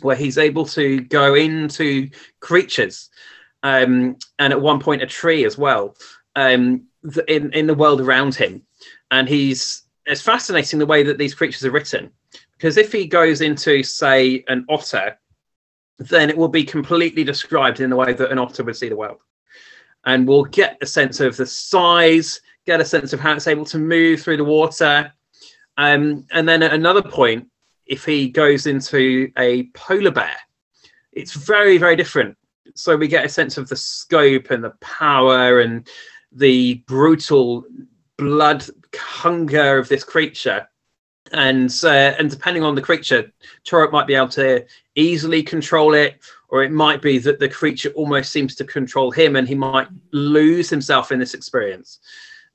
where 0.00 0.16
he's 0.16 0.38
able 0.38 0.64
to 0.64 1.00
go 1.00 1.34
into 1.34 2.08
creatures 2.40 3.10
um, 3.62 4.16
and 4.38 4.52
at 4.52 4.60
one 4.60 4.80
point 4.80 5.02
a 5.02 5.06
tree 5.06 5.44
as 5.44 5.58
well 5.58 5.96
um, 6.36 6.86
in 7.26 7.52
in 7.52 7.66
the 7.66 7.74
world 7.74 8.00
around 8.00 8.34
him, 8.34 8.62
and 9.10 9.28
he's 9.28 9.82
it's 10.06 10.22
fascinating 10.22 10.78
the 10.78 10.86
way 10.86 11.02
that 11.02 11.18
these 11.18 11.34
creatures 11.34 11.64
are 11.64 11.70
written 11.70 12.10
because 12.56 12.76
if 12.76 12.92
he 12.92 13.06
goes 13.06 13.40
into 13.40 13.82
say 13.82 14.44
an 14.48 14.64
otter, 14.68 15.18
then 15.98 16.30
it 16.30 16.36
will 16.36 16.48
be 16.48 16.64
completely 16.64 17.24
described 17.24 17.80
in 17.80 17.90
the 17.90 17.96
way 17.96 18.12
that 18.12 18.30
an 18.30 18.38
otter 18.38 18.64
would 18.64 18.76
see 18.76 18.88
the 18.88 18.96
world, 18.96 19.18
and 20.04 20.26
we'll 20.26 20.44
get 20.44 20.78
a 20.80 20.86
sense 20.86 21.20
of 21.20 21.36
the 21.36 21.46
size, 21.46 22.40
get 22.66 22.80
a 22.80 22.84
sense 22.84 23.12
of 23.12 23.20
how 23.20 23.34
it's 23.34 23.46
able 23.46 23.64
to 23.66 23.78
move 23.78 24.22
through 24.22 24.36
the 24.36 24.44
water, 24.44 25.12
um, 25.78 26.26
and 26.32 26.48
then 26.48 26.62
at 26.62 26.74
another 26.74 27.02
point, 27.02 27.48
if 27.86 28.04
he 28.04 28.28
goes 28.28 28.66
into 28.66 29.30
a 29.38 29.64
polar 29.68 30.10
bear, 30.10 30.36
it's 31.12 31.32
very 31.32 31.78
very 31.78 31.96
different. 31.96 32.36
So 32.74 32.96
we 32.96 33.08
get 33.08 33.24
a 33.24 33.28
sense 33.28 33.56
of 33.56 33.68
the 33.68 33.76
scope 33.76 34.50
and 34.50 34.62
the 34.62 34.74
power 34.80 35.60
and 35.60 35.88
the 36.32 36.74
brutal 36.86 37.64
blood 38.18 38.64
hunger 38.94 39.78
of 39.78 39.88
this 39.88 40.04
creature. 40.04 40.68
And 41.32 41.74
uh, 41.84 42.14
and 42.18 42.30
depending 42.30 42.62
on 42.62 42.74
the 42.74 42.82
creature 42.82 43.30
Torak 43.64 43.92
might 43.92 44.06
be 44.06 44.14
able 44.14 44.28
to 44.30 44.64
easily 44.94 45.42
control 45.42 45.94
it 45.94 46.20
or 46.48 46.62
it 46.62 46.72
might 46.72 47.02
be 47.02 47.18
that 47.18 47.38
the 47.38 47.48
creature 47.48 47.90
almost 47.90 48.32
seems 48.32 48.54
to 48.54 48.64
control 48.64 49.10
him 49.10 49.36
and 49.36 49.46
he 49.46 49.54
might 49.54 49.88
lose 50.12 50.70
himself 50.70 51.12
in 51.12 51.18
this 51.18 51.34
experience 51.34 52.00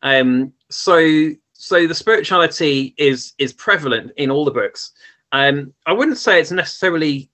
um, 0.01 0.51
so 0.69 1.29
so 1.53 1.87
the 1.87 1.95
spirituality 1.95 2.93
is 2.97 3.33
is 3.37 3.53
prevalent 3.53 4.11
in 4.17 4.29
all 4.29 4.45
the 4.45 4.51
books 4.51 4.91
um, 5.31 5.73
i 5.85 5.93
wouldn't 5.93 6.17
say 6.17 6.39
it's 6.39 6.51
necessarily 6.51 7.29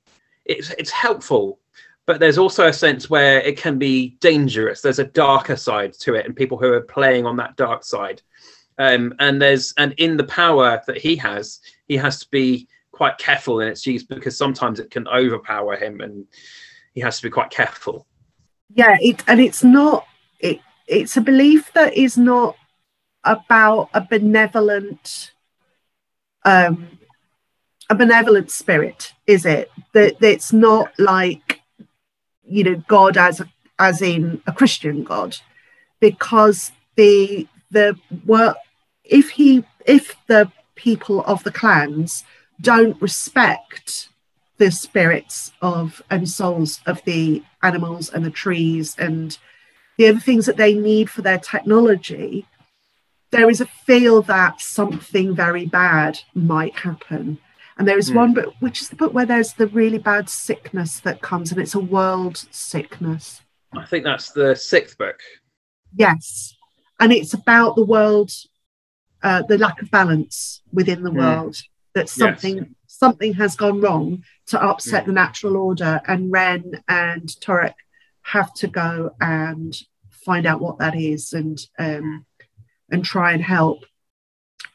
it's 0.45 0.71
it's 0.71 0.91
helpful 0.91 1.59
but 2.09 2.19
there's 2.19 2.39
also 2.39 2.65
a 2.65 2.73
sense 2.73 3.07
where 3.07 3.39
it 3.41 3.55
can 3.55 3.77
be 3.77 4.17
dangerous. 4.19 4.81
There's 4.81 4.97
a 4.97 5.03
darker 5.03 5.55
side 5.55 5.93
to 5.99 6.15
it, 6.15 6.25
and 6.25 6.35
people 6.35 6.57
who 6.57 6.73
are 6.73 6.81
playing 6.81 7.27
on 7.27 7.37
that 7.37 7.55
dark 7.55 7.83
side. 7.83 8.23
Um, 8.79 9.13
and 9.19 9.39
there's 9.39 9.75
and 9.77 9.93
in 9.99 10.17
the 10.17 10.23
power 10.23 10.81
that 10.87 10.97
he 10.97 11.15
has, 11.17 11.59
he 11.87 11.95
has 11.97 12.21
to 12.21 12.27
be 12.31 12.67
quite 12.99 13.17
careful 13.17 13.61
in 13.61 13.69
its 13.69 13.87
use 13.87 14.03
because 14.03 14.37
sometimes 14.37 14.77
it 14.77 14.91
can 14.91 15.07
overpower 15.07 15.77
him, 15.77 16.01
and 16.01 16.27
he 16.93 16.99
has 16.99 17.15
to 17.15 17.23
be 17.23 17.29
quite 17.29 17.49
careful. 17.49 18.05
Yeah, 18.75 18.97
it 18.99 19.23
and 19.25 19.39
it's 19.39 19.63
not 19.63 20.05
it. 20.41 20.59
It's 20.85 21.15
a 21.15 21.21
belief 21.21 21.71
that 21.75 21.93
is 21.93 22.17
not 22.17 22.57
about 23.23 23.89
a 23.93 24.01
benevolent 24.01 25.31
um 26.43 26.99
a 27.89 27.95
benevolent 27.95 28.51
spirit 28.51 29.13
is 29.27 29.45
it 29.45 29.71
that 29.93 30.21
it's 30.21 30.51
not 30.51 30.87
like 30.97 31.61
you 32.43 32.65
know 32.65 32.83
God 32.87 33.15
as 33.15 33.41
as 33.77 34.01
in 34.01 34.41
a 34.45 34.51
Christian 34.51 35.05
God, 35.05 35.37
because 36.01 36.73
the 36.97 37.47
the 37.71 37.97
work 38.25 38.57
if 39.05 39.29
he 39.29 39.63
if 39.85 40.17
the 40.27 40.51
people 40.75 41.23
of 41.23 41.43
the 41.45 41.51
clans 41.61 42.25
don't 42.61 43.01
respect 43.01 44.09
the 44.57 44.71
spirits 44.71 45.51
of 45.61 46.01
and 46.09 46.29
souls 46.29 46.81
of 46.85 47.03
the 47.05 47.41
animals 47.63 48.09
and 48.09 48.25
the 48.25 48.29
trees 48.29 48.95
and 48.97 49.37
the 49.97 50.07
other 50.07 50.19
things 50.19 50.45
that 50.45 50.57
they 50.57 50.73
need 50.73 51.09
for 51.09 51.21
their 51.21 51.39
technology, 51.39 52.45
there 53.31 53.49
is 53.49 53.61
a 53.61 53.65
feel 53.65 54.21
that 54.23 54.61
something 54.61 55.35
very 55.35 55.65
bad 55.65 56.19
might 56.33 56.75
happen. 56.75 57.37
And 57.77 57.87
there 57.87 57.97
is 57.97 58.11
mm. 58.11 58.15
one 58.15 58.33
book, 58.33 58.53
which 58.59 58.81
is 58.81 58.89
the 58.89 58.95
book 58.95 59.13
where 59.13 59.25
there's 59.25 59.53
the 59.53 59.67
really 59.67 59.97
bad 59.97 60.29
sickness 60.29 60.99
that 61.01 61.21
comes, 61.21 61.51
and 61.51 61.61
it's 61.61 61.75
a 61.75 61.79
world 61.79 62.37
sickness. 62.51 63.41
I 63.73 63.85
think 63.85 64.03
that's 64.03 64.31
the 64.31 64.55
sixth 64.55 64.97
book. 64.97 65.19
Yes. 65.95 66.55
And 66.99 67.13
it's 67.13 67.33
about 67.33 67.75
the 67.75 67.85
world, 67.85 68.31
uh, 69.23 69.43
the 69.43 69.57
lack 69.57 69.81
of 69.81 69.91
balance 69.91 70.61
within 70.73 71.03
the 71.03 71.11
mm. 71.11 71.17
world, 71.17 71.61
that 71.95 72.09
something 72.09 72.57
yes. 72.57 72.67
something 72.87 73.33
has 73.33 73.55
gone 73.55 73.81
wrong 73.81 74.23
to 74.47 74.61
upset 74.61 75.05
the 75.05 75.11
natural 75.11 75.57
order, 75.57 76.01
and 76.07 76.31
Ren 76.31 76.83
and 76.87 77.27
Torak 77.27 77.73
have 78.21 78.53
to 78.55 78.67
go 78.67 79.15
and 79.19 79.75
find 80.09 80.45
out 80.45 80.61
what 80.61 80.79
that 80.79 80.95
is 80.95 81.33
and 81.33 81.59
um, 81.77 82.25
and 82.91 83.03
try 83.03 83.33
and 83.33 83.43
help. 83.43 83.85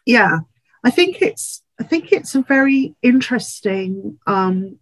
Yeah, 0.07 0.39
I 0.83 0.91
think 0.91 1.23
it's 1.23 1.63
I 1.81 1.85
think 1.85 2.13
it's 2.13 2.35
a 2.35 2.43
very 2.43 2.95
interesting 3.03 4.19
um, 4.27 4.79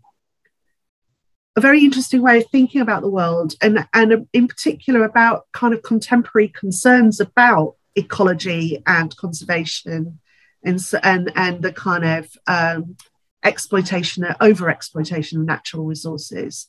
a 1.57 1.61
very 1.61 1.85
interesting 1.85 2.23
way 2.23 2.39
of 2.39 2.47
thinking 2.51 2.81
about 2.81 3.03
the 3.03 3.11
world 3.11 3.55
and 3.61 3.87
and 3.93 4.27
in 4.33 4.49
particular 4.49 5.05
about 5.05 5.47
kind 5.53 5.75
of 5.75 5.83
contemporary 5.83 6.49
concerns 6.49 7.21
about 7.21 7.77
ecology 7.95 8.83
and 8.87 9.15
conservation 9.17 10.19
and 10.65 10.81
and 11.03 11.33
and 11.35 11.63
the 11.63 11.73
kind 11.73 12.05
of 12.05 12.31
um, 12.47 12.97
exploitation 13.43 14.25
over 14.41 14.71
exploitation 14.71 15.41
of 15.41 15.47
natural 15.47 15.85
resources 15.85 16.69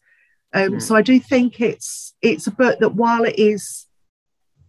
um, 0.53 0.73
mm. 0.73 0.81
so 0.81 0.95
i 0.95 1.01
do 1.01 1.19
think 1.19 1.61
it's 1.61 2.15
it's 2.21 2.47
a 2.47 2.51
book 2.51 2.79
that 2.79 2.95
while 2.95 3.23
it 3.23 3.35
is 3.37 3.87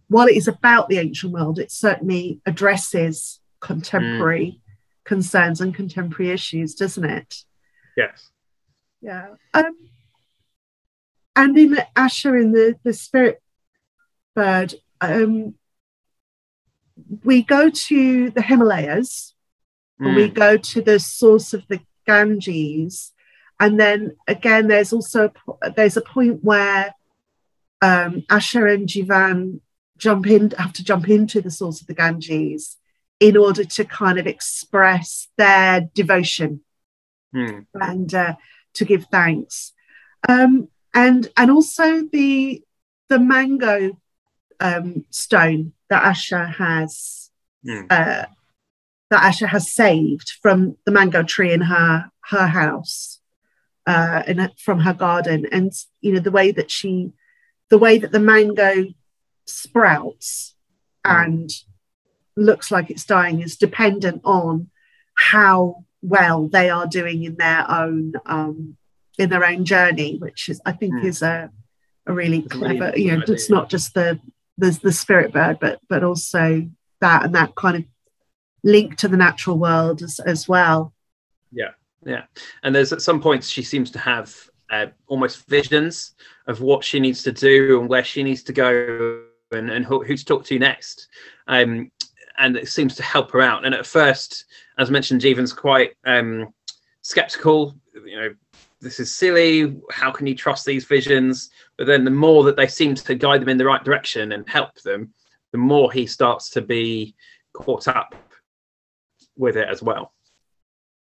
while 0.07 0.27
it 0.27 0.35
is 0.35 0.47
about 0.47 0.87
the 0.87 0.99
ancient 0.99 1.33
world 1.33 1.57
it 1.57 1.71
certainly 1.71 2.39
addresses 2.45 3.39
contemporary 3.59 4.59
mm. 4.59 4.73
concerns 5.03 5.61
and 5.61 5.73
contemporary 5.73 6.31
issues 6.31 6.75
doesn't 6.75 7.05
it 7.05 7.43
yes 7.97 8.29
yeah 9.01 9.29
um, 9.53 9.75
and 11.35 11.57
in 11.57 11.77
Asha 11.95 12.39
in 12.39 12.51
the 12.51 12.75
the 12.83 12.93
spirit 12.93 13.41
bird 14.35 14.75
um, 15.01 15.55
we 17.23 17.43
go 17.43 17.69
to 17.69 18.29
the 18.29 18.41
Himalayas 18.41 19.33
mm. 19.99 20.07
and 20.07 20.15
we 20.15 20.29
go 20.29 20.57
to 20.57 20.81
the 20.81 20.99
source 20.99 21.53
of 21.53 21.67
the 21.67 21.79
Ganges. 22.05 23.11
And 23.59 23.79
then 23.79 24.15
again, 24.27 24.67
there's 24.67 24.93
also 24.93 25.31
there's 25.75 25.97
a 25.97 26.01
point 26.01 26.43
where 26.43 26.93
um, 27.81 28.23
Asha 28.29 28.73
and 28.73 28.87
Jivan 28.87 29.61
jump 29.97 30.27
in, 30.27 30.51
have 30.57 30.73
to 30.73 30.83
jump 30.83 31.09
into 31.09 31.41
the 31.41 31.51
source 31.51 31.81
of 31.81 31.87
the 31.87 31.93
Ganges 31.93 32.77
in 33.19 33.37
order 33.37 33.63
to 33.63 33.85
kind 33.85 34.19
of 34.19 34.27
express 34.27 35.29
their 35.37 35.81
devotion 35.93 36.61
mm. 37.33 37.65
and 37.73 38.13
uh, 38.13 38.35
to 38.73 38.85
give 38.85 39.05
thanks. 39.05 39.73
Um, 40.27 40.69
and 40.93 41.29
and 41.37 41.51
also 41.51 42.03
the 42.11 42.63
the 43.09 43.19
mango 43.19 43.97
um, 44.59 45.05
stone 45.09 45.73
that 45.89 46.03
Asha 46.03 46.53
has 46.55 47.29
mm. 47.65 47.85
uh, 47.89 48.25
that 49.09 49.33
Asha 49.33 49.47
has 49.47 49.71
saved 49.71 50.33
from 50.41 50.77
the 50.85 50.91
mango 50.91 51.23
tree 51.23 51.53
in 51.53 51.61
her 51.61 52.09
her 52.29 52.47
house, 52.47 53.19
uh, 53.85 54.23
and 54.27 54.51
from 54.57 54.79
her 54.79 54.93
garden, 54.93 55.45
and 55.51 55.71
you 56.01 56.13
know 56.13 56.19
the 56.19 56.31
way 56.31 56.51
that 56.51 56.71
she, 56.71 57.11
the 57.69 57.77
way 57.77 57.97
that 57.97 58.11
the 58.11 58.19
mango 58.19 58.85
sprouts 59.45 60.55
mm. 61.05 61.23
and 61.23 61.49
looks 62.35 62.71
like 62.71 62.89
it's 62.89 63.05
dying 63.05 63.41
is 63.41 63.55
dependent 63.55 64.21
on 64.25 64.69
how 65.15 65.85
well 66.01 66.47
they 66.47 66.69
are 66.69 66.87
doing 66.87 67.23
in 67.23 67.35
their 67.35 67.69
own 67.69 68.13
um, 68.25 68.77
in 69.17 69.29
their 69.29 69.45
own 69.45 69.65
journey, 69.65 70.17
which 70.17 70.49
is 70.49 70.61
I 70.65 70.71
think 70.71 70.95
mm. 70.95 71.05
is 71.05 71.21
a 71.21 71.51
a 72.05 72.13
really 72.13 72.39
it's 72.39 72.53
clever. 72.53 72.91
Really 72.91 73.03
you 73.03 73.17
know, 73.17 73.23
it's 73.27 73.49
not 73.49 73.69
just 73.69 73.93
the 73.93 74.19
there's 74.57 74.79
the 74.79 74.91
spirit 74.91 75.33
bird, 75.33 75.57
but 75.59 75.79
but 75.89 76.03
also 76.03 76.67
that 77.01 77.25
and 77.25 77.35
that 77.35 77.55
kind 77.55 77.77
of 77.77 77.83
link 78.63 78.97
to 78.97 79.07
the 79.07 79.17
natural 79.17 79.57
world 79.57 80.01
as, 80.01 80.19
as 80.19 80.47
well. 80.47 80.93
Yeah, 81.51 81.71
yeah. 82.05 82.23
And 82.63 82.73
there's 82.73 82.93
at 82.93 83.01
some 83.01 83.21
points 83.21 83.47
she 83.47 83.63
seems 83.63 83.91
to 83.91 83.99
have 83.99 84.35
uh, 84.69 84.87
almost 85.07 85.47
visions 85.47 86.13
of 86.47 86.61
what 86.61 86.83
she 86.83 86.99
needs 86.99 87.23
to 87.23 87.31
do 87.31 87.79
and 87.79 87.89
where 87.89 88.03
she 88.03 88.23
needs 88.23 88.43
to 88.43 88.53
go 88.53 89.23
and, 89.51 89.69
and 89.69 89.85
who, 89.85 90.03
who 90.03 90.17
to 90.17 90.25
talk 90.25 90.45
to 90.45 90.59
next. 90.59 91.07
Um, 91.47 91.91
and 92.37 92.57
it 92.57 92.67
seems 92.67 92.95
to 92.95 93.03
help 93.03 93.31
her 93.31 93.41
out. 93.41 93.65
And 93.65 93.73
at 93.73 93.85
first, 93.85 94.45
as 94.77 94.91
mentioned, 94.91 95.21
Jivan's 95.21 95.53
quite 95.53 95.93
um, 96.05 96.53
skeptical. 97.01 97.75
You 97.93 98.19
know, 98.19 98.35
this 98.85 98.99
is 98.99 99.15
silly. 99.15 99.75
How 99.89 100.11
can 100.11 100.27
you 100.27 100.35
trust 100.35 100.63
these 100.63 100.85
visions? 100.85 101.49
But 101.75 101.87
then 101.87 102.05
the 102.05 102.11
more 102.11 102.43
that 102.43 102.55
they 102.55 102.67
seem 102.67 102.93
to 102.93 103.15
guide 103.15 103.41
them 103.41 103.49
in 103.49 103.57
the 103.57 103.65
right 103.65 103.83
direction 103.83 104.31
and 104.31 104.47
help 104.47 104.79
them, 104.83 105.11
the 105.51 105.57
more 105.57 105.91
he 105.91 106.05
starts 106.05 106.51
to 106.51 106.61
be 106.61 107.15
caught 107.51 107.87
up 107.87 108.13
with 109.35 109.57
it 109.57 109.67
as 109.67 109.81
well. 109.81 110.13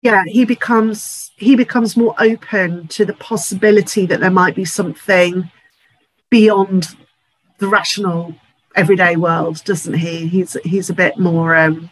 Yeah, 0.01 0.23
he 0.26 0.45
becomes 0.45 1.32
he 1.36 1.57
becomes 1.57 1.97
more 1.97 2.15
open 2.17 2.88
to 2.89 3.03
the 3.03 3.13
possibility 3.13 4.05
that 4.05 4.21
there 4.21 4.32
might 4.32 4.55
be 4.55 4.65
something 4.65 5.51
beyond 6.30 6.95
the 7.57 7.67
rational 7.67 8.36
everyday 8.73 9.17
world, 9.17 9.61
doesn't 9.65 9.95
he? 9.95 10.28
He's 10.28 10.55
he's 10.63 10.89
a 10.89 10.93
bit 10.93 11.17
more 11.17 11.55
um, 11.55 11.89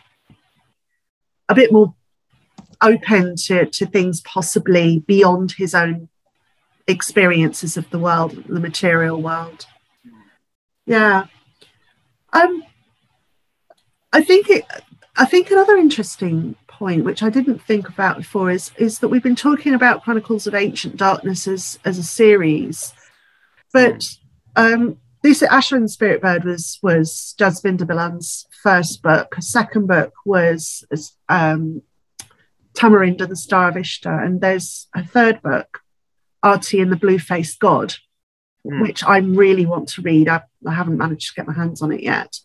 a 1.50 1.56
bit 1.56 1.74
more 1.74 1.94
open 2.84 3.36
to, 3.36 3.66
to 3.66 3.86
things 3.86 4.22
possibly 4.22 5.00
beyond 5.00 5.54
his 5.54 5.74
own 5.74 6.10
experiences 6.88 7.78
of 7.78 7.90
the 7.90 8.00
world, 8.00 8.44
the 8.48 8.60
material 8.60 9.22
world. 9.22 9.66
Yeah. 10.86 11.26
Um, 12.34 12.64
I 14.12 14.22
think 14.22 14.50
it. 14.50 14.66
I 15.16 15.26
think 15.26 15.52
another 15.52 15.78
interesting 15.78 16.56
point, 16.68 17.06
which 17.06 17.22
I 17.22 17.30
didn't 17.30 17.62
think 17.62 17.88
about 17.88 18.18
before, 18.18 18.52
is 18.52 18.72
is 18.78 19.00
that 19.00 19.08
we've 19.08 19.24
been 19.24 19.36
talking 19.36 19.74
about 19.74 20.04
Chronicles 20.04 20.48
of 20.48 20.56
Ancient 20.56 20.98
Darkness 20.98 21.48
as 21.48 21.80
as 21.86 21.98
a 21.98 22.04
series, 22.04 22.94
but 23.72 24.04
um, 24.56 24.98
this 25.22 25.42
Asha 25.42 25.74
and 25.74 25.86
the 25.86 25.90
Spirit 25.90 26.22
Bird 26.22 26.44
was 26.44 26.80
was 26.82 27.36
Jasbinder 27.40 27.88
Bilan's 27.88 28.46
first 28.62 29.02
book. 29.02 29.36
Her 29.36 29.42
second 29.42 29.88
book 29.88 30.14
was 30.26 30.84
um, 31.30 31.82
Tamarind 32.74 33.22
and, 33.22 33.32
the 33.32 33.36
Star 33.36 33.70
of 33.70 33.76
Ishta, 33.76 34.26
and 34.26 34.42
there's 34.42 34.88
a 34.96 35.04
third 35.04 35.42
book, 35.42 35.80
Aarti 36.44 36.82
and 36.82 36.92
the 36.92 36.98
Blue 36.98 37.20
Faced 37.20 37.60
God, 37.60 37.96
mm. 38.66 38.82
which 38.82 39.04
I 39.04 39.18
really 39.18 39.66
want 39.66 39.90
to 39.90 40.02
read. 40.02 40.28
I, 40.28 40.42
I, 40.68 40.74
haven't 40.74 40.98
managed 40.98 41.30
to 41.30 41.36
get 41.36 41.48
my 41.48 41.54
hands 41.54 41.82
on 41.82 41.92
it 41.92 42.02
yet. 42.02 42.38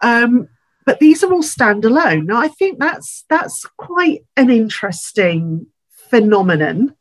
Um, 0.00 0.48
but 0.84 0.98
these 0.98 1.22
are 1.22 1.32
all 1.32 1.42
standalone. 1.42 2.26
Now 2.26 2.38
I 2.38 2.48
think 2.48 2.78
that's 2.78 3.24
that's 3.28 3.64
quite 3.76 4.24
an 4.36 4.50
interesting 4.50 5.66
phenomenon. 6.10 6.96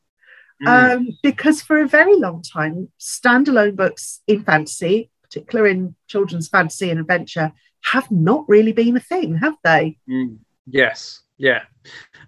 Mm. 0.63 0.95
Um, 0.95 1.07
because 1.23 1.61
for 1.61 1.81
a 1.81 1.87
very 1.87 2.15
long 2.15 2.43
time, 2.43 2.89
standalone 2.99 3.75
books 3.75 4.21
in 4.27 4.43
fantasy, 4.43 5.09
particularly 5.23 5.71
in 5.71 5.95
children's 6.07 6.47
fantasy 6.47 6.91
and 6.91 6.99
adventure, 6.99 7.51
have 7.85 8.11
not 8.11 8.47
really 8.47 8.71
been 8.71 8.95
a 8.95 8.99
thing, 8.99 9.37
have 9.37 9.55
they? 9.63 9.97
Mm. 10.07 10.37
Yes, 10.67 11.21
yeah, 11.41 11.63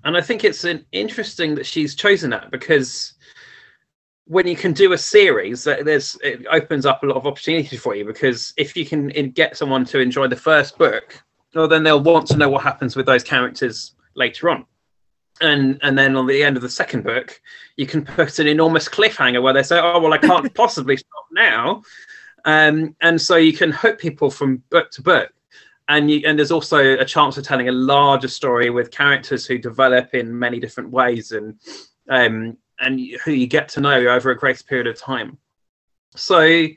and 0.03 0.17
I 0.17 0.21
think 0.21 0.43
it's 0.43 0.63
an 0.63 0.87
interesting 0.91 1.53
that 1.53 1.67
she's 1.67 1.93
chosen 1.93 2.31
that 2.31 2.49
because 2.49 3.13
when 4.25 4.47
you 4.47 4.55
can 4.55 4.73
do 4.73 4.93
a 4.93 4.97
series, 4.97 5.65
there's 5.65 6.17
it 6.23 6.47
opens 6.49 6.87
up 6.87 7.03
a 7.03 7.05
lot 7.05 7.17
of 7.17 7.27
opportunity 7.27 7.77
for 7.77 7.95
you 7.95 8.05
because 8.05 8.55
if 8.57 8.75
you 8.75 8.87
can 8.87 9.09
get 9.29 9.55
someone 9.55 9.85
to 9.85 9.99
enjoy 9.99 10.27
the 10.27 10.35
first 10.35 10.79
book, 10.79 11.23
well, 11.53 11.67
then 11.67 11.83
they'll 11.83 12.01
want 12.01 12.25
to 12.29 12.37
know 12.37 12.49
what 12.49 12.63
happens 12.63 12.95
with 12.95 13.05
those 13.05 13.23
characters 13.23 13.93
later 14.15 14.49
on. 14.49 14.65
And 15.41 15.77
and 15.83 15.95
then 15.95 16.15
on 16.15 16.25
the 16.25 16.43
end 16.43 16.57
of 16.57 16.63
the 16.63 16.69
second 16.69 17.03
book, 17.03 17.39
you 17.77 17.85
can 17.85 18.03
put 18.03 18.39
an 18.39 18.47
enormous 18.47 18.89
cliffhanger 18.89 19.43
where 19.43 19.53
they 19.53 19.61
say, 19.61 19.79
"Oh 19.79 19.99
well, 19.99 20.13
I 20.13 20.17
can't 20.17 20.51
possibly 20.55 20.97
stop 20.97 21.27
now," 21.31 21.83
um, 22.45 22.95
and 23.01 23.21
so 23.21 23.35
you 23.35 23.53
can 23.53 23.71
hook 23.71 23.99
people 23.99 24.31
from 24.31 24.63
book 24.71 24.89
to 24.91 25.03
book 25.03 25.31
and 25.87 26.09
you, 26.09 26.21
and 26.25 26.37
there's 26.37 26.51
also 26.51 26.97
a 26.97 27.05
chance 27.05 27.37
of 27.37 27.43
telling 27.43 27.69
a 27.69 27.73
larger 27.73 28.27
story 28.27 28.69
with 28.69 28.91
characters 28.91 29.45
who 29.45 29.57
develop 29.57 30.13
in 30.13 30.37
many 30.37 30.59
different 30.59 30.89
ways 30.89 31.31
and 31.31 31.59
um, 32.09 32.57
and 32.79 32.99
who 33.23 33.31
you 33.31 33.47
get 33.47 33.69
to 33.69 33.81
know 33.81 34.07
over 34.07 34.31
a 34.31 34.37
greater 34.37 34.63
period 34.63 34.87
of 34.87 34.97
time. 34.97 35.37
So 36.15 36.39
I 36.39 36.73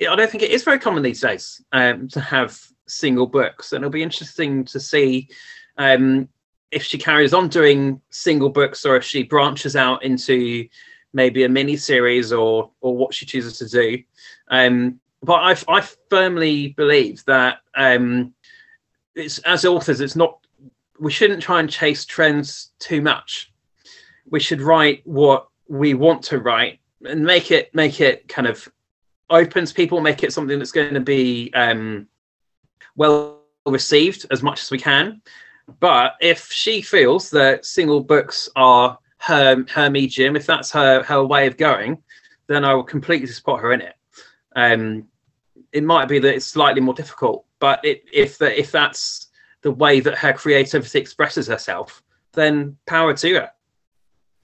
don't 0.00 0.30
think 0.30 0.42
it 0.42 0.50
is 0.50 0.64
very 0.64 0.78
common 0.78 1.02
these 1.02 1.20
days 1.20 1.62
um, 1.72 2.08
to 2.08 2.20
have 2.20 2.60
single 2.86 3.26
books, 3.26 3.72
and 3.72 3.82
it'll 3.82 3.90
be 3.90 4.02
interesting 4.02 4.64
to 4.66 4.80
see 4.80 5.28
um, 5.76 6.28
if 6.70 6.82
she 6.82 6.98
carries 6.98 7.34
on 7.34 7.48
doing 7.48 8.00
single 8.10 8.50
books 8.50 8.84
or 8.84 8.96
if 8.96 9.04
she 9.04 9.22
branches 9.22 9.76
out 9.76 10.02
into 10.02 10.66
maybe 11.12 11.44
a 11.44 11.48
mini 11.48 11.76
series 11.76 12.32
or 12.32 12.70
or 12.80 12.96
what 12.96 13.12
she 13.12 13.26
chooses 13.26 13.58
to 13.58 13.68
do. 13.68 14.02
Um, 14.50 15.00
but 15.22 15.34
I, 15.68 15.76
I 15.76 15.80
firmly 16.10 16.68
believe 16.68 17.24
that 17.24 17.58
um, 17.74 18.34
it's 19.16 19.38
as 19.40 19.64
authors, 19.64 20.00
it's 20.00 20.14
not. 20.14 20.38
We 21.00 21.10
shouldn't 21.10 21.42
try 21.42 21.60
and 21.60 21.68
chase 21.68 22.04
trends 22.04 22.72
too 22.78 23.00
much. 23.00 23.52
We 24.30 24.40
should 24.40 24.60
write 24.60 25.02
what 25.04 25.48
we 25.68 25.94
want 25.94 26.22
to 26.24 26.38
write 26.38 26.80
and 27.04 27.24
make 27.24 27.50
it 27.50 27.74
make 27.74 28.00
it 28.00 28.28
kind 28.28 28.46
of 28.46 28.68
opens 29.30 29.72
people, 29.72 30.00
make 30.00 30.22
it 30.22 30.32
something 30.32 30.58
that's 30.58 30.72
going 30.72 30.94
to 30.94 31.00
be 31.00 31.50
um, 31.54 32.06
well 32.94 33.40
received 33.66 34.26
as 34.30 34.42
much 34.42 34.62
as 34.62 34.70
we 34.70 34.78
can. 34.78 35.20
But 35.80 36.14
if 36.20 36.52
she 36.52 36.80
feels 36.80 37.30
that 37.30 37.64
single 37.64 38.00
books 38.00 38.48
are 38.54 38.98
her 39.18 39.64
her 39.70 39.90
medium, 39.90 40.36
if 40.36 40.46
that's 40.46 40.70
her 40.72 41.02
her 41.02 41.24
way 41.24 41.46
of 41.46 41.56
going, 41.56 42.02
then 42.46 42.64
I 42.64 42.74
will 42.74 42.84
completely 42.84 43.26
support 43.26 43.62
her 43.62 43.72
in 43.72 43.80
it. 43.80 43.94
Um, 44.54 45.08
it 45.72 45.84
might 45.84 46.06
be 46.06 46.18
that 46.18 46.34
it's 46.34 46.46
slightly 46.46 46.80
more 46.80 46.94
difficult, 46.94 47.44
but 47.58 47.84
it, 47.84 48.04
if 48.12 48.38
the, 48.38 48.58
if 48.58 48.70
that's 48.70 49.28
the 49.62 49.70
way 49.70 50.00
that 50.00 50.18
her 50.18 50.32
creativity 50.32 50.98
expresses 50.98 51.46
herself, 51.46 52.02
then 52.32 52.76
power 52.86 53.14
to 53.14 53.34
her. 53.34 53.50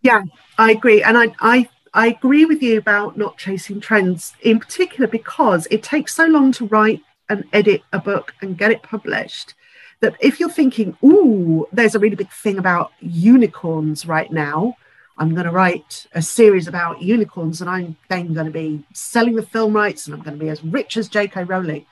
Yeah, 0.03 0.23
I 0.59 0.73
agree, 0.73 1.03
and 1.03 1.17
I 1.17 1.35
I 1.41 1.69
I 1.95 2.09
agree 2.09 2.45
with 2.45 2.63
you 2.63 2.79
about 2.79 3.17
not 3.17 3.39
chasing 3.39 3.81
trends 3.81 4.35
in 4.43 4.59
particular 4.59 5.07
because 5.07 5.67
it 5.71 5.83
takes 5.83 6.15
so 6.15 6.27
long 6.27 6.53
to 6.53 6.67
write 6.67 7.03
and 7.29 7.45
edit 7.53 7.83
a 7.93 7.99
book 7.99 8.35
and 8.43 8.59
get 8.59 8.73
it 8.73 8.83
published 8.83 9.55
that 10.01 10.17
if 10.21 10.41
you're 10.41 10.51
thinking, 10.51 10.97
ooh, 11.05 11.67
there's 11.73 11.95
a 11.95 11.99
really 11.99 12.17
big 12.17 12.31
thing 12.31 12.59
about 12.59 12.93
unicorns 13.01 14.05
right 14.05 14.31
now, 14.33 14.77
I'm 15.19 15.35
going 15.35 15.47
to 15.47 15.53
write 15.53 16.07
a 16.15 16.23
series 16.23 16.67
about 16.67 17.03
unicorns 17.03 17.61
and 17.61 17.69
I'm 17.69 17.97
then 18.09 18.35
going 18.35 18.47
to 18.47 18.53
be 18.53 18.83
selling 18.93 19.35
the 19.35 19.43
film 19.43 19.75
rights 19.75 20.07
and 20.07 20.15
I'm 20.15 20.23
going 20.23 20.39
to 20.39 20.45
be 20.45 20.51
as 20.51 20.65
rich 20.65 20.97
as 20.97 21.09
J.K. 21.09 21.45
Rowling. 21.45 21.87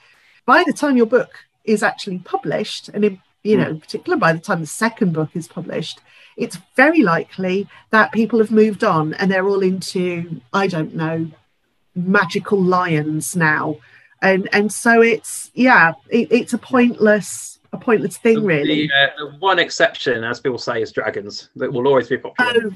By 0.46 0.64
the 0.64 0.72
time 0.72 0.96
your 0.96 1.06
book 1.06 1.30
is 1.64 1.82
actually 1.82 2.18
published, 2.20 2.88
and 2.88 3.04
in, 3.04 3.20
you 3.42 3.56
know, 3.56 3.70
in 3.70 3.80
particular 3.80 4.16
by 4.16 4.32
the 4.32 4.38
time 4.38 4.60
the 4.60 4.66
second 4.66 5.12
book 5.12 5.30
is 5.34 5.46
published, 5.46 6.00
it's 6.36 6.58
very 6.76 7.02
likely 7.02 7.68
that 7.90 8.12
people 8.12 8.38
have 8.38 8.50
moved 8.50 8.82
on 8.82 9.14
and 9.14 9.30
they're 9.30 9.46
all 9.46 9.62
into, 9.62 10.40
I 10.52 10.66
don't 10.66 10.94
know, 10.94 11.30
magical 11.94 12.60
lions 12.60 13.36
now. 13.36 13.76
And 14.22 14.48
and 14.52 14.72
so 14.72 15.00
it's 15.02 15.50
yeah, 15.54 15.92
it, 16.08 16.30
it's 16.30 16.52
a 16.52 16.58
pointless 16.58 17.58
a 17.72 17.78
pointless 17.78 18.16
thing, 18.16 18.44
really. 18.44 18.88
The, 18.88 18.92
uh, 18.92 19.30
the, 19.30 19.36
one 19.38 19.58
exception, 19.58 20.24
as 20.24 20.40
people 20.40 20.58
say, 20.58 20.82
is 20.82 20.92
dragons. 20.92 21.50
That 21.56 21.72
will 21.72 21.86
always 21.86 22.08
be 22.08 22.16
popular. 22.16 22.52
Oh, 22.64 22.70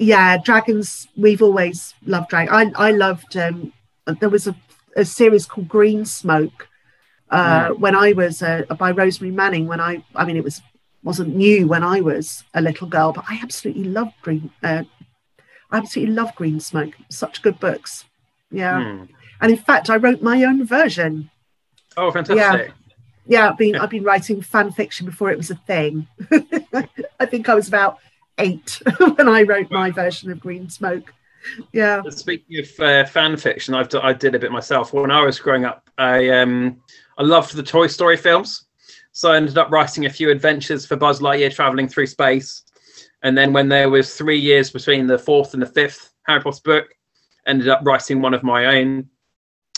yeah, 0.00 0.38
dragons. 0.38 1.06
We've 1.16 1.42
always 1.42 1.94
loved 2.04 2.30
dragons. 2.30 2.74
I 2.76 2.88
I 2.88 2.90
loved. 2.90 3.36
Um, 3.36 3.72
there 4.06 4.30
was 4.30 4.46
a, 4.46 4.56
a 4.96 5.04
series 5.04 5.46
called 5.46 5.68
Green 5.68 6.04
Smoke 6.04 6.68
uh, 7.28 7.68
mm. 7.68 7.78
when 7.78 7.94
I 7.94 8.12
was 8.12 8.42
uh, 8.42 8.62
by 8.78 8.92
Rosemary 8.92 9.30
Manning. 9.30 9.66
When 9.66 9.78
I, 9.78 10.02
I 10.16 10.24
mean, 10.24 10.36
it 10.36 10.44
was 10.44 10.62
wasn't 11.02 11.36
new 11.36 11.66
when 11.68 11.82
I 11.82 12.00
was 12.00 12.44
a 12.54 12.62
little 12.62 12.88
girl, 12.88 13.12
but 13.12 13.24
I 13.28 13.38
absolutely 13.42 13.84
loved 13.84 14.14
Green. 14.22 14.50
Uh, 14.62 14.84
I 15.70 15.76
absolutely 15.76 16.14
love 16.14 16.34
Green 16.34 16.60
Smoke. 16.60 16.94
Such 17.10 17.42
good 17.42 17.60
books. 17.60 18.06
Yeah, 18.50 18.80
mm. 18.80 19.08
and 19.42 19.52
in 19.52 19.58
fact, 19.58 19.90
I 19.90 19.96
wrote 19.96 20.22
my 20.22 20.42
own 20.44 20.64
version. 20.64 21.30
Oh, 21.96 22.10
fantastic! 22.10 22.68
Yeah 22.68 22.72
yeah, 23.26 23.50
I've 23.50 23.56
been 23.56 23.76
I've 23.76 23.90
been 23.90 24.02
writing 24.02 24.42
fan 24.42 24.72
fiction 24.72 25.06
before 25.06 25.30
it 25.30 25.36
was 25.36 25.52
a 25.52 25.54
thing. 25.54 26.08
I 27.20 27.26
think 27.26 27.48
I 27.48 27.54
was 27.54 27.68
about 27.68 27.98
eight 28.40 28.82
when 28.98 29.28
I 29.28 29.42
wrote 29.42 29.70
my 29.70 29.90
version 29.90 30.30
of 30.30 30.40
Green 30.40 30.68
Smoke. 30.68 31.12
Yeah. 31.72 32.02
Speaking 32.10 32.60
of 32.60 32.80
uh, 32.80 33.04
fan 33.06 33.36
fiction, 33.36 33.74
I've 33.74 33.88
d- 33.88 34.00
I 34.02 34.12
did 34.12 34.34
a 34.34 34.38
bit 34.38 34.52
myself. 34.52 34.92
When 34.92 35.10
I 35.10 35.24
was 35.24 35.38
growing 35.38 35.64
up, 35.64 35.88
I 35.96 36.28
um 36.30 36.80
I 37.18 37.22
loved 37.22 37.54
the 37.54 37.62
Toy 37.62 37.86
Story 37.86 38.16
films, 38.16 38.66
so 39.12 39.32
I 39.32 39.36
ended 39.36 39.56
up 39.56 39.70
writing 39.70 40.06
a 40.06 40.10
few 40.10 40.30
adventures 40.30 40.84
for 40.84 40.96
Buzz 40.96 41.20
Lightyear 41.20 41.54
traveling 41.54 41.88
through 41.88 42.06
space. 42.06 42.62
And 43.22 43.36
then 43.36 43.52
when 43.52 43.68
there 43.68 43.90
was 43.90 44.14
three 44.14 44.38
years 44.38 44.70
between 44.70 45.06
the 45.06 45.18
fourth 45.18 45.52
and 45.54 45.62
the 45.62 45.66
fifth 45.66 46.12
Harry 46.26 46.40
Potter 46.40 46.60
book, 46.64 46.94
ended 47.46 47.68
up 47.68 47.80
writing 47.84 48.20
one 48.20 48.34
of 48.34 48.42
my 48.42 48.78
own 48.78 49.08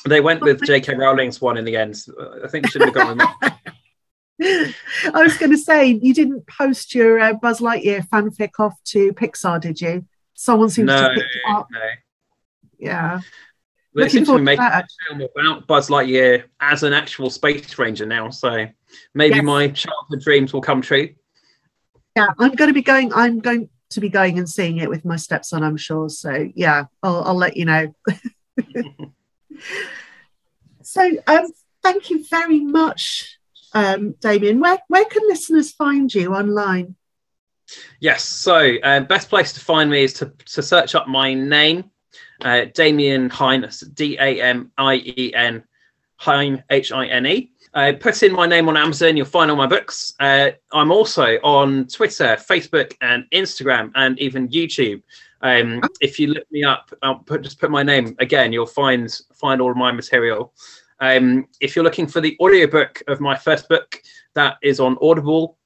they 0.05 0.21
went 0.21 0.41
with 0.41 0.63
J.K. 0.65 0.95
Rowling's 0.95 1.41
one 1.41 1.57
in 1.57 1.65
the 1.65 1.77
end. 1.77 2.05
I 2.45 2.49
think 2.49 2.69
should 2.69 2.83
have 2.83 2.95
gone 2.95 3.19
with 3.19 3.29
that. 3.41 3.59
I 5.15 5.23
was 5.23 5.37
going 5.37 5.53
to 5.53 5.59
say 5.59 5.87
you 5.87 6.15
didn't 6.15 6.47
post 6.47 6.95
your 6.95 7.21
uh, 7.21 7.33
Buzz 7.35 7.61
Lightyear 7.61 8.07
fanfic 8.09 8.51
off 8.59 8.75
to 8.87 9.13
Pixar, 9.13 9.61
did 9.61 9.81
you? 9.81 10.05
Someone 10.35 10.71
seems 10.71 10.87
no, 10.87 11.09
to 11.09 11.15
pick 11.15 11.25
it 11.25 11.43
up. 11.49 11.69
No. 11.71 11.81
Yeah. 12.79 13.21
Well, 13.95 14.05
Looking 14.07 14.25
forward 14.25 14.39
to 14.39 14.45
make 14.45 14.59
a 14.59 14.85
film 15.09 15.23
about 15.37 15.67
Buzz 15.67 15.89
Lightyear 15.89 16.45
as 16.61 16.83
an 16.83 16.93
actual 16.93 17.31
space 17.31 17.79
ranger 17.79 18.07
now, 18.07 18.31
so 18.31 18.67
maybe 19.15 19.37
yes. 19.37 19.45
my 19.45 19.69
childhood 19.69 20.21
dreams 20.23 20.53
will 20.53 20.63
come 20.63 20.81
true. 20.81 21.11
Yeah, 22.17 22.29
I'm 22.39 22.55
going 22.55 22.69
to 22.69 22.75
be 22.75 22.83
going. 22.83 23.13
I'm 23.13 23.39
going 23.39 23.69
to 23.91 24.01
be 24.01 24.09
going 24.09 24.39
and 24.39 24.49
seeing 24.49 24.79
it 24.79 24.89
with 24.89 25.05
my 25.05 25.17
stepson. 25.17 25.63
I'm 25.63 25.77
sure. 25.77 26.09
So 26.09 26.49
yeah, 26.55 26.85
I'll, 27.03 27.23
I'll 27.25 27.37
let 27.37 27.57
you 27.57 27.67
know. 27.67 27.95
so 30.83 31.11
um, 31.27 31.53
thank 31.83 32.11
you 32.11 32.25
very 32.29 32.61
much, 32.61 33.39
um, 33.75 34.15
Damien. 34.21 34.61
Where, 34.61 34.79
where 34.89 35.05
can 35.05 35.23
listeners 35.29 35.73
find 35.73 36.13
you 36.13 36.35
online? 36.35 36.97
Yes, 38.01 38.25
so 38.25 38.77
uh, 38.83 39.01
best 39.01 39.29
place 39.29 39.53
to 39.55 39.61
find 39.61 39.91
me 39.91 40.05
is 40.05 40.13
to, 40.15 40.33
to 40.47 40.63
search 40.63 40.95
up 40.95 41.09
my 41.09 41.33
name, 41.33 41.91
uh, 42.43 42.67
Damien 42.75 43.31
Hine, 43.31 43.69
D 43.95 44.17
A 44.21 44.43
M 44.43 44.71
I 44.77 44.97
E 44.97 45.33
N, 45.35 45.65
Hine, 46.17 46.63
H 46.71 46.93
I 46.93 47.07
N 47.07 47.27
E. 47.27 47.53
Uh, 47.75 47.93
put 47.99 48.23
in 48.23 48.33
my 48.33 48.47
name 48.47 48.69
on 48.69 48.77
Amazon, 48.77 49.17
you'll 49.17 49.25
find 49.25 49.51
all 49.51 49.57
my 49.57 49.67
books. 49.67 50.13
Uh, 50.21 50.51
I'm 50.73 50.93
also 50.93 51.39
on 51.43 51.87
Twitter, 51.87 52.37
Facebook, 52.37 52.95
and 53.01 53.25
Instagram, 53.33 53.91
and 53.95 54.19
even 54.21 54.49
YouTube. 54.49 55.03
Um, 55.41 55.81
if 56.01 56.21
you 56.21 56.29
look 56.29 56.45
me 56.53 56.65
up, 56.65 56.93
I'll 57.03 57.17
put, 57.17 57.43
just 57.43 57.59
put 57.59 57.71
my 57.71 57.83
name 57.83 58.15
again. 58.19 58.53
You'll 58.53 58.67
find 58.67 59.11
find 59.33 59.61
all 59.61 59.71
of 59.71 59.77
my 59.77 59.91
material. 59.91 60.53
Um, 61.03 61.49
if 61.61 61.75
you're 61.75 61.85
looking 61.85 62.07
for 62.07 62.21
the 62.21 62.37
audiobook 62.41 63.03
of 63.09 63.21
my 63.21 63.37
first 63.37 63.69
book, 63.69 64.01
that 64.35 64.57
is 64.63 64.79
on 64.79 64.97
Audible. 65.03 65.59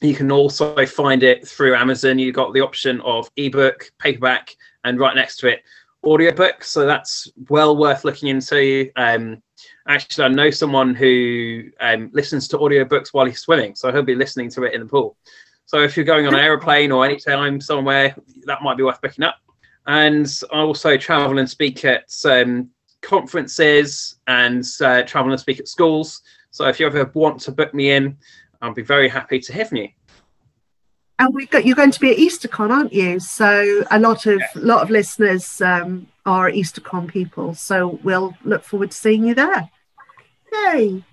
You 0.00 0.14
can 0.14 0.32
also 0.32 0.84
find 0.84 1.22
it 1.22 1.46
through 1.46 1.76
Amazon. 1.76 2.18
You've 2.18 2.34
got 2.34 2.52
the 2.52 2.60
option 2.60 3.00
of 3.02 3.30
ebook, 3.36 3.92
paperback, 4.00 4.54
and 4.82 4.98
right 4.98 5.14
next 5.14 5.36
to 5.38 5.46
it, 5.46 5.60
audiobook. 6.04 6.64
So 6.64 6.86
that's 6.86 7.30
well 7.48 7.76
worth 7.76 8.04
looking 8.04 8.30
into. 8.30 8.90
Um, 8.96 9.40
actually, 9.86 10.24
I 10.24 10.28
know 10.28 10.50
someone 10.50 10.96
who 10.96 11.70
um, 11.80 12.10
listens 12.12 12.48
to 12.48 12.58
audiobooks 12.58 13.10
while 13.12 13.26
he's 13.26 13.40
swimming, 13.40 13.76
so 13.76 13.92
he'll 13.92 14.02
be 14.02 14.16
listening 14.16 14.50
to 14.50 14.64
it 14.64 14.74
in 14.74 14.80
the 14.80 14.88
pool. 14.88 15.16
So 15.66 15.82
if 15.82 15.96
you're 15.96 16.04
going 16.04 16.26
on 16.26 16.34
an 16.34 16.40
aeroplane 16.40 16.90
or 16.90 17.04
anytime 17.04 17.60
somewhere, 17.60 18.16
that 18.46 18.62
might 18.62 18.76
be 18.76 18.82
worth 18.82 19.00
picking 19.00 19.24
up. 19.24 19.36
And 19.86 20.26
I 20.52 20.58
also 20.58 20.96
travel 20.96 21.38
and 21.38 21.48
speak 21.48 21.84
at 21.84 22.12
um, 22.24 22.70
conferences 23.02 24.18
and 24.26 24.64
uh, 24.80 25.02
travel 25.02 25.32
and 25.32 25.40
speak 25.40 25.60
at 25.60 25.68
schools. 25.68 26.22
So 26.50 26.66
if 26.66 26.80
you 26.80 26.86
ever 26.86 27.10
want 27.14 27.40
to 27.42 27.52
book 27.52 27.72
me 27.74 27.92
in, 27.92 28.16
I'll 28.60 28.74
be 28.74 28.82
very 28.82 29.08
happy 29.08 29.38
to 29.40 29.52
hear 29.52 29.64
from 29.64 29.78
you. 29.78 29.88
And 31.18 31.34
we 31.34 31.46
got 31.46 31.66
you're 31.66 31.76
going 31.76 31.90
to 31.90 32.00
be 32.00 32.12
at 32.12 32.16
EasterCon, 32.16 32.70
aren't 32.70 32.92
you? 32.92 33.20
So 33.20 33.84
a 33.90 33.98
lot 33.98 34.24
of 34.26 34.38
yeah. 34.38 34.46
lot 34.54 34.82
of 34.82 34.90
listeners 34.90 35.60
um, 35.60 36.06
are 36.24 36.50
EasterCon 36.50 37.08
people. 37.08 37.54
So 37.54 38.00
we'll 38.02 38.34
look 38.42 38.64
forward 38.64 38.92
to 38.92 38.96
seeing 38.96 39.24
you 39.24 39.34
there. 39.34 39.70
Yay! 40.52 41.04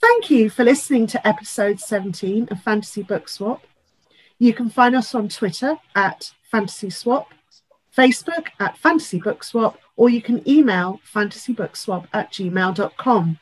Thank 0.00 0.30
you 0.30 0.48
for 0.50 0.64
listening 0.64 1.06
to 1.08 1.26
episode 1.26 1.80
17 1.80 2.48
of 2.50 2.62
Fantasy 2.62 3.02
Book 3.02 3.28
Swap. 3.28 3.62
You 4.38 4.54
can 4.54 4.70
find 4.70 4.94
us 4.94 5.14
on 5.14 5.28
Twitter 5.28 5.76
at 5.94 6.32
Fantasy 6.50 6.90
Swap, 6.90 7.32
Facebook 7.96 8.48
at 8.58 8.78
Fantasy 8.78 9.18
Book 9.18 9.42
Swap, 9.44 9.78
or 9.96 10.08
you 10.08 10.22
can 10.22 10.46
email 10.48 11.00
fantasybookswap 11.12 12.06
at 12.12 12.32
gmail.com. 12.32 13.38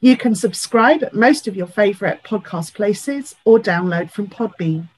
You 0.00 0.16
can 0.16 0.34
subscribe 0.34 1.02
at 1.02 1.14
most 1.14 1.48
of 1.48 1.56
your 1.56 1.66
favourite 1.66 2.22
podcast 2.22 2.74
places 2.74 3.34
or 3.44 3.58
download 3.58 4.10
from 4.10 4.28
Podbean. 4.28 4.88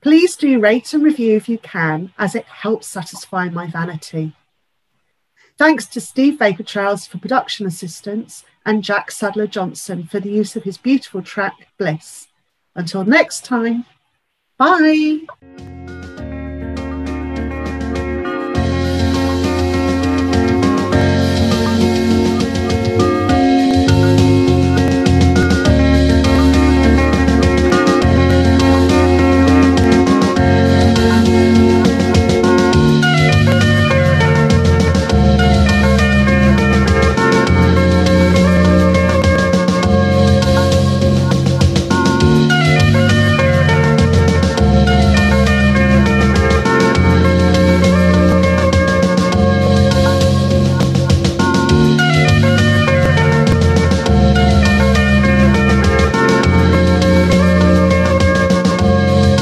Please 0.00 0.36
do 0.36 0.58
rate 0.58 0.94
and 0.94 1.02
review 1.02 1.36
if 1.36 1.48
you 1.48 1.58
can, 1.58 2.12
as 2.18 2.34
it 2.34 2.46
helps 2.46 2.88
satisfy 2.88 3.48
my 3.50 3.66
vanity. 3.66 4.32
Thanks 5.58 5.84
to 5.88 6.00
Steve 6.00 6.38
Vapour-Trails 6.38 7.06
for 7.06 7.18
production 7.18 7.66
assistance 7.66 8.44
and 8.64 8.82
Jack 8.82 9.10
Sadler 9.10 9.46
Johnson 9.46 10.04
for 10.04 10.18
the 10.18 10.30
use 10.30 10.56
of 10.56 10.62
his 10.62 10.78
beautiful 10.78 11.22
track 11.22 11.68
Bliss. 11.76 12.28
Until 12.74 13.04
next 13.04 13.44
time, 13.44 13.84
bye. 14.56 15.20